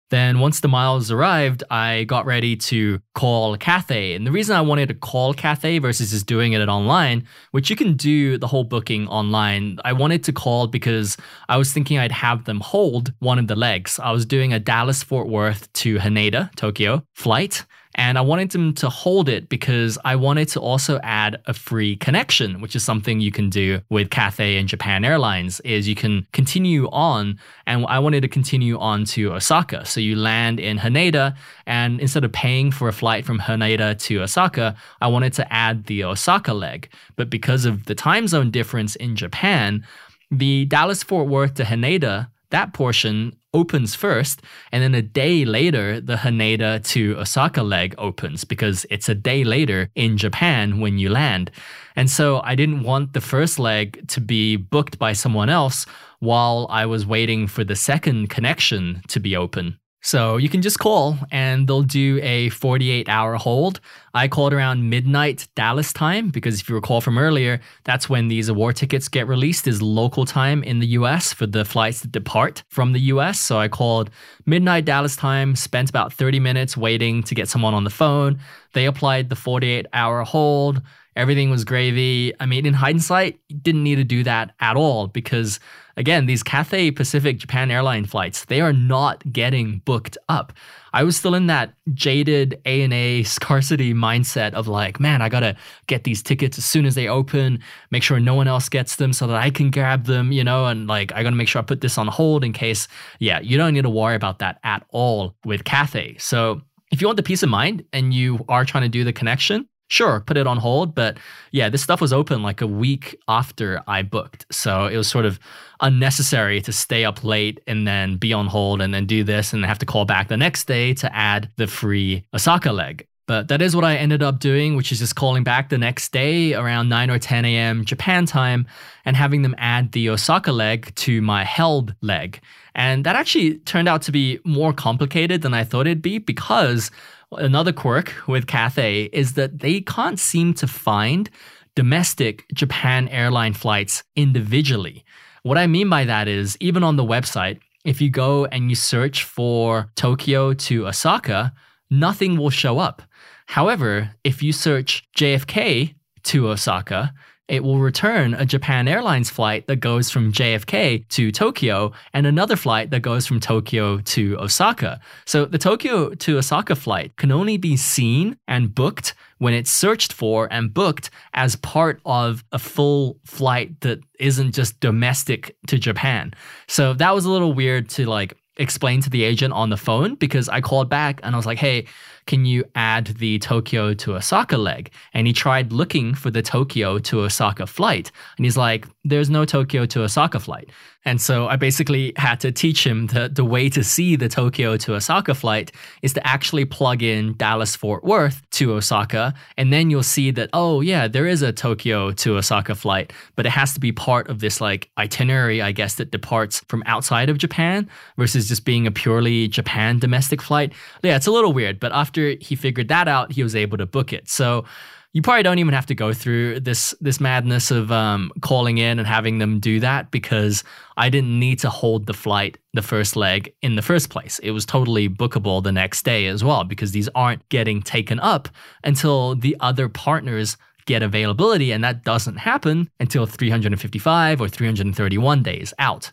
Then 0.09 0.39
once 0.39 0.61
the 0.61 0.67
miles 0.69 1.11
arrived, 1.11 1.63
I 1.69 2.05
got 2.05 2.25
ready 2.25 2.55
to 2.55 2.99
call 3.13 3.57
Cathay. 3.57 4.13
And 4.13 4.25
the 4.25 4.31
reason 4.31 4.55
I 4.55 4.61
wanted 4.61 4.87
to 4.87 4.93
call 4.93 5.33
Cathay 5.33 5.79
versus 5.79 6.11
just 6.11 6.25
doing 6.25 6.53
it 6.53 6.67
online, 6.67 7.27
which 7.51 7.69
you 7.69 7.75
can 7.75 7.95
do 7.95 8.37
the 8.37 8.47
whole 8.47 8.63
booking 8.63 9.07
online, 9.09 9.79
I 9.83 9.93
wanted 9.93 10.23
to 10.25 10.33
call 10.33 10.67
because 10.67 11.17
I 11.49 11.57
was 11.57 11.73
thinking 11.73 11.97
I'd 11.97 12.11
have 12.13 12.45
them 12.45 12.61
hold 12.61 13.13
one 13.19 13.37
of 13.37 13.47
the 13.47 13.55
legs. 13.55 13.99
I 13.99 14.11
was 14.11 14.25
doing 14.25 14.53
a 14.53 14.59
Dallas 14.59 15.03
Fort 15.03 15.27
Worth 15.27 15.71
to 15.73 15.97
Haneda, 15.97 16.53
Tokyo 16.55 17.03
flight. 17.13 17.65
And 17.97 18.17
I 18.17 18.21
wanted 18.21 18.51
them 18.51 18.73
to 18.75 18.89
hold 18.89 19.27
it 19.27 19.49
because 19.49 19.97
I 20.05 20.15
wanted 20.15 20.47
to 20.49 20.59
also 20.59 20.99
add 21.01 21.41
a 21.47 21.53
free 21.53 21.95
connection, 21.95 22.61
which 22.61 22.75
is 22.75 22.83
something 22.83 23.19
you 23.19 23.31
can 23.31 23.49
do 23.49 23.81
with 23.89 24.11
Cathay 24.11 24.57
and 24.57 24.69
Japan 24.69 25.03
Airlines 25.03 25.59
is 25.61 25.87
you 25.87 25.95
can 25.95 26.27
continue 26.31 26.87
on 26.89 27.39
and 27.65 27.85
I 27.87 27.97
wanted 27.97 28.21
to 28.21 28.27
continue 28.27 28.77
on 28.77 29.05
to 29.05 29.33
Osaka. 29.33 29.83
So 29.85 29.99
you 29.99 30.15
land 30.15 30.59
in 30.59 30.77
Haneda 30.77 31.35
and 31.65 31.99
instead 31.99 32.23
of 32.23 32.31
paying 32.31 32.71
for 32.71 32.87
a 32.87 32.93
flight 32.93 33.25
from 33.25 33.39
Haneda 33.39 33.99
to 33.99 34.21
Osaka, 34.21 34.75
I 35.01 35.07
wanted 35.07 35.33
to 35.33 35.51
add 35.51 35.85
the 35.85 36.03
Osaka 36.03 36.53
leg. 36.53 36.89
But 37.15 37.31
because 37.31 37.65
of 37.65 37.85
the 37.85 37.95
time 37.95 38.27
zone 38.27 38.51
difference 38.51 38.95
in 38.95 39.15
Japan, 39.15 39.83
the 40.29 40.65
Dallas 40.65 41.01
Fort 41.01 41.27
Worth 41.27 41.55
to 41.55 41.63
Haneda 41.63 42.27
that 42.51 42.73
portion 42.73 43.35
opens 43.53 43.95
first, 43.95 44.41
and 44.71 44.83
then 44.83 44.95
a 44.95 45.01
day 45.01 45.43
later, 45.45 45.99
the 45.99 46.17
Haneda 46.17 46.83
to 46.85 47.17
Osaka 47.17 47.63
leg 47.63 47.95
opens 47.97 48.43
because 48.43 48.85
it's 48.89 49.09
a 49.09 49.15
day 49.15 49.43
later 49.43 49.89
in 49.95 50.17
Japan 50.17 50.79
when 50.79 50.97
you 50.97 51.09
land. 51.09 51.51
And 51.95 52.09
so 52.09 52.41
I 52.43 52.55
didn't 52.55 52.83
want 52.83 53.13
the 53.13 53.21
first 53.21 53.57
leg 53.59 54.07
to 54.09 54.21
be 54.21 54.55
booked 54.55 54.99
by 54.99 55.13
someone 55.13 55.49
else 55.49 55.85
while 56.19 56.67
I 56.69 56.85
was 56.85 57.05
waiting 57.05 57.47
for 57.47 57.63
the 57.63 57.75
second 57.75 58.29
connection 58.29 59.01
to 59.07 59.19
be 59.19 59.35
open. 59.35 59.79
So 60.07 60.37
you 60.37 60.47
can 60.47 60.61
just 60.61 60.79
call 60.79 61.17
and 61.33 61.67
they'll 61.67 61.81
do 61.81 62.17
a 62.23 62.47
48 62.47 63.09
hour 63.09 63.35
hold. 63.35 63.81
I 64.13 64.29
called 64.29 64.53
around 64.53 64.89
midnight 64.89 65.49
Dallas 65.53 65.91
time 65.91 66.29
because 66.29 66.61
if 66.61 66.69
you 66.69 66.75
recall 66.75 67.01
from 67.01 67.17
earlier, 67.17 67.59
that's 67.83 68.07
when 68.07 68.29
these 68.29 68.47
award 68.47 68.77
tickets 68.77 69.09
get 69.09 69.27
released 69.27 69.67
is 69.67 69.81
local 69.81 70.23
time 70.23 70.63
in 70.63 70.79
the 70.79 70.87
US 70.99 71.33
for 71.33 71.45
the 71.45 71.65
flights 71.65 71.99
that 71.99 72.13
depart 72.13 72.63
from 72.69 72.93
the 72.93 73.01
US. 73.11 73.37
So 73.41 73.59
I 73.59 73.67
called 73.67 74.09
midnight 74.45 74.85
Dallas 74.85 75.17
time, 75.17 75.57
spent 75.57 75.89
about 75.89 76.13
30 76.13 76.39
minutes 76.39 76.77
waiting 76.77 77.21
to 77.23 77.35
get 77.35 77.49
someone 77.49 77.73
on 77.73 77.83
the 77.83 77.89
phone. 77.89 78.39
They 78.71 78.85
applied 78.85 79.27
the 79.27 79.35
48 79.35 79.87
hour 79.91 80.23
hold. 80.23 80.81
Everything 81.17 81.49
was 81.49 81.65
gravy. 81.65 82.31
I 82.39 82.45
mean, 82.45 82.65
in 82.65 82.75
hindsight, 82.75 83.39
you 83.49 83.57
didn't 83.57 83.83
need 83.83 83.95
to 83.95 84.03
do 84.03 84.23
that 84.23 84.53
at 84.59 84.77
all 84.77 85.07
because 85.07 85.59
again, 85.97 86.27
these 86.27 86.43
Cathay 86.43 86.91
Pacific 86.91 87.39
Japan 87.39 87.71
airline 87.71 88.05
flights, 88.05 88.45
they 88.45 88.61
are 88.61 88.71
not 88.71 89.23
getting 89.33 89.79
booked 89.79 90.15
up. 90.29 90.53
I 90.93 91.03
was 91.03 91.17
still 91.17 91.33
in 91.33 91.47
that 91.47 91.73
jaded 91.93 92.61
ANA 92.65 93.25
scarcity 93.25 93.93
mindset 93.93 94.53
of 94.53 94.67
like, 94.67 94.99
man, 94.99 95.21
I 95.21 95.29
gotta 95.29 95.55
get 95.87 96.03
these 96.03 96.21
tickets 96.21 96.57
as 96.57 96.65
soon 96.65 96.85
as 96.85 96.95
they 96.95 97.07
open, 97.07 97.59
make 97.89 98.03
sure 98.03 98.19
no 98.19 98.35
one 98.35 98.47
else 98.47 98.69
gets 98.69 98.95
them 98.97 99.11
so 99.11 99.27
that 99.27 99.37
I 99.37 99.49
can 99.49 99.71
grab 99.71 100.05
them, 100.05 100.31
you 100.31 100.43
know, 100.43 100.67
and 100.67 100.87
like 100.87 101.11
I 101.13 101.23
gotta 101.23 101.35
make 101.35 101.47
sure 101.47 101.61
I 101.61 101.65
put 101.65 101.81
this 101.81 101.97
on 101.97 102.07
hold 102.07 102.43
in 102.43 102.53
case, 102.53 102.87
yeah, 103.19 103.39
you 103.39 103.57
don't 103.57 103.73
need 103.73 103.81
to 103.81 103.89
worry 103.89 104.15
about 104.15 104.39
that 104.39 104.59
at 104.63 104.85
all 104.89 105.35
with 105.43 105.63
Cathay. 105.63 106.17
So 106.19 106.61
if 106.91 107.01
you 107.01 107.07
want 107.07 107.17
the 107.17 107.23
peace 107.23 107.43
of 107.43 107.49
mind 107.49 107.83
and 107.91 108.13
you 108.13 108.45
are 108.47 108.63
trying 108.63 108.83
to 108.83 108.89
do 108.89 109.03
the 109.03 109.13
connection, 109.13 109.67
sure, 109.87 110.21
put 110.21 110.37
it 110.37 110.47
on 110.47 110.57
hold. 110.57 110.93
But 110.93 111.17
yeah, 111.51 111.69
this 111.69 111.81
stuff 111.81 112.01
was 112.01 112.13
open 112.13 112.43
like 112.43 112.61
a 112.61 112.67
week 112.67 113.19
after 113.27 113.81
I 113.87 114.03
booked. 114.03 114.45
So 114.51 114.87
it 114.87 114.97
was 114.97 115.07
sort 115.07 115.25
of 115.25 115.39
unnecessary 115.81 116.61
to 116.61 116.71
stay 116.71 117.05
up 117.05 117.23
late 117.23 117.59
and 117.67 117.87
then 117.87 118.17
be 118.17 118.33
on 118.33 118.47
hold 118.47 118.81
and 118.81 118.93
then 118.93 119.05
do 119.05 119.23
this 119.23 119.53
and 119.53 119.65
have 119.65 119.79
to 119.79 119.85
call 119.85 120.05
back 120.05 120.27
the 120.27 120.37
next 120.37 120.65
day 120.65 120.93
to 120.95 121.15
add 121.15 121.49
the 121.57 121.67
free 121.67 122.25
Osaka 122.33 122.71
leg. 122.71 123.07
But 123.27 123.49
that 123.49 123.61
is 123.61 123.75
what 123.75 123.83
I 123.83 123.97
ended 123.97 124.23
up 124.23 124.39
doing, 124.39 124.77
which 124.77 124.93
is 124.93 124.99
just 124.99 125.17
calling 125.17 125.43
back 125.43 125.67
the 125.67 125.77
next 125.77 126.13
day 126.13 126.53
around 126.53 126.87
9 126.87 127.11
or 127.11 127.19
10 127.19 127.43
a.m. 127.43 127.83
Japan 127.83 128.25
time 128.25 128.65
and 129.03 129.17
having 129.17 129.41
them 129.41 129.53
add 129.57 129.91
the 129.91 130.09
Osaka 130.09 130.53
leg 130.53 130.95
to 130.95 131.21
my 131.21 131.43
held 131.43 131.93
leg. 132.01 132.39
And 132.73 133.05
that 133.05 133.17
actually 133.17 133.57
turned 133.59 133.89
out 133.89 134.01
to 134.03 134.13
be 134.13 134.39
more 134.45 134.71
complicated 134.71 135.41
than 135.41 135.53
I 135.53 135.65
thought 135.65 135.87
it'd 135.87 136.01
be 136.01 136.19
because 136.19 136.89
Another 137.31 137.73
quirk 137.73 138.13
with 138.27 138.47
Cathay 138.47 139.09
is 139.11 139.33
that 139.33 139.59
they 139.59 139.81
can't 139.81 140.19
seem 140.19 140.53
to 140.55 140.67
find 140.67 141.29
domestic 141.75 142.45
Japan 142.53 143.09
airline 143.09 143.53
flights 143.53 144.03
individually. 144.15 145.03
What 145.43 145.57
I 145.57 145.67
mean 145.67 145.89
by 145.89 146.05
that 146.05 146.27
is, 146.27 146.57
even 146.61 146.83
on 146.83 146.95
the 146.95 147.03
website, 147.03 147.59
if 147.83 148.01
you 148.01 148.09
go 148.09 148.45
and 148.45 148.69
you 148.69 148.75
search 148.75 149.23
for 149.23 149.91
Tokyo 149.95 150.53
to 150.53 150.87
Osaka, 150.87 151.53
nothing 151.89 152.37
will 152.37 152.49
show 152.49 152.79
up. 152.79 153.01
However, 153.45 154.11
if 154.23 154.41
you 154.41 154.53
search 154.53 155.03
JFK 155.17 155.95
to 156.23 156.49
Osaka, 156.49 157.13
it 157.47 157.63
will 157.63 157.79
return 157.79 158.33
a 158.33 158.45
Japan 158.45 158.87
Airlines 158.87 159.29
flight 159.29 159.67
that 159.67 159.77
goes 159.77 160.09
from 160.09 160.31
JFK 160.33 161.07
to 161.09 161.31
Tokyo 161.31 161.93
and 162.13 162.27
another 162.27 162.55
flight 162.55 162.89
that 162.89 163.01
goes 163.01 163.25
from 163.25 163.39
Tokyo 163.39 163.99
to 163.99 164.37
Osaka. 164.39 164.99
So 165.25 165.45
the 165.45 165.57
Tokyo 165.57 166.13
to 166.13 166.37
Osaka 166.37 166.75
flight 166.75 167.15
can 167.15 167.31
only 167.31 167.57
be 167.57 167.77
seen 167.77 168.37
and 168.47 168.73
booked 168.73 169.13
when 169.37 169.53
it's 169.53 169.71
searched 169.71 170.13
for 170.13 170.51
and 170.51 170.73
booked 170.73 171.09
as 171.33 171.55
part 171.55 172.01
of 172.05 172.43
a 172.51 172.59
full 172.59 173.17
flight 173.25 173.79
that 173.81 173.99
isn't 174.19 174.53
just 174.53 174.79
domestic 174.79 175.55
to 175.67 175.77
Japan. 175.77 176.33
So 176.67 176.93
that 176.95 177.13
was 177.13 177.25
a 177.25 177.31
little 177.31 177.53
weird 177.53 177.89
to 177.91 178.05
like 178.05 178.35
explain 178.57 179.01
to 179.01 179.09
the 179.09 179.23
agent 179.23 179.53
on 179.53 179.69
the 179.69 179.77
phone 179.77 180.15
because 180.15 180.49
I 180.49 180.61
called 180.61 180.89
back 180.89 181.19
and 181.23 181.35
I 181.35 181.37
was 181.37 181.45
like, 181.45 181.59
hey, 181.59 181.85
can 182.27 182.45
you 182.45 182.63
add 182.75 183.07
the 183.17 183.39
Tokyo 183.39 183.93
to 183.95 184.15
Osaka 184.15 184.57
leg? 184.57 184.91
And 185.13 185.25
he 185.25 185.33
tried 185.33 185.73
looking 185.73 186.13
for 186.13 186.29
the 186.29 186.41
Tokyo 186.41 186.99
to 186.99 187.21
Osaka 187.21 187.65
flight. 187.65 188.11
And 188.37 188.45
he's 188.45 188.57
like, 188.57 188.85
there's 189.03 189.29
no 189.29 189.45
Tokyo 189.45 189.85
to 189.87 190.03
Osaka 190.03 190.39
flight. 190.39 190.69
And 191.05 191.21
so 191.21 191.47
I 191.47 191.55
basically 191.55 192.11
had 192.17 192.41
to 192.41 192.51
teach 192.51 192.85
him 192.85 193.07
that 193.07 193.35
the 193.35 193.45
way 193.45 193.69
to 193.69 193.81
see 193.81 194.17
the 194.17 194.27
Tokyo 194.27 194.75
to 194.75 194.95
Osaka 194.95 195.33
flight 195.33 195.71
is 196.01 196.11
to 196.13 196.27
actually 196.27 196.65
plug 196.65 197.01
in 197.01 197.33
Dallas 197.37 197.77
Fort 197.77 198.03
Worth 198.03 198.41
to 198.51 198.73
Osaka. 198.73 199.33
And 199.55 199.71
then 199.71 199.89
you'll 199.89 200.03
see 200.03 200.31
that, 200.31 200.49
oh, 200.51 200.81
yeah, 200.81 201.07
there 201.07 201.25
is 201.25 201.41
a 201.41 201.53
Tokyo 201.53 202.11
to 202.11 202.35
Osaka 202.35 202.75
flight, 202.75 203.13
but 203.37 203.45
it 203.45 203.51
has 203.51 203.73
to 203.75 203.79
be 203.79 203.93
part 203.93 204.27
of 204.27 204.39
this 204.39 204.59
like 204.59 204.89
itinerary, 204.97 205.61
I 205.61 205.71
guess, 205.71 205.95
that 205.95 206.11
departs 206.11 206.59
from 206.67 206.83
outside 206.85 207.29
of 207.29 207.37
Japan 207.37 207.89
versus 208.17 208.49
just 208.49 208.65
being 208.65 208.85
a 208.85 208.91
purely 208.91 209.47
Japan 209.47 209.99
domestic 209.99 210.41
flight. 210.41 210.73
Yeah, 211.03 211.15
it's 211.15 211.27
a 211.27 211.31
little 211.31 211.53
weird, 211.53 211.79
but 211.79 211.93
after 211.93 212.16
he 212.25 212.55
figured 212.55 212.87
that 212.89 213.07
out, 213.07 213.31
he 213.31 213.43
was 213.43 213.55
able 213.55 213.77
to 213.77 213.85
book 213.85 214.13
it. 214.13 214.29
So 214.29 214.65
you 215.13 215.21
probably 215.21 215.43
don't 215.43 215.59
even 215.59 215.73
have 215.73 215.85
to 215.87 215.95
go 215.95 216.13
through 216.13 216.59
this 216.59 216.93
this 217.01 217.19
madness 217.19 217.71
of 217.71 217.91
um, 217.91 218.31
calling 218.41 218.77
in 218.77 218.99
and 218.99 219.07
having 219.07 219.39
them 219.39 219.59
do 219.59 219.79
that 219.79 220.11
because 220.11 220.63
I 220.95 221.09
didn't 221.09 221.39
need 221.39 221.59
to 221.59 221.69
hold 221.69 222.05
the 222.05 222.13
flight 222.13 222.57
the 222.73 222.81
first 222.81 223.15
leg 223.15 223.53
in 223.61 223.75
the 223.75 223.81
first 223.81 224.09
place. 224.09 224.37
It 224.39 224.51
was 224.51 224.65
totally 224.65 225.09
bookable 225.09 225.63
the 225.63 225.71
next 225.71 226.03
day 226.03 226.27
as 226.27 226.43
well 226.43 226.63
because 226.63 226.91
these 226.91 227.09
aren't 227.15 227.47
getting 227.49 227.81
taken 227.81 228.19
up 228.19 228.49
until 228.83 229.35
the 229.35 229.55
other 229.59 229.89
partners 229.89 230.57
get 230.87 231.03
availability, 231.03 231.71
and 231.71 231.83
that 231.83 232.03
doesn't 232.03 232.37
happen 232.37 232.89
until 232.99 233.27
355 233.27 234.41
or 234.41 234.47
331 234.47 235.43
days 235.43 235.73
out. 235.77 236.11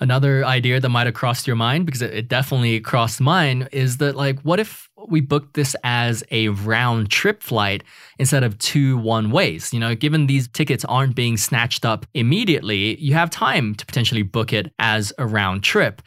Another 0.00 0.44
idea 0.44 0.78
that 0.78 0.88
might 0.90 1.06
have 1.06 1.14
crossed 1.14 1.46
your 1.46 1.56
mind, 1.56 1.86
because 1.86 2.02
it 2.02 2.28
definitely 2.28 2.80
crossed 2.80 3.20
mine, 3.20 3.68
is 3.72 3.96
that 3.98 4.14
like, 4.14 4.40
what 4.40 4.60
if 4.60 4.87
we 5.08 5.20
booked 5.20 5.54
this 5.54 5.76
as 5.84 6.24
a 6.30 6.48
round 6.48 7.10
trip 7.10 7.42
flight 7.42 7.84
instead 8.18 8.42
of 8.42 8.58
two 8.58 8.96
one 8.98 9.30
ways? 9.30 9.72
You 9.72 9.80
know, 9.80 9.94
given 9.94 10.26
these 10.26 10.48
tickets 10.48 10.84
aren't 10.84 11.14
being 11.14 11.36
snatched 11.36 11.84
up 11.84 12.06
immediately, 12.14 12.98
you 13.00 13.14
have 13.14 13.30
time 13.30 13.74
to 13.74 13.86
potentially 13.86 14.22
book 14.22 14.52
it 14.52 14.72
as 14.78 15.12
a 15.18 15.26
round 15.26 15.62
trip. 15.62 16.02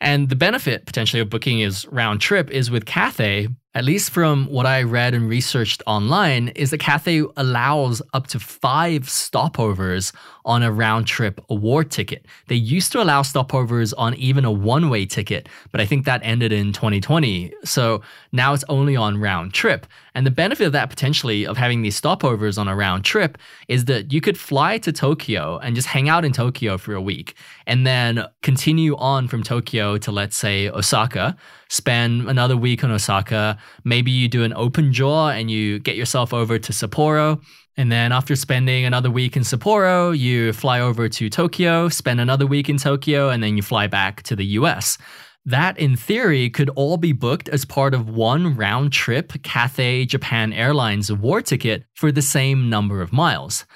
And 0.00 0.28
the 0.28 0.36
benefit 0.36 0.86
potentially 0.86 1.20
of 1.20 1.30
booking 1.30 1.60
is 1.60 1.86
round 1.86 2.20
trip 2.20 2.50
is 2.50 2.70
with 2.70 2.84
Cathay, 2.84 3.48
at 3.74 3.84
least 3.84 4.10
from 4.10 4.46
what 4.46 4.66
I 4.66 4.82
read 4.82 5.14
and 5.14 5.28
researched 5.28 5.82
online, 5.86 6.48
is 6.48 6.70
that 6.70 6.78
Cathay 6.78 7.24
allows 7.36 8.00
up 8.12 8.28
to 8.28 8.38
five 8.38 9.02
stopovers 9.02 10.12
on 10.44 10.62
a 10.62 10.70
round 10.70 11.06
trip 11.06 11.40
award 11.48 11.90
ticket. 11.90 12.26
They 12.48 12.54
used 12.54 12.92
to 12.92 13.02
allow 13.02 13.22
stopovers 13.22 13.92
on 13.96 14.14
even 14.14 14.44
a 14.44 14.50
one 14.50 14.90
way 14.90 15.06
ticket, 15.06 15.48
but 15.72 15.80
I 15.80 15.86
think 15.86 16.04
that 16.04 16.20
ended 16.22 16.52
in 16.52 16.72
2020. 16.72 17.52
So 17.64 18.02
now 18.30 18.52
it's 18.52 18.64
only 18.68 18.94
on 18.94 19.18
round 19.20 19.54
trip. 19.54 19.86
And 20.14 20.24
the 20.24 20.30
benefit 20.30 20.66
of 20.66 20.72
that 20.72 20.90
potentially 20.90 21.44
of 21.46 21.56
having 21.56 21.82
these 21.82 22.00
stopovers 22.00 22.58
on 22.58 22.68
a 22.68 22.76
round 22.76 23.04
trip 23.04 23.38
is 23.66 23.86
that 23.86 24.12
you 24.12 24.20
could 24.20 24.38
fly 24.38 24.78
to 24.78 24.92
Tokyo 24.92 25.58
and 25.58 25.74
just 25.74 25.88
hang 25.88 26.08
out 26.08 26.24
in 26.24 26.32
Tokyo 26.32 26.78
for 26.78 26.94
a 26.94 27.02
week 27.02 27.34
and 27.66 27.86
then 27.86 28.24
continue 28.42 28.96
on 28.96 29.26
from 29.26 29.42
Tokyo 29.42 29.98
to, 29.98 30.12
let's 30.12 30.36
say, 30.36 30.68
Osaka 30.68 31.36
spend 31.74 32.28
another 32.28 32.56
week 32.56 32.84
on 32.84 32.90
Osaka. 32.90 33.58
Maybe 33.82 34.10
you 34.10 34.28
do 34.28 34.44
an 34.44 34.52
open 34.54 34.92
jaw 34.92 35.30
and 35.30 35.50
you 35.50 35.80
get 35.80 35.96
yourself 35.96 36.32
over 36.32 36.58
to 36.58 36.72
Sapporo. 36.72 37.42
And 37.76 37.90
then 37.90 38.12
after 38.12 38.36
spending 38.36 38.84
another 38.84 39.10
week 39.10 39.36
in 39.36 39.42
Sapporo, 39.42 40.16
you 40.16 40.52
fly 40.52 40.78
over 40.78 41.08
to 41.08 41.28
Tokyo, 41.28 41.88
spend 41.88 42.20
another 42.20 42.46
week 42.46 42.68
in 42.68 42.76
Tokyo, 42.76 43.30
and 43.30 43.42
then 43.42 43.56
you 43.56 43.62
fly 43.62 43.88
back 43.88 44.22
to 44.24 44.36
the 44.36 44.46
US. 44.58 44.96
That, 45.44 45.76
in 45.76 45.96
theory, 45.96 46.48
could 46.48 46.70
all 46.70 46.96
be 46.96 47.12
booked 47.12 47.48
as 47.48 47.64
part 47.64 47.92
of 47.92 48.08
one 48.08 48.56
round 48.56 48.92
trip 48.92 49.32
Cathay 49.42 50.06
Japan 50.06 50.52
Airlines 50.52 51.10
award 51.10 51.46
ticket 51.46 51.84
for 51.94 52.12
the 52.12 52.22
same 52.22 52.70
number 52.70 53.02
of 53.02 53.12
miles. 53.12 53.66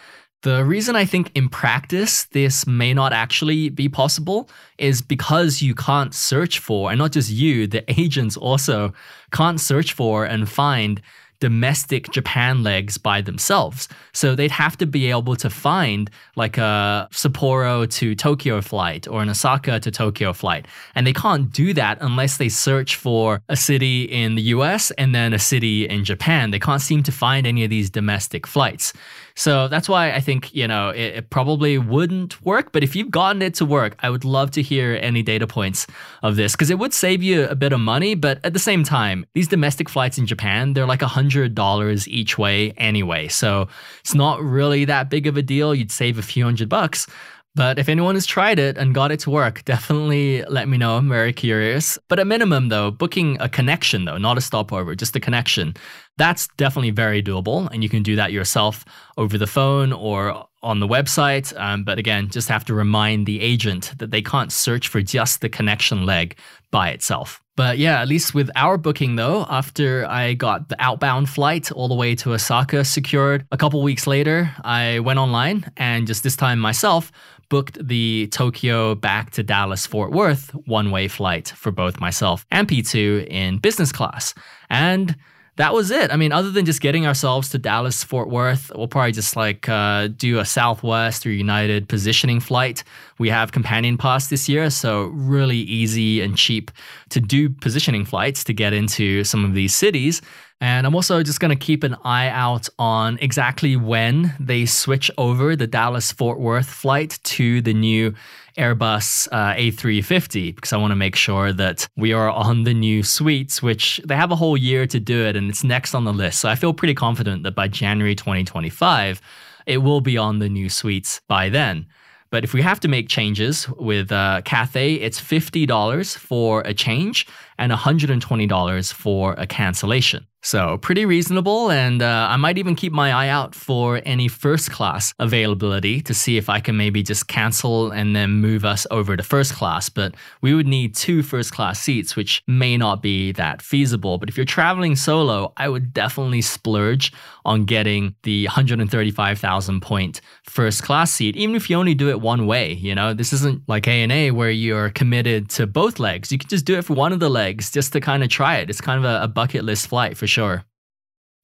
The 0.43 0.65
reason 0.65 0.95
I 0.95 1.05
think 1.05 1.33
in 1.35 1.49
practice 1.49 2.27
this 2.27 2.65
may 2.65 2.95
not 2.95 3.13
actually 3.13 3.71
be 3.71 3.89
possible 3.89 4.49
is 4.79 5.03
because 5.03 5.63
you 5.63 5.75
can't 5.75 6.15
search 6.15 6.61
for, 6.61 6.91
and 6.91 6.99
not 6.99 7.11
just 7.11 7.31
you, 7.31 7.67
the 7.67 7.83
agents 8.01 8.37
also 8.37 8.93
can't 9.33 9.61
search 9.61 9.93
for 9.93 10.25
and 10.25 10.49
find 10.49 11.03
domestic 11.41 12.11
Japan 12.11 12.63
legs 12.63 12.99
by 12.99 13.21
themselves. 13.21 13.89
So 14.13 14.35
they'd 14.35 14.51
have 14.51 14.77
to 14.79 14.87
be 14.87 15.11
able 15.11 15.37
to 15.37 15.49
find 15.49 16.11
like 16.37 16.59
a 16.59 17.09
Sapporo 17.13 17.89
to 17.91 18.15
Tokyo 18.15 18.61
flight 18.61 19.07
or 19.07 19.23
an 19.23 19.31
Osaka 19.31 19.79
to 19.81 19.91
Tokyo 19.91 20.33
flight. 20.33 20.67
And 20.95 21.07
they 21.07 21.13
can't 21.13 21.53
do 21.53 21.73
that 21.75 21.99
unless 22.01 22.39
they 22.39 22.49
search 22.49 22.97
for 22.97 23.41
a 23.49 23.57
city 23.57 24.05
in 24.05 24.35
the 24.35 24.43
US 24.43 24.91
and 24.93 25.15
then 25.15 25.33
a 25.33 25.39
city 25.39 25.89
in 25.89 26.05
Japan. 26.05 26.51
They 26.51 26.59
can't 26.59 26.83
seem 26.83 27.03
to 27.05 27.13
find 27.13 27.47
any 27.47 27.63
of 27.63 27.71
these 27.71 27.91
domestic 27.91 28.47
flights. 28.47 28.93
So 29.39 29.69
that's 29.69 29.89
why 29.89 30.11
I 30.11 30.19
think, 30.19 30.53
you 30.53 30.67
know, 30.67 30.89
it, 30.89 31.15
it, 31.15 31.31
probably 31.31 31.79
wouldn't 31.79 32.45
work. 32.45 32.73
But 32.73 32.83
if 32.83 32.97
you've 32.97 33.13
gotten 33.13 33.41
it 33.41 33.55
to 33.55 33.65
work, 33.65 33.95
I 34.01 34.11
would 34.11 34.25
love 34.25 34.51
to 34.53 34.63
hear 34.63 34.99
any 35.01 35.23
data 35.23 35.47
points 35.47 35.87
of 36.25 36.35
this 36.35 36.55
because 36.57 36.71
it 36.71 36.79
would 36.81 36.93
save 36.93 37.23
you 37.23 37.45
a 37.45 37.55
bit 37.55 37.73
of 37.73 37.79
money. 37.79 38.17
But 38.17 38.41
at 38.43 38.53
the 38.53 38.59
same 38.59 38.83
time, 38.83 39.25
these 39.35 39.47
domestic 39.47 39.89
flights 39.89 40.19
in 40.19 40.27
Japan, 40.27 40.73
they're 40.73 40.87
like 40.87 41.03
$100 41.03 42.09
each 42.09 42.37
way 42.37 42.73
anyway. 42.73 43.29
So 43.29 43.69
it's 44.01 44.13
not 44.13 44.43
really 44.43 44.85
that 44.87 45.09
big 45.09 45.29
of 45.29 45.37
a 45.37 45.43
deal. 45.43 45.73
You'd 45.73 45.93
save 45.93 46.19
a 46.19 46.23
few 46.23 46.43
hundred 46.43 46.69
bucks. 46.69 47.07
But 47.55 47.79
if 47.79 47.89
anyone 47.89 48.15
has 48.15 48.27
tried 48.27 48.59
it 48.59 48.79
and 48.79 48.95
got 48.95 49.11
it 49.11 49.21
to 49.21 49.31
work, 49.31 49.65
definitely 49.65 50.45
let 50.45 50.69
me 50.69 50.79
know. 50.79 50.97
I'm 50.97 51.09
very 51.09 51.33
curious. 51.33 51.99
But 52.09 52.19
at 52.19 52.27
minimum, 52.27 52.69
though, 52.69 52.91
booking 52.91 53.37
a 53.41 53.49
connection, 53.49 54.05
though, 54.05 54.19
not 54.19 54.39
a 54.39 54.41
stopover, 54.41 54.95
just 54.95 55.17
a 55.17 55.21
connection, 55.21 55.75
that's 56.19 56.49
definitely 56.57 56.91
very 56.91 57.23
doable. 57.23 57.69
And 57.73 57.83
you 57.83 57.89
can 57.89 58.03
do 58.03 58.17
that 58.17 58.33
yourself 58.33 58.85
over 59.17 59.39
the 59.39 59.47
phone 59.47 59.93
or 59.93 60.47
on 60.63 60.81
the 60.81 60.89
website. 60.89 61.59
Um, 61.59 61.85
but 61.85 61.99
again, 61.99 62.29
just 62.31 62.49
have 62.49 62.65
to 62.67 62.75
remind 62.75 63.27
the 63.27 63.41
agent 63.41 63.95
that 63.99 64.11
they 64.11 64.23
can't 64.23 64.53
search 64.53 64.89
for 64.89 65.01
just 65.01 65.41
the 65.41 65.49
connection 65.49 66.07
leg 66.07 66.37
by 66.71 66.91
itself. 66.91 67.41
But 67.57 67.79
yeah, 67.79 68.01
at 68.01 68.09
least 68.09 68.35
with 68.35 68.51
our 68.55 68.79
booking 68.79 69.17
though, 69.17 69.45
after 69.49 70.07
I 70.07 70.35
got 70.35 70.69
the 70.69 70.77
outbound 70.81 71.29
flight 71.29 71.73
all 71.73 71.89
the 71.89 71.95
way 71.95 72.15
to 72.17 72.33
Osaka 72.33 72.85
secured, 72.85 73.47
a 73.51 73.57
couple 73.57 73.83
weeks 73.83 74.07
later, 74.07 74.55
I 74.63 75.01
went 75.01 75.19
online 75.19 75.69
and 75.77 76.07
just 76.07 76.23
this 76.23 76.37
time 76.37 76.61
myself 76.61 77.11
booked 77.49 77.87
the 77.87 78.29
Tokyo 78.29 78.95
back 78.95 79.31
to 79.33 79.43
Dallas 79.43 79.87
Fort 79.87 80.13
Worth 80.13 80.51
one 80.67 80.91
way 80.91 81.09
flight 81.09 81.49
for 81.49 81.71
both 81.71 82.01
myself 82.01 82.47
and 82.51 82.69
P2 82.69 83.27
in 83.29 83.59
business 83.59 83.93
class. 83.93 84.35
And 84.71 85.17
that 85.59 85.75
was 85.75 85.91
it. 85.91 86.13
I 86.13 86.17
mean, 86.17 86.31
other 86.31 86.53
than 86.53 86.65
just 86.65 86.81
getting 86.81 87.05
ourselves 87.05 87.49
to 87.51 87.59
Dallas 87.59 88.05
Fort 88.05 88.29
Worth, 88.29 88.71
we'll 88.77 88.87
probably 88.87 89.11
just 89.11 89.35
like 89.35 89.69
uh, 89.69 90.07
do 90.07 90.39
a 90.39 90.45
Southwest 90.45 91.27
or 91.27 91.33
United 91.33 91.89
positioning 91.89 92.39
flight. 92.39 92.85
We 93.19 93.29
have 93.31 93.51
Companion 93.51 93.99
Pass 93.99 94.29
this 94.29 94.49
year, 94.49 94.71
so 94.71 95.07
really 95.07 95.57
easy 95.59 96.21
and 96.21 96.37
cheap 96.37 96.71
to 97.09 97.21
do 97.21 97.51
positioning 97.51 98.05
flights 98.05 98.45
to 98.45 98.55
get 98.55 98.73
into 98.73 99.25
some 99.25 99.45
of 99.45 99.55
these 99.55 99.75
cities. 99.75 100.23
And 100.61 100.87
I'm 100.87 100.95
also 100.95 101.23
just 101.23 101.39
going 101.39 101.57
to 101.57 101.65
keep 101.65 101.85
an 101.85 101.95
eye 102.05 102.29
out 102.29 102.69
on 102.81 103.17
exactly 103.21 103.77
when 103.77 104.35
they 104.41 104.67
switch 104.67 105.09
over 105.17 105.55
the 105.55 105.69
Dallas 105.69 106.11
Fort 106.11 106.41
Worth 106.41 106.69
flight 106.69 107.21
to 107.25 107.61
the 107.63 107.73
new 107.73 108.15
Airbus 108.57 109.29
uh, 109.31 109.55
A350 109.55 110.55
because 110.57 110.73
I 110.73 110.77
want 110.77 110.91
to 110.91 110.97
make 110.97 111.15
sure 111.15 111.53
that 111.53 111.89
we 111.97 112.13
are 112.13 112.29
on 112.29 112.65
the 112.65 112.75
new 112.75 113.05
suites, 113.05 113.63
which 113.63 114.01
they 114.05 114.17
have 114.17 114.33
a 114.33 114.37
whole 114.37 114.57
year 114.57 114.85
to 114.89 114.99
do 114.99 115.25
it 115.25 115.37
and 115.37 115.49
it's 115.49 115.63
next 115.63 115.95
on 115.95 116.05
the 116.05 116.13
list. 116.13 116.41
So 116.41 116.49
I 116.49 116.57
feel 116.57 116.75
pretty 116.75 116.95
confident 116.95 117.45
that 117.45 117.55
by 117.55 117.69
January 117.69 118.17
2025, 118.17 119.21
it 119.67 119.79
will 119.79 120.01
be 120.01 120.19
on 120.19 120.41
the 120.41 120.49
new 120.49 120.69
suites 120.69 121.21
by 121.29 121.51
then. 121.51 121.87
But 122.31 122.45
if 122.45 122.53
we 122.53 122.61
have 122.63 122.81
to 122.81 122.89
make 122.89 123.09
changes 123.09 123.69
with 123.71 124.13
uh, 124.13 124.43
Cathay, 124.45 124.95
it's 124.95 125.21
$50 125.21 126.17
for 126.17 126.63
a 126.67 126.75
change 126.75 127.27
and 127.59 127.73
$120 127.73 128.93
for 128.93 129.35
a 129.37 129.47
cancellation. 129.47 130.27
So, 130.41 130.79
pretty 130.79 131.05
reasonable, 131.05 131.69
and 131.69 132.01
uh, 132.01 132.29
I 132.31 132.37
might 132.37 132.59
even 132.59 132.77
keep 132.77 132.93
my 132.93 133.13
eye 133.13 133.29
out 133.29 133.57
for 133.57 134.01
any 134.05 134.29
first 134.29 134.71
class 134.71 135.13
availability 135.19 136.01
to 136.03 136.15
see 136.15 136.37
if 136.37 136.49
I 136.49 136.61
can 136.61 136.77
maybe 136.77 137.03
just 137.03 137.27
cancel 137.27 137.91
and 137.91 138.15
then 138.15 138.31
move 138.35 138.65
us 138.65 138.87
over 138.93 139.17
to 139.17 139.23
first 139.25 139.55
class. 139.55 139.89
But 139.89 140.15
we 140.41 140.55
would 140.55 140.69
need 140.69 140.95
two 140.95 141.25
first 141.25 141.53
class 141.53 141.81
seats, 141.81 142.15
which 142.15 142.45
may 142.47 142.77
not 142.77 143.03
be 143.03 143.33
that 143.33 143.61
feasible. 143.61 144.17
But 144.17 144.29
if 144.29 144.37
you're 144.37 144.47
traveling 144.47 144.95
solo, 144.95 145.53
I 145.57 145.69
would 145.69 145.93
definitely 145.93 146.43
splurge 146.43 147.13
on 147.45 147.65
getting 147.65 148.15
the 148.23 148.47
135,000 148.47 149.81
point 149.81 150.21
first 150.45 150.85
class 150.85 151.11
seat, 151.11 151.35
even 151.35 151.57
if 151.57 151.69
you 151.69 151.77
only 151.77 151.95
do 151.95 152.11
it 152.11 152.21
one 152.21 152.47
way. 152.47 152.75
You 152.75 152.95
know, 152.95 153.13
this 153.13 153.33
isn't 153.33 153.69
like 153.69 153.89
ANA 153.89 154.33
where 154.33 154.51
you're 154.51 154.91
committed 154.91 155.51
to 155.51 155.67
both 155.67 155.99
legs. 155.99 156.31
You 156.31 156.39
can 156.39 156.49
just 156.49 156.65
do 156.65 156.79
it 156.79 156.85
for 156.85 156.95
one 156.95 157.13
of 157.13 157.19
the 157.19 157.29
legs 157.49 157.71
just 157.71 157.93
to 157.93 158.01
kind 158.01 158.23
of 158.23 158.29
try 158.29 158.57
it. 158.57 158.71
It's 158.71 158.81
kind 158.81 158.99
of 158.99 159.05
a, 159.05 159.25
a 159.25 159.29
bucket 159.29 159.65
list 159.65 159.89
flight 159.89 160.17
for 160.17 160.27
sure. 160.27 160.65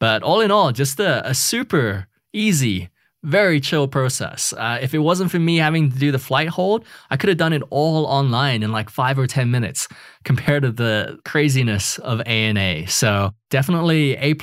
But 0.00 0.22
all 0.22 0.40
in 0.40 0.50
all, 0.50 0.72
just 0.72 1.00
a, 1.00 1.26
a 1.26 1.34
super 1.34 2.08
easy, 2.32 2.90
very 3.24 3.58
chill 3.58 3.88
process. 3.88 4.52
Uh, 4.52 4.78
if 4.80 4.94
it 4.94 4.98
wasn't 4.98 5.30
for 5.30 5.38
me 5.38 5.56
having 5.56 5.90
to 5.90 5.98
do 5.98 6.12
the 6.12 6.18
flight 6.18 6.48
hold, 6.48 6.84
I 7.10 7.16
could 7.16 7.28
have 7.28 7.38
done 7.38 7.52
it 7.52 7.62
all 7.70 8.04
online 8.04 8.62
in 8.62 8.70
like 8.70 8.90
five 8.90 9.18
or 9.18 9.26
10 9.26 9.50
minutes 9.50 9.88
compared 10.24 10.62
to 10.62 10.70
the 10.70 11.18
craziness 11.24 11.98
of 11.98 12.20
ANA. 12.26 12.86
So 12.86 13.32
definitely 13.50 14.16
A 14.16 14.34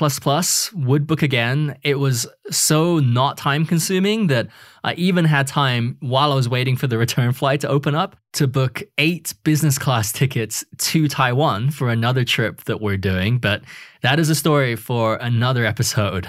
would 0.74 1.06
book 1.06 1.22
again. 1.22 1.78
It 1.84 1.96
was 1.96 2.28
so 2.50 3.00
not 3.00 3.38
time 3.38 3.66
consuming 3.66 4.28
that 4.28 4.48
I 4.84 4.94
even 4.96 5.26
had 5.26 5.46
time 5.46 5.98
while 6.00 6.32
I 6.32 6.36
was 6.36 6.50
waiting 6.50 6.76
for 6.76 6.88
the 6.88 6.98
return 6.98 7.34
flight 7.34 7.62
to 7.62 7.68
open 7.68 7.94
up 7.94 8.16
to 8.34 8.48
book 8.48 8.82
eight 8.98 9.34
business 9.44 9.78
class 9.78 10.12
tickets 10.12 10.64
to 10.78 11.08
Taiwan 11.08 11.70
for 11.70 11.90
another 11.90 12.24
trip 12.24 12.64
that 12.64 12.82
we're 12.82 12.98
doing. 12.98 13.38
But 13.38 13.64
that 14.02 14.20
is 14.20 14.30
a 14.30 14.36
story 14.36 14.76
for 14.76 15.18
another 15.18 15.66
episode. 15.66 16.28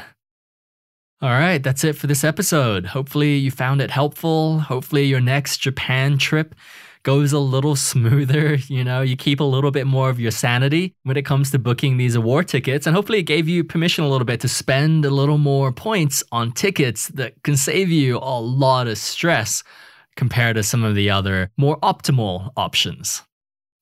All 1.22 1.30
right, 1.30 1.62
that's 1.62 1.84
it 1.84 1.92
for 1.92 2.08
this 2.08 2.24
episode. 2.24 2.84
Hopefully, 2.84 3.36
you 3.36 3.52
found 3.52 3.80
it 3.80 3.92
helpful. 3.92 4.58
Hopefully, 4.58 5.04
your 5.04 5.20
next 5.20 5.58
Japan 5.58 6.18
trip 6.18 6.52
goes 7.04 7.32
a 7.32 7.38
little 7.38 7.76
smoother. 7.76 8.58
You 8.68 8.82
know, 8.82 9.02
you 9.02 9.16
keep 9.16 9.38
a 9.38 9.44
little 9.44 9.70
bit 9.70 9.86
more 9.86 10.10
of 10.10 10.18
your 10.18 10.32
sanity 10.32 10.96
when 11.04 11.16
it 11.16 11.24
comes 11.24 11.52
to 11.52 11.60
booking 11.60 11.96
these 11.96 12.16
award 12.16 12.48
tickets. 12.48 12.88
And 12.88 12.96
hopefully, 12.96 13.20
it 13.20 13.22
gave 13.22 13.48
you 13.48 13.62
permission 13.62 14.02
a 14.02 14.08
little 14.08 14.24
bit 14.24 14.40
to 14.40 14.48
spend 14.48 15.04
a 15.04 15.10
little 15.10 15.38
more 15.38 15.70
points 15.70 16.24
on 16.32 16.50
tickets 16.50 17.06
that 17.08 17.40
can 17.44 17.56
save 17.56 17.88
you 17.88 18.18
a 18.18 18.40
lot 18.40 18.88
of 18.88 18.98
stress 18.98 19.62
compared 20.16 20.56
to 20.56 20.64
some 20.64 20.82
of 20.82 20.96
the 20.96 21.08
other 21.08 21.52
more 21.56 21.78
optimal 21.80 22.50
options. 22.56 23.22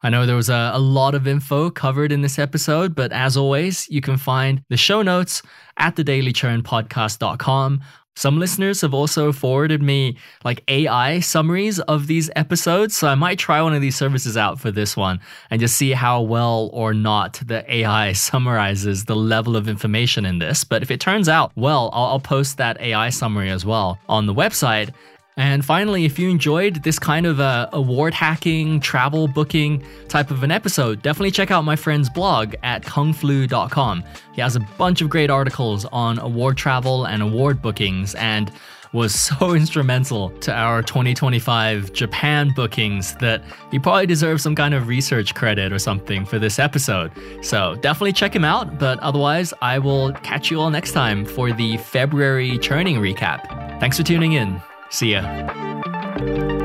I 0.02 0.08
know 0.08 0.24
there 0.24 0.36
was 0.36 0.48
a, 0.48 0.70
a, 0.72 0.78
lot 0.78 1.14
of 1.14 1.26
info 1.26 1.68
covered 1.68 2.10
in 2.10 2.22
this 2.22 2.38
episode, 2.38 2.94
but 2.94 3.12
as 3.12 3.36
always, 3.36 3.86
you 3.90 4.00
can 4.00 4.16
find 4.16 4.62
the 4.70 4.76
show 4.76 5.02
notes 5.02 5.42
at 5.76 5.96
thedailychurnpodcast.com. 5.96 7.80
Some 8.16 8.38
listeners 8.38 8.80
have 8.80 8.92
also 8.92 9.32
forwarded 9.32 9.82
me 9.82 10.16
like 10.44 10.64
AI 10.68 11.20
summaries 11.20 11.80
of 11.80 12.06
these 12.06 12.28
episodes, 12.34 12.96
so 12.96 13.08
I 13.08 13.14
might 13.14 13.38
try 13.38 13.62
one 13.62 13.72
of 13.72 13.80
these 13.80 13.96
services 13.96 14.36
out 14.36 14.58
for 14.58 14.70
this 14.70 14.96
one 14.96 15.20
and 15.50 15.60
just 15.60 15.76
see 15.76 15.92
how 15.92 16.20
well 16.20 16.70
or 16.72 16.92
not 16.92 17.40
the 17.46 17.64
AI 17.72 18.12
summarizes 18.28 19.04
the 19.04 19.16
level 19.16 19.56
of 19.56 19.68
information 19.68 20.26
in 20.26 20.38
this. 20.38 20.64
But 20.64 20.82
if 20.82 20.90
it 20.90 21.00
turns 21.00 21.28
out 21.28 21.52
well, 21.56 21.88
I'll, 21.92 22.06
I'll 22.06 22.20
post 22.20 22.56
that 22.56 22.80
AI 22.80 23.10
summary 23.10 23.50
as 23.50 23.64
well 23.64 23.98
on 24.08 24.26
the 24.26 24.34
website. 24.34 24.92
And 25.36 25.64
finally, 25.64 26.04
if 26.04 26.18
you 26.18 26.28
enjoyed 26.28 26.82
this 26.82 26.98
kind 26.98 27.26
of 27.26 27.40
uh, 27.40 27.68
award 27.72 28.14
hacking, 28.14 28.80
travel 28.80 29.28
booking 29.28 29.82
type 30.08 30.30
of 30.30 30.42
an 30.42 30.50
episode, 30.50 31.02
definitely 31.02 31.30
check 31.30 31.50
out 31.50 31.62
my 31.64 31.76
friend's 31.76 32.10
blog 32.10 32.54
at 32.62 32.82
kungflu.com. 32.82 34.04
He 34.34 34.40
has 34.40 34.56
a 34.56 34.60
bunch 34.76 35.00
of 35.00 35.08
great 35.08 35.30
articles 35.30 35.84
on 35.86 36.18
award 36.18 36.56
travel 36.56 37.06
and 37.06 37.22
award 37.22 37.62
bookings 37.62 38.14
and 38.16 38.52
was 38.92 39.14
so 39.20 39.54
instrumental 39.54 40.30
to 40.40 40.52
our 40.52 40.82
2025 40.82 41.92
Japan 41.92 42.52
bookings 42.54 43.14
that 43.16 43.42
he 43.70 43.78
probably 43.78 44.06
deserves 44.06 44.42
some 44.42 44.54
kind 44.54 44.74
of 44.74 44.88
research 44.88 45.34
credit 45.34 45.72
or 45.72 45.78
something 45.78 46.24
for 46.24 46.38
this 46.38 46.58
episode. 46.58 47.12
So 47.42 47.76
definitely 47.76 48.12
check 48.12 48.34
him 48.34 48.44
out, 48.44 48.78
but 48.78 48.98
otherwise, 49.00 49.54
I 49.62 49.78
will 49.78 50.12
catch 50.12 50.50
you 50.50 50.60
all 50.60 50.70
next 50.70 50.92
time 50.92 51.24
for 51.24 51.52
the 51.52 51.76
February 51.78 52.58
churning 52.58 52.96
recap. 52.96 53.48
Thanks 53.80 53.96
for 53.96 54.02
tuning 54.02 54.32
in. 54.32 54.60
See 54.90 55.12
ya. 55.12 56.59